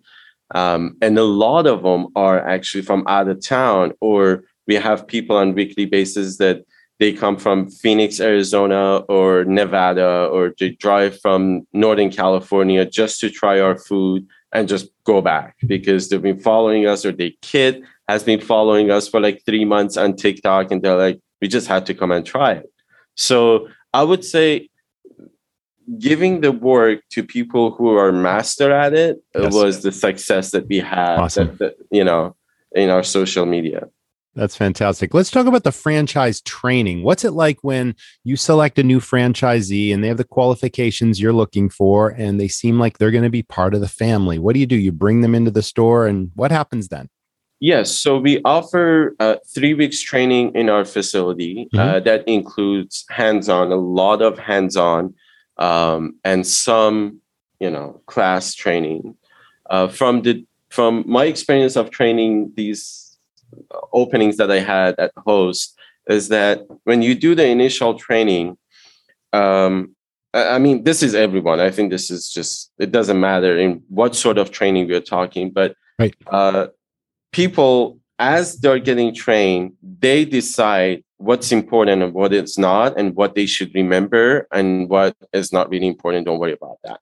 Um, 0.56 0.98
and 1.02 1.18
a 1.18 1.24
lot 1.24 1.68
of 1.68 1.84
them 1.84 2.08
are 2.16 2.40
actually 2.48 2.84
from 2.84 3.04
out 3.08 3.28
of 3.28 3.46
town, 3.46 3.94
or 4.00 4.44
we 4.68 4.76
have 4.76 5.08
people 5.08 5.36
on 5.36 5.56
weekly 5.56 5.86
basis 5.86 6.38
that 6.38 6.64
they 7.00 7.14
come 7.14 7.38
from 7.38 7.70
Phoenix, 7.70 8.20
Arizona, 8.20 8.98
or 9.08 9.46
Nevada, 9.46 10.28
or 10.32 10.54
they 10.60 10.72
drive 10.72 11.20
from 11.20 11.68
Northern 11.74 12.12
California 12.12 12.86
just 12.86 13.20
to 13.20 13.30
try 13.30 13.60
our 13.60 13.78
food 13.78 14.28
and 14.54 14.68
just 14.68 14.90
go 15.04 15.22
back 15.22 15.56
because 15.66 16.10
they've 16.10 16.22
been 16.22 16.40
following 16.40 16.88
us, 16.88 17.06
or 17.06 17.12
their 17.12 17.32
kid 17.42 17.84
has 18.08 18.24
been 18.24 18.40
following 18.40 18.92
us 18.92 19.08
for 19.08 19.20
like 19.20 19.44
three 19.46 19.66
months 19.66 19.98
on 19.98 20.16
TikTok, 20.16 20.72
and 20.72 20.82
they're 20.82 20.96
like, 20.96 21.20
we 21.42 21.48
just 21.48 21.68
had 21.68 21.86
to 21.88 21.94
come 21.94 22.12
and 22.12 22.26
try 22.26 22.54
it. 22.54 22.72
So 23.16 23.68
I 23.94 24.04
would 24.04 24.24
say 24.24 24.70
giving 25.98 26.42
the 26.42 26.52
work 26.52 27.02
to 27.12 27.24
people 27.24 27.72
who 27.72 27.96
are 27.96 28.12
master 28.12 28.72
at 28.72 28.94
it 28.94 29.24
yes. 29.34 29.54
was 29.54 29.84
the 29.84 29.92
success 29.92 30.52
that 30.52 30.68
we 30.68 30.80
had 30.80 31.18
awesome. 31.18 31.48
that, 31.58 31.60
that, 31.60 31.76
you 31.92 32.04
know 32.04 32.36
in 32.74 32.90
our 32.90 33.04
social 33.04 33.46
media 33.46 33.88
that's 34.38 34.56
fantastic 34.56 35.14
let's 35.14 35.32
talk 35.32 35.48
about 35.48 35.64
the 35.64 35.72
franchise 35.72 36.40
training 36.42 37.04
what's 37.04 37.26
it 37.26 37.32
like 37.32 37.58
when 37.64 37.96
you 38.24 38.36
select 38.36 38.80
a 38.80 38.84
new 38.84 39.00
franchisee 39.00 39.94
and 39.94 40.04
they 40.04 40.08
have 40.08 40.18
the 40.18 40.24
qualifications 40.24 41.20
you're 41.20 41.34
looking 41.34 41.70
for 41.70 42.10
and 42.10 42.40
they 42.40 42.48
seem 42.48 42.80
like 42.80 42.98
they're 42.98 43.12
going 43.12 43.24
to 43.24 43.30
be 43.30 43.44
part 43.44 43.74
of 43.74 43.82
the 43.82 43.88
family 43.88 44.40
what 44.40 44.54
do 44.54 44.60
you 44.60 44.68
do 44.68 44.78
you 44.78 44.92
bring 44.92 45.22
them 45.22 45.36
into 45.36 45.52
the 45.52 45.64
store 45.64 46.08
and 46.08 46.32
what 46.36 46.52
happens 46.52 46.88
then 46.88 47.10
Yes, 47.60 47.92
so 47.92 48.20
we 48.20 48.40
offer 48.46 49.16
uh, 49.20 49.38
three 49.48 49.74
weeks 49.74 50.00
training 50.00 50.54
in 50.54 50.70
our 50.70 50.86
facility. 50.86 51.68
Mm-hmm. 51.74 51.80
Uh, 51.80 52.00
that 52.02 52.28
includes 52.28 53.04
hands-on, 53.10 53.72
a 53.72 53.76
lot 53.76 54.22
of 54.22 54.38
hands-on 54.38 55.16
um, 55.58 56.18
and 56.24 56.46
some, 56.46 57.20
you 57.60 57.72
know, 57.72 58.00
class 58.06 58.54
training. 58.54 59.16
Uh, 59.70 59.88
from 59.88 60.22
the 60.22 60.46
from 60.70 61.04
my 61.08 61.26
experience 61.26 61.76
of 61.76 61.90
training 61.90 62.52
these 62.56 63.07
openings 63.94 64.38
that 64.38 64.52
I 64.52 64.60
had 64.60 64.96
at 65.00 65.12
Host 65.18 65.78
is 66.08 66.30
that 66.30 66.62
when 66.84 67.02
you 67.02 67.16
do 67.16 67.36
the 67.36 67.46
initial 67.46 67.96
training, 67.96 68.58
um, 69.34 69.96
I 70.34 70.60
mean, 70.60 70.84
this 70.84 71.02
is 71.04 71.16
everyone. 71.16 71.60
I 71.60 71.72
think 71.72 71.90
this 71.90 72.12
is 72.12 72.30
just 72.32 72.72
it 72.78 72.92
doesn't 72.92 73.20
matter 73.20 73.58
in 73.58 73.82
what 73.90 74.16
sort 74.16 74.38
of 74.38 74.52
training 74.52 74.88
we're 74.88 75.02
talking, 75.02 75.52
but 75.52 75.76
right. 76.00 76.16
uh, 76.28 76.68
people 77.32 78.00
as 78.20 78.58
they're 78.60 78.80
getting 78.80 79.14
trained, 79.14 79.74
they 80.00 80.26
decide 80.26 81.04
what's 81.18 81.52
important 81.52 82.04
and 82.04 82.14
what 82.14 82.34
is 82.34 82.58
not, 82.58 82.98
and 82.98 83.16
what 83.16 83.36
they 83.36 83.46
should 83.46 83.74
remember 83.74 84.48
and 84.52 84.90
what 84.90 85.16
is 85.34 85.54
not 85.54 85.70
really 85.70 85.88
important. 85.88 86.26
Don't 86.26 86.40
worry 86.40 86.54
about 86.54 86.78
that. 86.84 87.00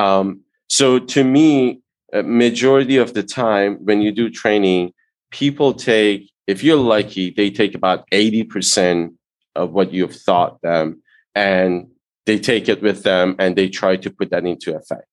Um, 0.00 0.40
so 0.68 0.98
to 0.98 1.24
me, 1.24 1.80
majority 2.12 2.96
of 2.96 3.14
the 3.14 3.22
time 3.22 3.76
when 3.84 4.00
you 4.00 4.12
do 4.12 4.30
training, 4.30 4.92
people 5.30 5.74
take, 5.74 6.30
if 6.46 6.62
you're 6.62 6.76
lucky, 6.76 7.30
they 7.30 7.50
take 7.50 7.74
about 7.74 8.08
80% 8.10 9.14
of 9.54 9.72
what 9.72 9.92
you've 9.92 10.24
taught 10.24 10.60
them 10.62 11.02
and 11.34 11.88
they 12.26 12.38
take 12.38 12.68
it 12.68 12.82
with 12.82 13.02
them 13.02 13.36
and 13.38 13.56
they 13.56 13.68
try 13.68 13.96
to 13.96 14.10
put 14.10 14.30
that 14.30 14.44
into 14.44 14.76
effect. 14.76 15.06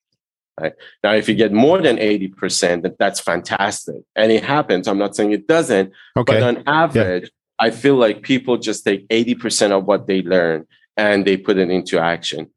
Right? 0.59 0.73
Now, 1.03 1.13
if 1.13 1.27
you 1.27 1.35
get 1.35 1.51
more 1.51 1.81
than 1.81 1.97
80%, 1.97 2.95
that's 2.99 3.19
fantastic. 3.19 4.03
And 4.15 4.31
it 4.31 4.43
happens. 4.43 4.87
I'm 4.87 4.99
not 4.99 5.15
saying 5.15 5.31
it 5.31 5.47
doesn't, 5.47 5.91
okay. 6.15 6.33
but 6.33 6.43
on 6.43 6.63
average, 6.67 7.23
yeah. 7.23 7.29
I 7.59 7.71
feel 7.71 7.95
like 7.95 8.21
people 8.21 8.57
just 8.57 8.83
take 8.83 9.07
80% 9.07 9.71
of 9.71 9.85
what 9.85 10.05
they 10.07 10.21
learn 10.21 10.67
and 10.97 11.25
they 11.25 11.37
put 11.37 11.57
it 11.57 11.69
into 11.69 11.99
action. 11.99 12.51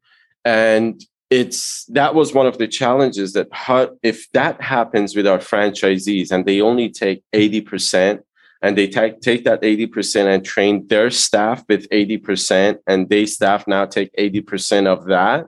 And 0.45 1.03
it's 1.29 1.85
that 1.85 2.15
was 2.15 2.33
one 2.33 2.45
of 2.45 2.57
the 2.57 2.67
challenges 2.67 3.33
that 3.33 3.47
how, 3.51 3.89
if 4.01 4.31
that 4.31 4.61
happens 4.61 5.15
with 5.15 5.27
our 5.27 5.39
franchisees 5.39 6.31
and 6.31 6.45
they 6.45 6.61
only 6.61 6.89
take 6.89 7.23
80% 7.33 8.21
and 8.61 8.77
they 8.77 8.87
take, 8.87 9.21
take 9.21 9.43
that 9.43 9.61
80% 9.61 10.25
and 10.25 10.43
train 10.43 10.87
their 10.87 11.11
staff 11.11 11.63
with 11.67 11.87
80% 11.89 12.79
and 12.87 13.09
they 13.09 13.25
staff 13.25 13.67
now 13.67 13.85
take 13.85 14.15
80% 14.15 14.87
of 14.87 15.05
that 15.05 15.47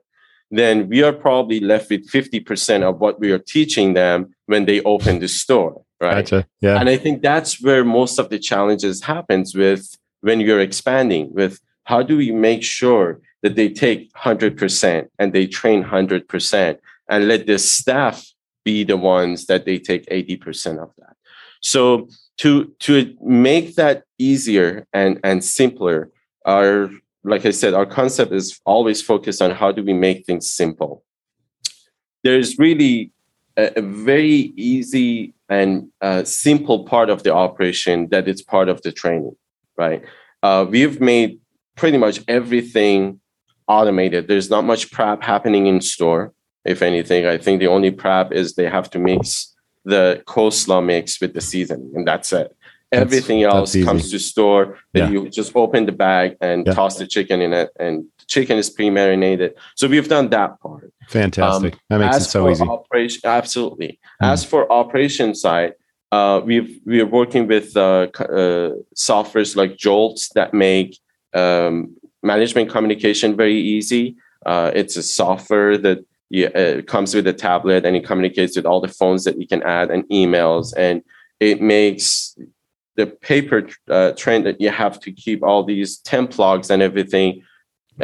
then 0.52 0.90
we 0.90 1.04
are 1.04 1.14
probably 1.14 1.60
left 1.60 1.92
with 1.92 2.10
50% 2.10 2.82
of 2.82 3.00
what 3.00 3.20
we 3.20 3.32
are 3.32 3.40
teaching 3.40 3.94
them 3.94 4.34
when 4.48 4.66
they 4.66 4.82
open 4.82 5.20
the 5.20 5.28
store 5.28 5.84
right 6.02 6.26
gotcha. 6.26 6.48
yeah 6.62 6.80
and 6.80 6.90
i 6.90 6.98
think 6.98 7.22
that's 7.22 7.62
where 7.62 7.84
most 7.84 8.20
of 8.20 8.30
the 8.30 8.40
challenges 8.40 9.04
happens 9.04 9.54
with 9.54 9.98
when 10.22 10.40
you're 10.40 10.62
expanding 10.62 11.30
with 11.34 11.60
how 11.84 12.02
do 12.02 12.18
we 12.18 12.32
make 12.32 12.64
sure 12.64 13.20
that 13.42 13.56
they 13.56 13.70
take 13.70 14.12
100% 14.14 15.08
and 15.18 15.34
they 15.34 15.48
train 15.48 15.84
100% 15.84 16.78
and 17.10 17.28
let 17.28 17.48
the 17.48 17.58
staff 17.58 18.26
be 18.66 18.84
the 18.84 18.98
ones 18.98 19.46
that 19.46 19.66
they 19.66 19.80
take 19.80 20.06
80% 20.08 20.82
of 20.82 20.92
that 20.98 21.16
so 21.62 22.08
to 22.38 22.74
to 22.80 23.14
make 23.22 23.76
that 23.76 24.04
easier 24.18 24.88
and 24.94 25.20
and 25.24 25.44
simpler 25.44 26.10
our 26.46 26.90
like 27.24 27.46
I 27.46 27.52
said, 27.52 27.74
our 27.74 27.86
concept 27.86 28.32
is 28.32 28.60
always 28.66 29.02
focused 29.02 29.42
on 29.42 29.52
how 29.52 29.72
do 29.72 29.84
we 29.84 29.94
make 29.94 30.26
things 30.26 30.50
simple. 30.52 31.04
There's 32.24 32.58
really 32.58 33.12
a, 33.58 33.80
a 33.80 33.82
very 33.82 34.54
easy 34.56 35.34
and 35.50 35.90
uh, 36.02 36.24
simple 36.24 36.86
part 36.86 37.10
of 37.10 37.24
the 37.24 37.34
operation 37.34 38.10
that 38.10 38.28
is 38.28 38.42
part 38.42 38.70
of 38.70 38.82
the 38.84 38.92
training, 38.92 39.36
right? 39.78 40.04
Uh, 40.44 40.66
we've 40.70 41.02
made 41.02 41.40
pretty 41.76 41.98
much 41.98 42.22
everything 42.28 43.20
automated. 43.70 44.28
There's 44.28 44.50
not 44.50 44.66
much 44.66 44.92
prep 44.92 45.24
happening 45.24 45.68
in 45.68 45.80
store. 45.80 46.34
If 46.66 46.82
anything, 46.82 47.26
I 47.26 47.38
think 47.38 47.60
the 47.60 47.68
only 47.68 47.92
prep 47.92 48.34
is 48.34 48.56
they 48.56 48.70
have 48.70 48.90
to 48.92 49.00
mix 49.00 49.56
the 49.86 50.22
coleslaw 50.28 50.86
mix 50.86 51.22
with 51.22 51.34
the 51.34 51.42
seasoning, 51.42 51.92
and 51.96 52.06
that's 52.06 52.34
it. 52.34 52.56
Everything 52.92 53.44
else 53.44 53.76
comes 53.84 54.10
to 54.12 54.20
store. 54.20 54.78
Then 54.94 55.14
yeah. 55.14 55.22
you 55.22 55.30
just 55.30 55.56
open 55.56 55.86
the 55.86 55.92
bag 55.92 56.36
and 56.42 56.66
yeah. 56.66 56.74
toss 56.74 56.98
the 56.98 57.08
chicken 57.08 57.40
in 57.40 57.54
it, 57.54 57.70
and 57.80 58.04
the 58.18 58.26
chicken 58.26 58.58
is 58.58 58.70
pre-marinated. 58.70 59.54
So 59.76 59.88
we've 59.88 60.10
done 60.10 60.30
that 60.32 60.60
part. 60.60 60.92
Fantastic. 61.08 61.74
Um, 61.74 61.80
that 61.90 62.00
makes 62.00 62.18
it 62.18 62.30
so 62.30 62.50
easy. 62.50 62.66
Operation, 62.66 63.22
absolutely. 63.24 64.00
Mm. 64.22 64.34
As 64.34 64.44
for 64.44 64.72
operation 64.72 65.36
side, 65.36 65.74
uh, 66.12 66.42
we've 66.44 66.82
we 66.86 67.00
are 67.00 67.06
working 67.06 67.48
with 67.48 67.78
uh, 67.78 68.08
uh, 68.20 68.72
softwares 68.96 69.56
like 69.56 69.78
Jolts 69.78 70.30
that 70.34 70.54
make 70.54 71.00
um, 71.34 71.96
management 72.34 72.68
communication 72.76 73.30
very 73.44 73.60
easy. 73.76 74.04
Uh, 74.52 74.70
it's 74.80 74.96
a 75.04 75.06
software 75.22 75.76
that 75.86 76.00
you, 76.36 76.46
uh, 76.62 76.82
comes 76.94 77.10
with 77.16 77.26
a 77.36 77.38
tablet 77.48 77.82
and 77.86 77.94
it 77.98 78.06
communicates 78.10 78.54
with 78.58 78.68
all 78.70 78.82
the 78.86 78.96
phones 79.00 79.22
that 79.26 79.38
you 79.42 79.48
can 79.54 79.62
add 79.78 79.88
and 79.94 80.04
emails, 80.22 80.68
and 80.86 80.96
it 81.50 81.58
makes 81.76 82.38
the 83.00 83.08
paper 83.32 83.60
uh, 83.98 84.12
trend 84.22 84.42
that 84.48 84.60
you 84.64 84.70
have 84.84 84.96
to 85.06 85.10
keep 85.24 85.40
all 85.48 85.64
these 85.64 85.92
temp 86.12 86.30
logs 86.44 86.70
and 86.74 86.82
everything. 86.90 87.30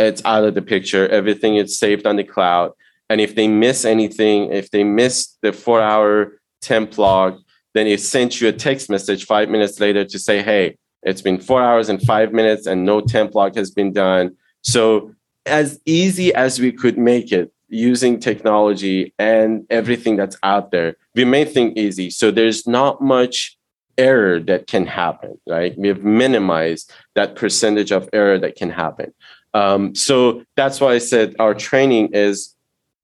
It's 0.07 0.23
out 0.34 0.45
of 0.47 0.53
the 0.57 0.65
picture. 0.73 1.03
Everything 1.19 1.53
is 1.61 1.78
saved 1.84 2.05
on 2.09 2.15
the 2.17 2.28
cloud. 2.36 2.69
And 3.09 3.17
if 3.28 3.32
they 3.38 3.47
miss 3.65 3.80
anything, 3.95 4.38
if 4.61 4.67
they 4.73 4.84
miss 5.01 5.15
the 5.43 5.51
four 5.53 5.82
hour 5.91 6.39
temp 6.61 6.97
log, 6.97 7.32
then 7.76 7.86
it 7.88 8.01
sends 8.13 8.34
you 8.39 8.47
a 8.47 8.53
text 8.67 8.89
message 8.89 9.21
five 9.34 9.47
minutes 9.55 9.78
later 9.86 10.03
to 10.05 10.17
say, 10.28 10.38
hey, 10.41 10.65
it's 11.06 11.22
been 11.22 11.39
four 11.39 11.62
hours 11.62 11.88
and 11.88 12.01
five 12.01 12.34
minutes 12.34 12.66
and 12.66 12.84
no 12.84 12.99
temp 12.99 13.36
log 13.36 13.56
has 13.56 13.72
been 13.72 13.93
done. 13.93 14.36
So, 14.64 15.14
as 15.45 15.80
easy 15.86 16.34
as 16.34 16.60
we 16.60 16.72
could 16.72 16.97
make 16.97 17.32
it 17.32 17.53
using 17.70 18.20
technology 18.20 19.14
and 19.20 19.66
everything 19.70 20.16
that's 20.16 20.38
out 20.41 20.72
there, 20.72 20.97
we 21.14 21.24
made 21.24 21.51
things 21.51 21.74
easy. 21.78 22.10
So, 22.10 22.32
there's 22.32 22.68
not 22.68 23.01
much 23.01 23.58
error 23.97 24.39
that 24.41 24.68
can 24.68 24.88
happen, 24.88 25.39
right? 25.47 25.78
We 25.78 25.88
have 25.88 26.03
minimized 26.03 26.91
that 27.14 27.36
percentage 27.36 27.91
of 27.91 28.10
error 28.12 28.39
that 28.39 28.56
can 28.56 28.72
happen. 28.72 29.14
Um, 29.53 29.93
so, 29.93 30.43
that's 30.56 30.82
why 30.82 30.93
I 30.93 30.97
said 30.97 31.36
our 31.38 31.53
training 31.53 32.10
is 32.14 32.56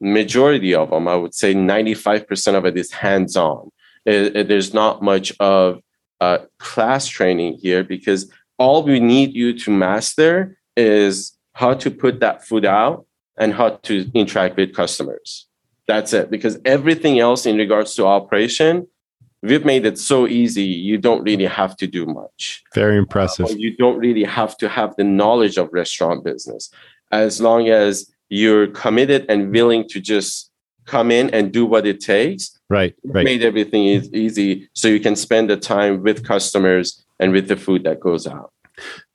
majority 0.01 0.73
of 0.73 0.89
them, 0.89 1.07
I 1.07 1.15
would 1.15 1.35
say 1.35 1.53
95% 1.53 2.55
of 2.55 2.65
it 2.65 2.75
is 2.75 2.91
hands 2.91 3.37
on. 3.37 3.69
there's 4.05 4.73
not 4.73 5.03
much 5.03 5.31
of 5.39 5.79
uh, 6.21 6.37
class 6.59 7.07
training 7.07 7.57
here 7.61 7.83
because 7.83 8.31
all 8.57 8.83
we 8.83 8.99
need 8.99 9.33
you 9.33 9.57
to 9.57 9.71
master 9.71 10.57
is 10.77 11.35
how 11.53 11.73
to 11.73 11.89
put 11.91 12.19
that 12.19 12.45
food 12.45 12.63
out 12.63 13.05
and 13.37 13.53
how 13.53 13.69
to 13.69 14.09
interact 14.13 14.55
with 14.55 14.73
customers. 14.73 15.47
That's 15.87 16.13
it. 16.13 16.29
Because 16.29 16.59
everything 16.63 17.19
else 17.19 17.45
in 17.45 17.57
regards 17.57 17.95
to 17.95 18.05
operation, 18.05 18.87
we've 19.41 19.65
made 19.65 19.85
it 19.85 19.97
so 19.97 20.27
easy. 20.27 20.63
You 20.63 20.99
don't 20.99 21.23
really 21.23 21.47
have 21.47 21.75
to 21.77 21.87
do 21.87 22.05
much. 22.05 22.63
Very 22.75 22.97
impressive. 22.97 23.47
Uh, 23.47 23.55
you 23.57 23.75
don't 23.75 23.97
really 23.97 24.23
have 24.23 24.55
to 24.57 24.69
have 24.69 24.95
the 24.95 25.03
knowledge 25.03 25.57
of 25.57 25.73
restaurant 25.73 26.23
business. 26.23 26.69
As 27.11 27.41
long 27.41 27.67
as 27.67 28.11
you're 28.29 28.67
committed 28.67 29.25
and 29.27 29.51
willing 29.51 29.89
to 29.89 29.99
just 29.99 30.50
come 30.91 31.09
in 31.09 31.29
and 31.29 31.51
do 31.53 31.65
what 31.65 31.87
it 31.87 32.01
takes. 32.01 32.59
Right. 32.69 32.93
Right. 33.05 33.23
Made 33.23 33.43
everything 33.43 33.83
easy 34.13 34.69
so 34.73 34.89
you 34.89 34.99
can 34.99 35.15
spend 35.15 35.49
the 35.49 35.57
time 35.57 36.03
with 36.03 36.25
customers 36.25 37.03
and 37.19 37.31
with 37.31 37.47
the 37.47 37.55
food 37.55 37.83
that 37.85 38.01
goes 38.01 38.27
out. 38.27 38.51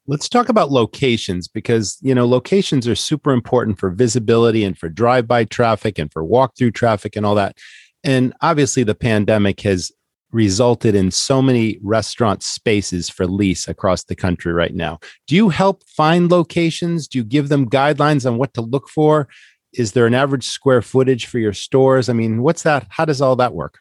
Let's 0.07 0.29
talk 0.29 0.49
about 0.49 0.71
locations 0.71 1.49
because 1.49 1.99
you 2.01 2.15
know 2.15 2.27
locations 2.27 2.89
are 2.89 2.95
super 2.95 3.33
important 3.33 3.79
for 3.79 3.91
visibility 3.91 4.65
and 4.65 4.79
for 4.79 4.89
drive-by 4.89 5.45
traffic 5.45 5.99
and 5.99 6.13
for 6.13 6.25
walk-through 6.25 6.71
traffic 6.71 7.17
and 7.17 7.27
all 7.27 7.35
that. 7.35 7.57
And 8.05 8.33
obviously 8.41 8.85
the 8.85 8.95
pandemic 8.95 9.61
has 9.63 9.93
resulted 10.33 10.95
in 10.95 11.11
so 11.11 11.43
many 11.43 11.79
restaurant 11.83 12.43
spaces 12.43 13.09
for 13.11 13.27
lease 13.27 13.69
across 13.69 14.05
the 14.05 14.15
country 14.15 14.53
right 14.53 14.75
now. 14.75 14.99
Do 15.27 15.35
you 15.35 15.49
help 15.49 15.83
find 15.89 16.31
locations? 16.31 17.09
Do 17.09 17.19
you 17.19 17.25
give 17.25 17.49
them 17.49 17.69
guidelines 17.69 18.27
on 18.27 18.39
what 18.39 18.55
to 18.55 18.61
look 18.61 18.89
for? 18.89 19.29
Is 19.77 19.93
there 19.93 20.07
an 20.07 20.15
average 20.15 20.47
square 20.47 20.83
footage 20.83 21.27
for 21.27 21.39
your 21.39 21.53
stores? 21.53 22.09
I 22.09 22.13
mean, 22.13 22.43
what's 22.43 22.63
that? 22.63 22.87
How 22.89 23.05
does 23.05 23.21
all 23.21 23.37
that 23.37 23.55
work? 23.55 23.79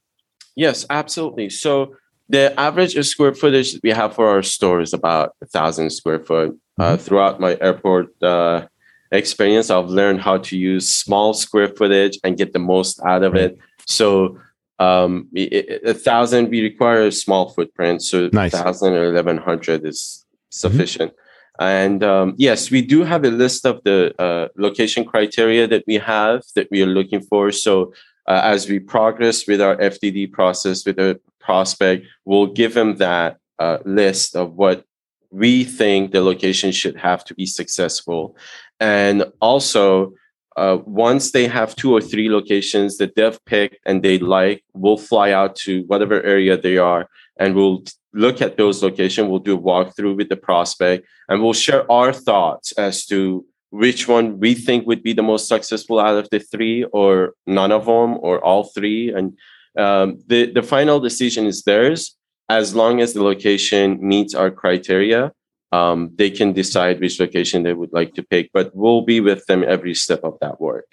Yes, 0.55 0.85
absolutely. 0.89 1.49
So 1.49 1.95
the 2.29 2.57
average 2.59 2.95
square 3.05 3.33
footage 3.33 3.79
we 3.83 3.91
have 3.91 4.15
for 4.15 4.27
our 4.27 4.43
store 4.43 4.81
is 4.81 4.93
about 4.93 5.35
a 5.41 5.45
thousand 5.45 5.91
square 5.91 6.19
foot. 6.19 6.49
Uh, 6.77 6.83
mm-hmm. 6.83 6.93
Uh, 6.93 6.97
throughout 6.97 7.39
my 7.39 7.57
airport 7.61 8.07
uh, 8.21 8.67
experience, 9.11 9.69
I've 9.69 9.89
learned 9.89 10.21
how 10.21 10.37
to 10.37 10.57
use 10.57 10.89
small 10.89 11.33
square 11.33 11.69
footage 11.69 12.19
and 12.23 12.37
get 12.37 12.53
the 12.53 12.59
most 12.59 12.99
out 13.05 13.23
of 13.23 13.35
it. 13.35 13.57
So 13.85 14.39
um, 14.79 15.29
a 15.35 15.93
thousand 15.93 16.49
we 16.49 16.61
require 16.61 17.05
a 17.05 17.11
small 17.11 17.49
footprint, 17.49 18.01
so 18.01 18.29
nice. 18.33 18.51
thousand 18.51 18.93
or 18.93 19.05
eleven 19.05 19.37
hundred 19.37 19.85
is 19.85 20.25
sufficient. 20.49 21.11
Mm-hmm. 21.11 21.24
And 21.59 22.03
um, 22.03 22.35
yes, 22.37 22.69
we 22.69 22.81
do 22.81 23.03
have 23.03 23.23
a 23.23 23.31
list 23.31 23.65
of 23.65 23.81
the 23.83 24.13
uh, 24.21 24.49
location 24.57 25.05
criteria 25.05 25.67
that 25.67 25.83
we 25.87 25.95
have 25.95 26.43
that 26.55 26.67
we 26.71 26.81
are 26.83 26.87
looking 26.87 27.21
for. 27.21 27.51
So 27.51 27.93
uh, 28.27 28.41
as 28.43 28.67
we 28.67 28.79
progress 28.79 29.47
with 29.47 29.61
our 29.61 29.77
FDD 29.77 30.31
process 30.31 30.85
with 30.85 30.99
a 30.99 31.19
prospect, 31.39 32.07
we'll 32.25 32.47
give 32.47 32.73
them 32.73 32.97
that 32.97 33.37
uh, 33.59 33.77
list 33.85 34.35
of 34.35 34.55
what 34.55 34.85
we 35.31 35.63
think 35.63 36.11
the 36.11 36.21
location 36.21 36.71
should 36.71 36.95
have 36.97 37.23
to 37.25 37.33
be 37.35 37.45
successful. 37.45 38.35
And 38.79 39.25
also, 39.41 40.13
uh, 40.57 40.77
once 40.85 41.31
they 41.31 41.47
have 41.47 41.75
two 41.75 41.93
or 41.93 42.01
three 42.01 42.29
locations 42.29 42.97
that 42.97 43.15
they've 43.15 43.43
picked 43.45 43.77
and 43.85 44.01
they 44.01 44.17
like, 44.19 44.63
we'll 44.73 44.97
fly 44.97 45.31
out 45.31 45.55
to 45.57 45.83
whatever 45.87 46.21
area 46.23 46.57
they 46.57 46.77
are 46.77 47.09
and 47.37 47.55
we'll 47.55 47.83
look 48.13 48.41
at 48.41 48.57
those 48.57 48.81
locations. 48.81 49.29
We'll 49.29 49.39
do 49.39 49.57
a 49.57 49.61
walkthrough 49.61 50.17
with 50.17 50.29
the 50.29 50.37
prospect 50.37 51.07
and 51.27 51.41
we'll 51.41 51.53
share 51.53 51.89
our 51.91 52.13
thoughts 52.13 52.71
as 52.73 53.05
to 53.07 53.45
which 53.71 54.07
one 54.07 54.39
we 54.39 54.53
think 54.53 54.87
would 54.87 55.03
be 55.03 55.13
the 55.13 55.23
most 55.23 55.47
successful 55.47 55.99
out 55.99 56.17
of 56.17 56.29
the 56.29 56.39
three 56.39 56.85
or 56.85 57.33
none 57.45 57.71
of 57.71 57.85
them 57.85 58.17
or 58.21 58.43
all 58.43 58.63
three. 58.63 59.11
And 59.11 59.37
um, 59.77 60.19
the, 60.27 60.51
the 60.51 60.63
final 60.63 60.99
decision 60.99 61.45
is 61.45 61.63
theirs 61.63 62.15
as 62.47 62.75
long 62.75 63.01
as 63.01 63.13
the 63.13 63.23
location 63.23 63.97
meets 64.01 64.33
our 64.33 64.51
criteria 64.51 65.31
um, 65.75 66.11
they 66.15 66.29
can 66.29 66.53
decide 66.53 66.99
which 66.99 67.19
location 67.19 67.63
they 67.63 67.73
would 67.73 67.91
like 67.91 68.13
to 68.13 68.23
pick, 68.23 68.49
but 68.53 68.71
we'll 68.73 69.01
be 69.01 69.19
with 69.19 69.45
them 69.47 69.63
every 69.67 69.93
step 69.93 70.23
of 70.23 70.37
that 70.41 70.61
work. 70.61 70.85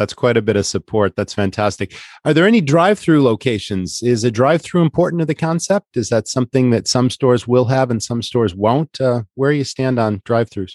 That's 0.00 0.14
quite 0.14 0.38
a 0.38 0.42
bit 0.42 0.56
of 0.56 0.64
support. 0.64 1.14
That's 1.14 1.34
fantastic. 1.34 1.94
Are 2.24 2.32
there 2.32 2.46
any 2.46 2.62
drive 2.62 2.98
through 2.98 3.22
locations? 3.22 4.02
Is 4.02 4.24
a 4.24 4.30
drive 4.30 4.62
through 4.62 4.80
important 4.80 5.20
to 5.20 5.26
the 5.26 5.34
concept? 5.34 5.94
Is 5.94 6.08
that 6.08 6.26
something 6.26 6.70
that 6.70 6.88
some 6.88 7.10
stores 7.10 7.46
will 7.46 7.66
have 7.66 7.90
and 7.90 8.02
some 8.02 8.22
stores 8.22 8.54
won't? 8.54 8.98
Uh, 8.98 9.24
where 9.34 9.52
do 9.52 9.58
you 9.58 9.64
stand 9.64 9.98
on 9.98 10.22
drive 10.24 10.48
throughs? 10.48 10.72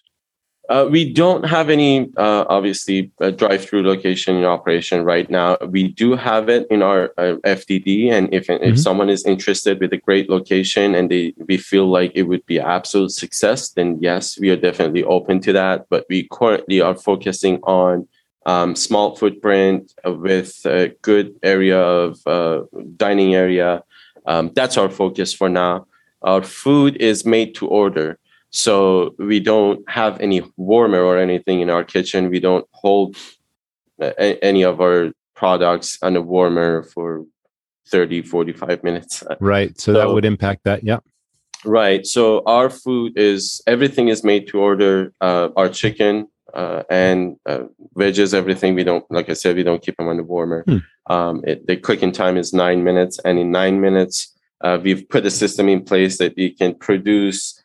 Uh, 0.69 0.87
we 0.91 1.11
don't 1.11 1.43
have 1.43 1.71
any, 1.71 2.07
uh, 2.17 2.45
obviously, 2.49 3.11
drive-through 3.35 3.81
location 3.81 4.35
in 4.35 4.45
operation 4.45 5.03
right 5.03 5.27
now. 5.27 5.57
We 5.69 5.87
do 5.87 6.15
have 6.15 6.47
it 6.47 6.67
in 6.69 6.83
our 6.83 7.11
uh, 7.17 7.37
FDD, 7.43 8.11
and 8.11 8.31
if 8.31 8.45
mm-hmm. 8.45 8.63
if 8.63 8.79
someone 8.79 9.09
is 9.09 9.25
interested 9.25 9.79
with 9.79 9.91
a 9.91 9.97
great 9.97 10.29
location 10.29 10.93
and 10.93 11.09
they 11.09 11.33
we 11.47 11.57
feel 11.57 11.87
like 11.87 12.11
it 12.13 12.23
would 12.23 12.45
be 12.45 12.59
absolute 12.59 13.11
success, 13.11 13.69
then 13.69 13.97
yes, 14.01 14.39
we 14.39 14.51
are 14.51 14.55
definitely 14.55 15.03
open 15.03 15.39
to 15.41 15.53
that. 15.53 15.85
But 15.89 16.05
we 16.09 16.27
currently 16.31 16.79
are 16.79 16.95
focusing 16.95 17.57
on 17.63 18.07
um, 18.45 18.75
small 18.75 19.15
footprint 19.15 19.91
with 20.05 20.65
a 20.65 20.89
good 21.01 21.35
area 21.43 21.79
of 21.79 22.19
uh, 22.27 22.61
dining 22.97 23.35
area. 23.35 23.83
Um, 24.25 24.51
that's 24.55 24.77
our 24.77 24.89
focus 24.89 25.33
for 25.33 25.49
now. 25.49 25.87
Our 26.21 26.41
food 26.43 26.97
is 26.97 27.25
made 27.25 27.55
to 27.55 27.67
order. 27.67 28.19
So 28.49 29.15
we 29.19 29.39
don't 29.39 29.87
have 29.89 30.19
any 30.21 30.41
warmer 30.57 31.01
or 31.01 31.17
anything 31.17 31.59
in 31.61 31.69
our 31.69 31.83
kitchen. 31.83 32.29
We 32.29 32.39
don't 32.39 32.65
hold 32.71 33.17
a- 33.99 34.43
any 34.43 34.63
of 34.63 34.79
our 34.79 35.11
products 35.35 35.97
on 36.01 36.15
a 36.15 36.21
warmer 36.21 36.83
for 36.83 37.25
30, 37.87 38.21
45 38.21 38.83
minutes. 38.83 39.23
Right. 39.39 39.79
So, 39.79 39.93
so 39.93 39.99
that 39.99 40.09
would 40.09 40.25
impact 40.25 40.63
that. 40.63 40.83
Yeah. 40.83 40.99
Right. 41.65 42.05
So 42.05 42.43
our 42.45 42.69
food 42.69 43.17
is 43.17 43.61
everything 43.67 44.07
is 44.07 44.23
made 44.23 44.47
to 44.49 44.59
order. 44.59 45.13
Uh, 45.19 45.49
our 45.57 45.67
chicken 45.69 46.27
uh, 46.55 46.83
and 46.89 47.37
uh, 47.45 47.65
veggies, 47.97 48.33
everything 48.33 48.75
we 48.75 48.83
don't, 48.83 49.05
like 49.11 49.29
I 49.29 49.33
said, 49.33 49.55
we 49.55 49.63
don't 49.63 49.83
keep 49.83 49.97
them 49.97 50.07
on 50.07 50.17
the 50.17 50.23
warmer. 50.23 50.63
Hmm. 50.67 50.77
Um, 51.13 51.43
it, 51.45 51.67
the 51.67 51.77
cooking 51.77 52.11
time 52.11 52.37
is 52.37 52.53
nine 52.53 52.83
minutes, 52.83 53.19
and 53.25 53.37
in 53.37 53.51
nine 53.51 53.81
minutes, 53.81 54.33
uh, 54.61 54.79
we've 54.81 55.07
put 55.09 55.25
a 55.25 55.31
system 55.31 55.69
in 55.69 55.83
place 55.83 56.17
that 56.17 56.33
we 56.35 56.49
can 56.49 56.73
produce 56.73 57.61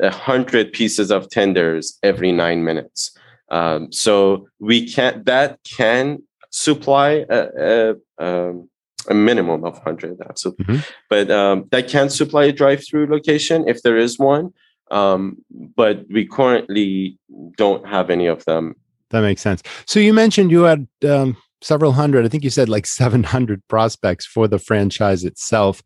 a 0.00 0.10
hundred 0.10 0.72
pieces 0.72 1.10
of 1.10 1.28
tenders 1.28 1.98
every 2.02 2.32
nine 2.32 2.64
minutes. 2.64 3.10
Um, 3.50 3.92
so 3.92 4.48
we 4.58 4.86
can 4.88 5.22
that 5.24 5.58
can 5.64 6.22
supply 6.50 7.26
a, 7.28 7.94
a, 8.20 8.24
um, 8.24 8.70
a 9.08 9.14
minimum 9.14 9.64
of 9.64 9.82
hundred, 9.82 10.20
absolutely. 10.28 10.64
Mm-hmm. 10.64 10.80
But 11.10 11.30
um, 11.30 11.66
that 11.70 11.88
can 11.88 12.08
supply 12.10 12.44
a 12.44 12.52
drive-through 12.52 13.06
location 13.08 13.68
if 13.68 13.82
there 13.82 13.96
is 13.96 14.18
one. 14.18 14.52
Um, 14.90 15.38
but 15.76 16.04
we 16.10 16.26
currently 16.26 17.18
don't 17.56 17.86
have 17.86 18.10
any 18.10 18.26
of 18.26 18.44
them. 18.44 18.74
That 19.10 19.22
makes 19.22 19.42
sense. 19.42 19.62
So 19.86 20.00
you 20.00 20.12
mentioned 20.12 20.50
you 20.50 20.62
had 20.62 20.86
um, 21.08 21.36
several 21.62 21.92
hundred. 21.92 22.24
I 22.24 22.28
think 22.28 22.44
you 22.44 22.50
said 22.50 22.68
like 22.68 22.86
seven 23.00 23.22
hundred 23.22 23.66
prospects 23.68 24.26
for 24.26 24.48
the 24.48 24.58
franchise 24.58 25.24
itself. 25.24 25.82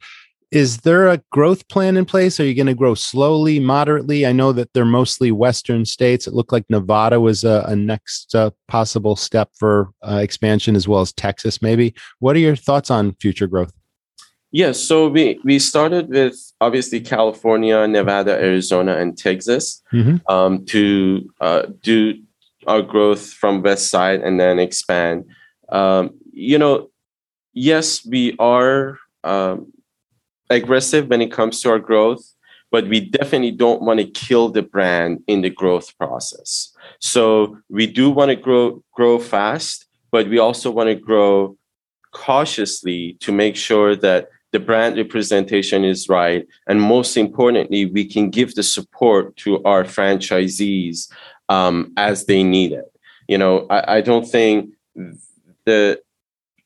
Is 0.50 0.78
there 0.78 1.08
a 1.08 1.22
growth 1.30 1.66
plan 1.68 1.96
in 1.96 2.04
place? 2.04 2.38
Are 2.38 2.44
you 2.44 2.54
going 2.54 2.66
to 2.66 2.74
grow 2.74 2.94
slowly, 2.94 3.58
moderately? 3.58 4.26
I 4.26 4.32
know 4.32 4.52
that 4.52 4.74
they're 4.74 4.84
mostly 4.84 5.32
Western 5.32 5.86
states. 5.86 6.26
It 6.26 6.34
looked 6.34 6.52
like 6.52 6.66
Nevada 6.68 7.20
was 7.20 7.42
a, 7.42 7.64
a 7.66 7.74
next 7.74 8.34
uh, 8.34 8.50
possible 8.68 9.16
step 9.16 9.48
for 9.58 9.88
uh, 10.02 10.16
expansion, 10.16 10.76
as 10.76 10.86
well 10.86 11.00
as 11.00 11.10
Texas, 11.10 11.62
maybe. 11.62 11.94
What 12.18 12.36
are 12.36 12.40
your 12.40 12.54
thoughts 12.54 12.90
on 12.90 13.14
future 13.14 13.46
growth? 13.46 13.72
Yes, 14.52 14.78
so 14.78 15.08
we 15.08 15.40
we 15.44 15.58
started 15.58 16.10
with 16.10 16.36
obviously 16.60 17.00
California, 17.00 17.88
Nevada, 17.88 18.32
Arizona, 18.32 18.96
and 18.98 19.16
Texas 19.16 19.82
mm-hmm. 19.90 20.16
um, 20.30 20.66
to 20.66 21.28
uh, 21.40 21.62
do 21.80 22.20
our 22.66 22.82
growth 22.82 23.32
from 23.32 23.62
West 23.62 23.88
Side 23.88 24.20
and 24.20 24.38
then 24.38 24.58
expand. 24.58 25.24
Um, 25.70 26.10
you 26.32 26.58
know, 26.58 26.90
yes, 27.54 28.04
we 28.04 28.36
are 28.38 28.98
um, 29.24 29.72
aggressive 30.50 31.08
when 31.08 31.22
it 31.22 31.32
comes 31.32 31.62
to 31.62 31.70
our 31.70 31.78
growth, 31.78 32.22
but 32.70 32.86
we 32.88 33.00
definitely 33.00 33.52
don't 33.52 33.80
want 33.80 34.00
to 34.00 34.06
kill 34.06 34.50
the 34.50 34.62
brand 34.62 35.22
in 35.26 35.40
the 35.40 35.50
growth 35.50 35.96
process. 35.96 36.76
So 36.98 37.56
we 37.70 37.86
do 37.86 38.10
want 38.10 38.28
to 38.28 38.36
grow 38.36 38.84
grow 38.92 39.18
fast, 39.18 39.86
but 40.10 40.28
we 40.28 40.38
also 40.38 40.70
want 40.70 40.88
to 40.88 40.94
grow 40.94 41.56
cautiously 42.12 43.16
to 43.20 43.32
make 43.32 43.56
sure 43.56 43.96
that 43.96 44.28
the 44.52 44.60
brand 44.60 44.96
representation 44.96 45.84
is 45.84 46.08
right. 46.08 46.46
And 46.66 46.80
most 46.80 47.16
importantly, 47.16 47.86
we 47.86 48.04
can 48.04 48.30
give 48.30 48.54
the 48.54 48.62
support 48.62 49.36
to 49.38 49.62
our 49.64 49.82
franchisees 49.82 51.10
um, 51.48 51.92
as 51.96 52.26
they 52.26 52.42
need 52.42 52.72
it. 52.72 52.92
You 53.28 53.38
know, 53.38 53.66
I, 53.70 53.96
I 53.96 54.00
don't 54.02 54.28
think 54.28 54.74
the 55.64 56.00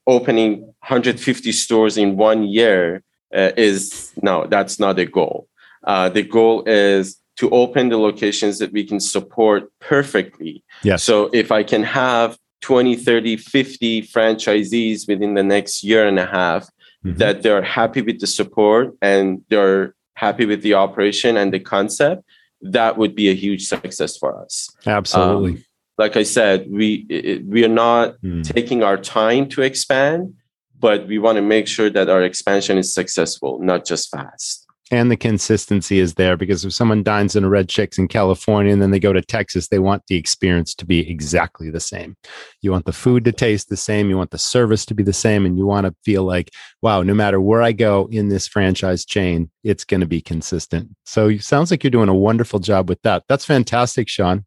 opening 0.07 0.62
150 0.62 1.53
stores 1.53 1.97
in 1.97 2.16
one 2.16 2.45
year 2.45 3.03
uh, 3.34 3.53
is 3.57 4.12
no, 4.22 4.47
that's 4.47 4.78
not 4.78 4.97
the 4.97 5.07
goal. 5.07 5.49
Uh, 5.84 6.09
the 6.09 6.22
goal 6.22 6.64
is 6.64 7.20
to 7.37 7.51
open 7.51 7.91
the 7.91 7.99
locations 7.99 8.59
that 8.59 8.72
we 8.72 8.84
can 8.84 8.99
support 8.99 9.70
perfectly. 9.80 10.64
Yes. 10.82 11.05
So 11.05 11.30
if 11.32 11.53
I 11.53 11.62
can 11.62 11.82
have 11.82 12.39
20, 12.62 12.97
30, 12.97 13.37
50 13.37 14.03
franchisees 14.03 15.07
within 15.07 15.34
the 15.34 15.43
next 15.43 15.84
year 15.84 16.07
and 16.07 16.18
a 16.18 16.26
half, 16.26 16.68
mm-hmm. 17.07 17.19
that 17.19 17.43
they're 17.43 17.63
happy 17.63 18.03
with 18.03 18.21
the 18.21 18.27
support 18.27 18.97
and 19.01 19.43
they're 19.49 19.95
happy 20.15 20.47
with 20.47 20.63
the 20.63 20.75
operation 20.75 21.37
and 21.37 21.53
the 21.53 21.61
concept, 21.61 22.25
that 22.61 22.97
would 22.97 23.15
be 23.15 23.29
a 23.29 23.35
huge 23.35 23.67
success 23.67 24.17
for 24.17 24.43
us. 24.43 24.71
Absolutely. 24.87 25.53
Um, 25.53 25.65
like 25.99 26.17
I 26.17 26.25
said, 26.25 26.67
we 26.71 27.07
it, 27.09 27.47
we 27.47 27.65
are 27.65 27.69
not 27.69 28.21
mm. 28.23 28.45
taking 28.45 28.83
our 28.83 28.99
time 28.99 29.49
to 29.51 29.63
expand, 29.63 30.35
but 30.79 31.07
we 31.07 31.19
want 31.19 31.37
to 31.37 31.43
make 31.43 31.67
sure 31.67 31.89
that 31.89 32.11
our 32.11 32.23
expansion 32.23 32.77
is 32.77 32.93
successful, 32.93 33.59
not 33.61 33.87
just 33.87 34.11
fast 34.11 34.66
and 34.91 35.11
the 35.11 35.16
consistency 35.16 35.99
is 35.99 36.14
there 36.14 36.37
because 36.37 36.64
if 36.64 36.72
someone 36.72 37.03
dines 37.03 37.34
in 37.34 37.45
a 37.45 37.49
Red 37.49 37.68
Chickz 37.68 37.99
in 37.99 38.09
california 38.09 38.72
and 38.72 38.80
then 38.80 38.91
they 38.91 39.01
go 39.01 39.12
to 39.12 39.22
texas 39.22 39.68
they 39.68 39.78
want 39.78 40.03
the 40.07 40.16
experience 40.16 40.74
to 40.74 40.87
be 40.87 41.09
exactly 41.11 41.70
the 41.70 41.80
same. 41.80 42.16
You 42.62 42.70
want 42.70 42.87
the 42.87 42.93
food 42.93 43.24
to 43.24 43.32
taste 43.32 43.68
the 43.68 43.76
same 43.76 44.09
you 44.11 44.16
want 44.16 44.30
the 44.30 44.39
service 44.39 44.87
to 44.87 44.95
be 44.95 45.03
the 45.03 45.12
same 45.12 45.47
and 45.47 45.59
you 45.59 45.66
want 45.66 45.87
to 45.87 45.95
feel 46.05 46.24
like 46.24 46.51
wow 46.82 47.03
no 47.03 47.14
matter 47.14 47.41
where 47.41 47.62
i 47.62 47.72
go 47.72 48.09
in 48.11 48.28
this 48.28 48.47
franchise 48.47 49.05
chain 49.05 49.51
it's 49.64 49.84
going 49.84 50.01
to 50.01 50.07
be 50.07 50.20
consistent. 50.20 50.95
So 51.05 51.28
it 51.28 51.43
sounds 51.43 51.70
like 51.70 51.82
you're 51.82 51.91
doing 51.91 52.09
a 52.09 52.14
wonderful 52.14 52.61
job 52.61 52.89
with 52.89 53.03
that. 53.03 53.24
That's 53.28 53.45
fantastic 53.45 54.09
sean 54.09 54.45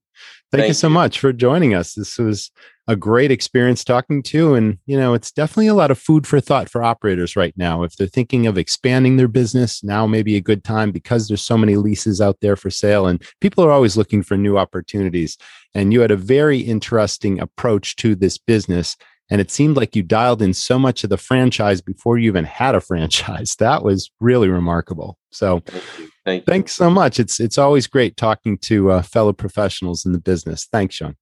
thank, 0.51 0.61
thank 0.61 0.67
you 0.67 0.73
so 0.73 0.87
you. 0.87 0.93
much 0.93 1.19
for 1.19 1.33
joining 1.33 1.73
us 1.73 1.93
this 1.93 2.17
was 2.17 2.51
a 2.89 2.95
great 2.95 3.29
experience 3.29 3.83
talking 3.83 4.23
to. 4.23 4.55
And, 4.55 4.79
you 4.87 4.97
know, 4.97 5.13
it's 5.13 5.31
definitely 5.31 5.67
a 5.67 5.75
lot 5.75 5.91
of 5.91 5.99
food 5.99 6.25
for 6.25 6.41
thought 6.41 6.69
for 6.69 6.81
operators 6.81 7.35
right 7.35 7.53
now. 7.55 7.83
If 7.83 7.95
they're 7.95 8.07
thinking 8.07 8.47
of 8.47 8.57
expanding 8.57 9.17
their 9.17 9.27
business, 9.27 9.83
now 9.83 10.07
may 10.07 10.23
be 10.23 10.35
a 10.35 10.41
good 10.41 10.63
time 10.63 10.91
because 10.91 11.27
there's 11.27 11.45
so 11.45 11.55
many 11.55 11.75
leases 11.75 12.19
out 12.19 12.37
there 12.41 12.55
for 12.55 12.71
sale 12.71 13.05
and 13.05 13.23
people 13.41 13.63
are 13.63 13.71
always 13.71 13.95
looking 13.95 14.23
for 14.23 14.37
new 14.37 14.57
opportunities. 14.57 15.37
And 15.75 15.93
you 15.93 16.01
had 16.01 16.09
a 16.09 16.15
very 16.15 16.57
interesting 16.57 17.39
approach 17.39 17.95
to 17.97 18.15
this 18.15 18.39
business. 18.39 18.97
And 19.29 19.39
it 19.39 19.51
seemed 19.51 19.77
like 19.77 19.95
you 19.95 20.03
dialed 20.03 20.41
in 20.41 20.53
so 20.53 20.79
much 20.79 21.03
of 21.03 21.09
the 21.09 21.17
franchise 21.17 21.81
before 21.81 22.17
you 22.17 22.27
even 22.27 22.45
had 22.45 22.75
a 22.75 22.81
franchise. 22.89 23.55
That 23.59 23.83
was 23.83 24.11
really 24.19 24.49
remarkable. 24.49 25.17
So, 25.31 25.59
Thank 25.65 25.83
you. 25.99 26.09
Thank 26.25 26.41
you. 26.41 26.51
thanks 26.51 26.75
so 26.75 26.89
much. 26.89 27.19
It's 27.19 27.39
it's 27.39 27.57
always 27.57 27.87
great 27.87 28.17
talking 28.17 28.57
to 28.59 28.91
uh, 28.91 29.01
fellow 29.01 29.33
professionals 29.33 30.05
in 30.05 30.11
the 30.11 30.19
business. 30.19 30.67
Thanks, 30.71 30.95
Sean. 30.95 31.15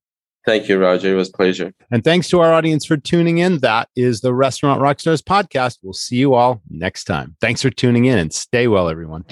Thank 0.46 0.70
you, 0.70 0.80
Roger. 0.80 1.12
It 1.12 1.18
was 1.18 1.30
pleasure. 1.30 1.74
And 1.92 2.06
thanks 2.06 2.30
to 2.30 2.40
our 2.40 2.54
audience 2.54 2.86
for 2.86 2.96
tuning 2.96 3.38
in. 3.40 3.60
That 3.60 3.90
is 3.98 4.22
the 4.22 4.34
Restaurant 4.34 4.82
Rockstars 4.82 5.22
podcast. 5.22 5.80
We'll 5.84 5.92
see 5.92 6.16
you 6.16 6.36
all 6.36 6.62
next 6.70 7.04
time. 7.04 7.36
Thanks 7.42 7.62
for 7.62 7.70
tuning 7.70 8.06
in 8.06 8.18
and 8.18 8.34
stay 8.34 8.70
well, 8.70 8.88
everyone. 8.88 9.26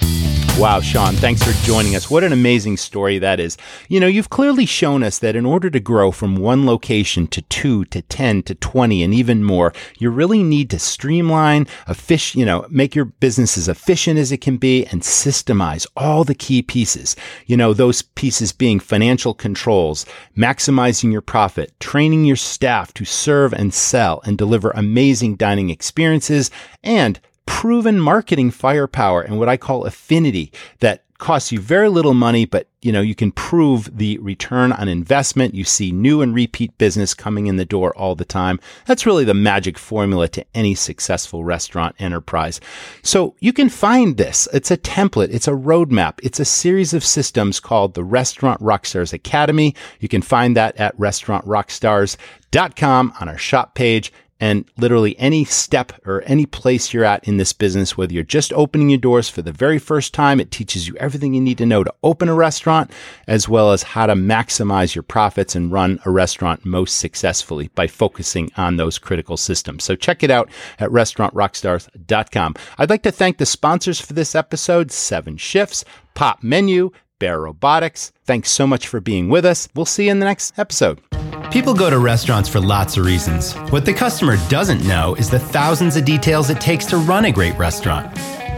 Wow, 0.58 0.80
Sean, 0.80 1.12
thanks 1.16 1.42
for 1.42 1.52
joining 1.66 1.94
us. 1.96 2.10
What 2.10 2.24
an 2.24 2.32
amazing 2.32 2.78
story 2.78 3.18
that 3.18 3.38
is. 3.38 3.58
You 3.90 4.00
know, 4.00 4.06
you've 4.06 4.30
clearly 4.30 4.64
shown 4.64 5.02
us 5.02 5.18
that 5.18 5.36
in 5.36 5.44
order 5.44 5.68
to 5.68 5.78
grow 5.78 6.10
from 6.10 6.36
one 6.36 6.64
location 6.64 7.26
to 7.26 7.42
two 7.42 7.84
to 7.84 8.00
10 8.00 8.42
to 8.44 8.54
20 8.54 9.02
and 9.02 9.12
even 9.12 9.44
more, 9.44 9.74
you 9.98 10.08
really 10.08 10.42
need 10.42 10.70
to 10.70 10.78
streamline, 10.78 11.66
fish, 11.92 12.34
you 12.34 12.46
know, 12.46 12.66
make 12.70 12.94
your 12.94 13.04
business 13.04 13.58
as 13.58 13.68
efficient 13.68 14.18
as 14.18 14.32
it 14.32 14.40
can 14.40 14.56
be 14.56 14.86
and 14.86 15.02
systemize 15.02 15.86
all 15.94 16.24
the 16.24 16.34
key 16.34 16.62
pieces. 16.62 17.16
You 17.44 17.58
know, 17.58 17.74
those 17.74 18.00
pieces 18.00 18.52
being 18.52 18.80
financial 18.80 19.34
controls, 19.34 20.06
maximizing 20.38 21.12
your 21.12 21.20
profit, 21.20 21.78
training 21.80 22.24
your 22.24 22.34
staff 22.34 22.94
to 22.94 23.04
serve 23.04 23.52
and 23.52 23.74
sell 23.74 24.22
and 24.24 24.38
deliver 24.38 24.70
amazing 24.70 25.36
dining 25.36 25.68
experiences, 25.68 26.50
and 26.82 27.20
proven 27.46 27.98
marketing 27.98 28.50
firepower 28.50 29.22
and 29.22 29.38
what 29.38 29.48
I 29.48 29.56
call 29.56 29.84
affinity 29.84 30.52
that 30.80 31.06
costs 31.18 31.50
you 31.50 31.58
very 31.58 31.88
little 31.88 32.14
money, 32.14 32.44
but 32.44 32.68
you 32.82 32.92
know, 32.92 33.00
you 33.00 33.14
can 33.14 33.32
prove 33.32 33.96
the 33.96 34.18
return 34.18 34.70
on 34.72 34.86
investment. 34.88 35.54
You 35.54 35.64
see 35.64 35.90
new 35.90 36.20
and 36.22 36.34
repeat 36.34 36.76
business 36.78 37.14
coming 37.14 37.46
in 37.46 37.56
the 37.56 37.64
door 37.64 37.96
all 37.96 38.14
the 38.14 38.24
time. 38.24 38.60
That's 38.86 39.06
really 39.06 39.24
the 39.24 39.34
magic 39.34 39.76
formula 39.78 40.28
to 40.28 40.44
any 40.54 40.74
successful 40.74 41.42
restaurant 41.42 41.96
enterprise. 41.98 42.60
So 43.02 43.34
you 43.40 43.52
can 43.52 43.70
find 43.70 44.16
this. 44.16 44.46
It's 44.52 44.70
a 44.70 44.76
template. 44.76 45.34
It's 45.34 45.48
a 45.48 45.52
roadmap. 45.52 46.20
It's 46.22 46.38
a 46.38 46.44
series 46.44 46.94
of 46.94 47.04
systems 47.04 47.58
called 47.60 47.94
the 47.94 48.04
Restaurant 48.04 48.60
Rockstars 48.60 49.12
Academy. 49.12 49.74
You 50.00 50.08
can 50.08 50.22
find 50.22 50.56
that 50.56 50.76
at 50.76 50.96
restaurantrockstars.com 50.98 53.12
on 53.20 53.28
our 53.28 53.38
shop 53.38 53.74
page 53.74 54.12
and 54.40 54.64
literally 54.76 55.18
any 55.18 55.44
step 55.44 55.92
or 56.04 56.22
any 56.26 56.46
place 56.46 56.92
you're 56.92 57.04
at 57.04 57.26
in 57.26 57.36
this 57.36 57.52
business, 57.52 57.96
whether 57.96 58.12
you're 58.12 58.22
just 58.22 58.52
opening 58.52 58.90
your 58.90 58.98
doors 58.98 59.28
for 59.28 59.42
the 59.42 59.52
very 59.52 59.78
first 59.78 60.12
time, 60.12 60.40
it 60.40 60.50
teaches 60.50 60.86
you 60.86 60.94
everything 60.96 61.34
you 61.34 61.40
need 61.40 61.58
to 61.58 61.66
know 61.66 61.82
to 61.82 61.94
open 62.02 62.28
a 62.28 62.34
restaurant, 62.34 62.90
as 63.26 63.48
well 63.48 63.72
as 63.72 63.82
how 63.82 64.06
to 64.06 64.14
maximize 64.14 64.94
your 64.94 65.02
profits 65.02 65.54
and 65.54 65.72
run 65.72 65.98
a 66.04 66.10
restaurant 66.10 66.64
most 66.64 66.98
successfully 66.98 67.68
by 67.74 67.86
focusing 67.86 68.50
on 68.56 68.76
those 68.76 68.98
critical 68.98 69.36
systems. 69.36 69.84
So 69.84 69.96
check 69.96 70.22
it 70.22 70.30
out 70.30 70.50
at 70.78 70.90
restaurantrockstars.com. 70.90 72.54
I'd 72.78 72.90
like 72.90 73.02
to 73.02 73.12
thank 73.12 73.38
the 73.38 73.46
sponsors 73.46 74.00
for 74.00 74.12
this 74.12 74.34
episode, 74.34 74.88
7shifts, 74.88 75.84
Pop 76.14 76.42
Menu, 76.42 76.90
Bear 77.18 77.40
Robotics. 77.40 78.12
Thanks 78.24 78.50
so 78.50 78.66
much 78.66 78.86
for 78.86 79.00
being 79.00 79.28
with 79.28 79.44
us. 79.46 79.68
We'll 79.74 79.86
see 79.86 80.06
you 80.06 80.10
in 80.10 80.18
the 80.18 80.26
next 80.26 80.58
episode. 80.58 81.05
People 81.50 81.74
go 81.74 81.88
to 81.88 81.98
restaurants 81.98 82.48
for 82.48 82.60
lots 82.60 82.96
of 82.96 83.06
reasons. 83.06 83.54
What 83.70 83.84
the 83.86 83.94
customer 83.94 84.36
doesn't 84.48 84.84
know 84.84 85.14
is 85.14 85.30
the 85.30 85.38
thousands 85.38 85.96
of 85.96 86.04
details 86.04 86.50
it 86.50 86.60
takes 86.60 86.84
to 86.86 86.96
run 86.96 87.26
a 87.26 87.32
great 87.32 87.56
restaurant. 87.56 88.12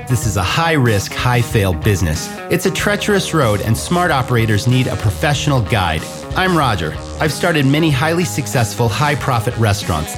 This 0.09 0.27
is 0.27 0.37
a 0.37 0.43
high 0.43 0.73
risk, 0.73 1.13
high 1.13 1.43
fail 1.43 1.75
business. 1.75 2.29
It's 2.51 2.65
a 2.67 2.71
treacherous 2.71 3.35
road, 3.35 3.61
and 3.61 3.77
smart 3.77 4.11
operators 4.11 4.67
need 4.67 4.87
a 4.87 4.97
professional 4.97 5.61
guide. 5.61 6.03
I'm 6.35 6.57
Roger. 6.57 6.97
I've 7.21 7.33
started 7.33 7.67
many 7.67 7.91
highly 7.91 8.25
successful, 8.25 8.89
high 8.89 9.17
profit 9.17 9.57
restaurants. 9.59 10.17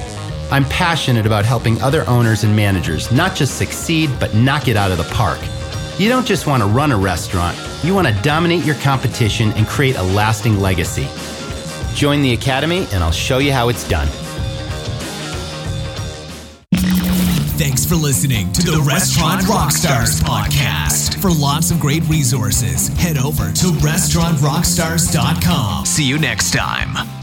I'm 0.49 0.65
passionate 0.65 1.25
about 1.25 1.45
helping 1.45 1.79
other 1.81 2.07
owners 2.07 2.45
and 2.45 2.55
managers 2.55 3.11
not 3.11 3.35
just 3.35 3.57
succeed, 3.57 4.09
but 4.19 4.33
knock 4.33 4.69
it 4.69 4.77
out 4.77 4.91
of 4.91 4.97
the 4.97 5.13
park. 5.13 5.39
You 5.99 6.07
don't 6.07 6.25
just 6.25 6.47
want 6.47 6.63
to 6.63 6.67
run 6.67 6.93
a 6.93 6.97
restaurant, 6.97 7.57
you 7.83 7.93
want 7.93 8.07
to 8.07 8.13
dominate 8.21 8.63
your 8.63 8.75
competition 8.75 9.51
and 9.53 9.67
create 9.67 9.97
a 9.97 10.03
lasting 10.03 10.59
legacy. 10.59 11.07
Join 11.93 12.21
the 12.21 12.33
Academy 12.33 12.87
and 12.91 13.03
I'll 13.03 13.11
show 13.11 13.39
you 13.39 13.51
how 13.51 13.69
it's 13.69 13.87
done. 13.87 14.07
Thanks 17.61 17.85
for 17.85 17.93
listening 17.95 18.51
to, 18.53 18.61
to 18.61 18.71
the, 18.71 18.77
the, 18.77 18.83
Restaurant, 18.83 19.41
Restaurant 19.41 19.71
Rockstars, 19.71 20.23
Rockstars 20.23 20.49
podcast. 20.49 21.21
For 21.21 21.29
lots 21.29 21.69
of 21.69 21.79
great 21.79 22.01
resources, 22.09 22.87
head 22.97 23.19
over 23.19 23.51
to 23.51 23.67
restaurantrockstars.com. 23.67 25.85
See 25.85 26.05
you 26.05 26.17
next 26.17 26.53
time. 26.53 27.20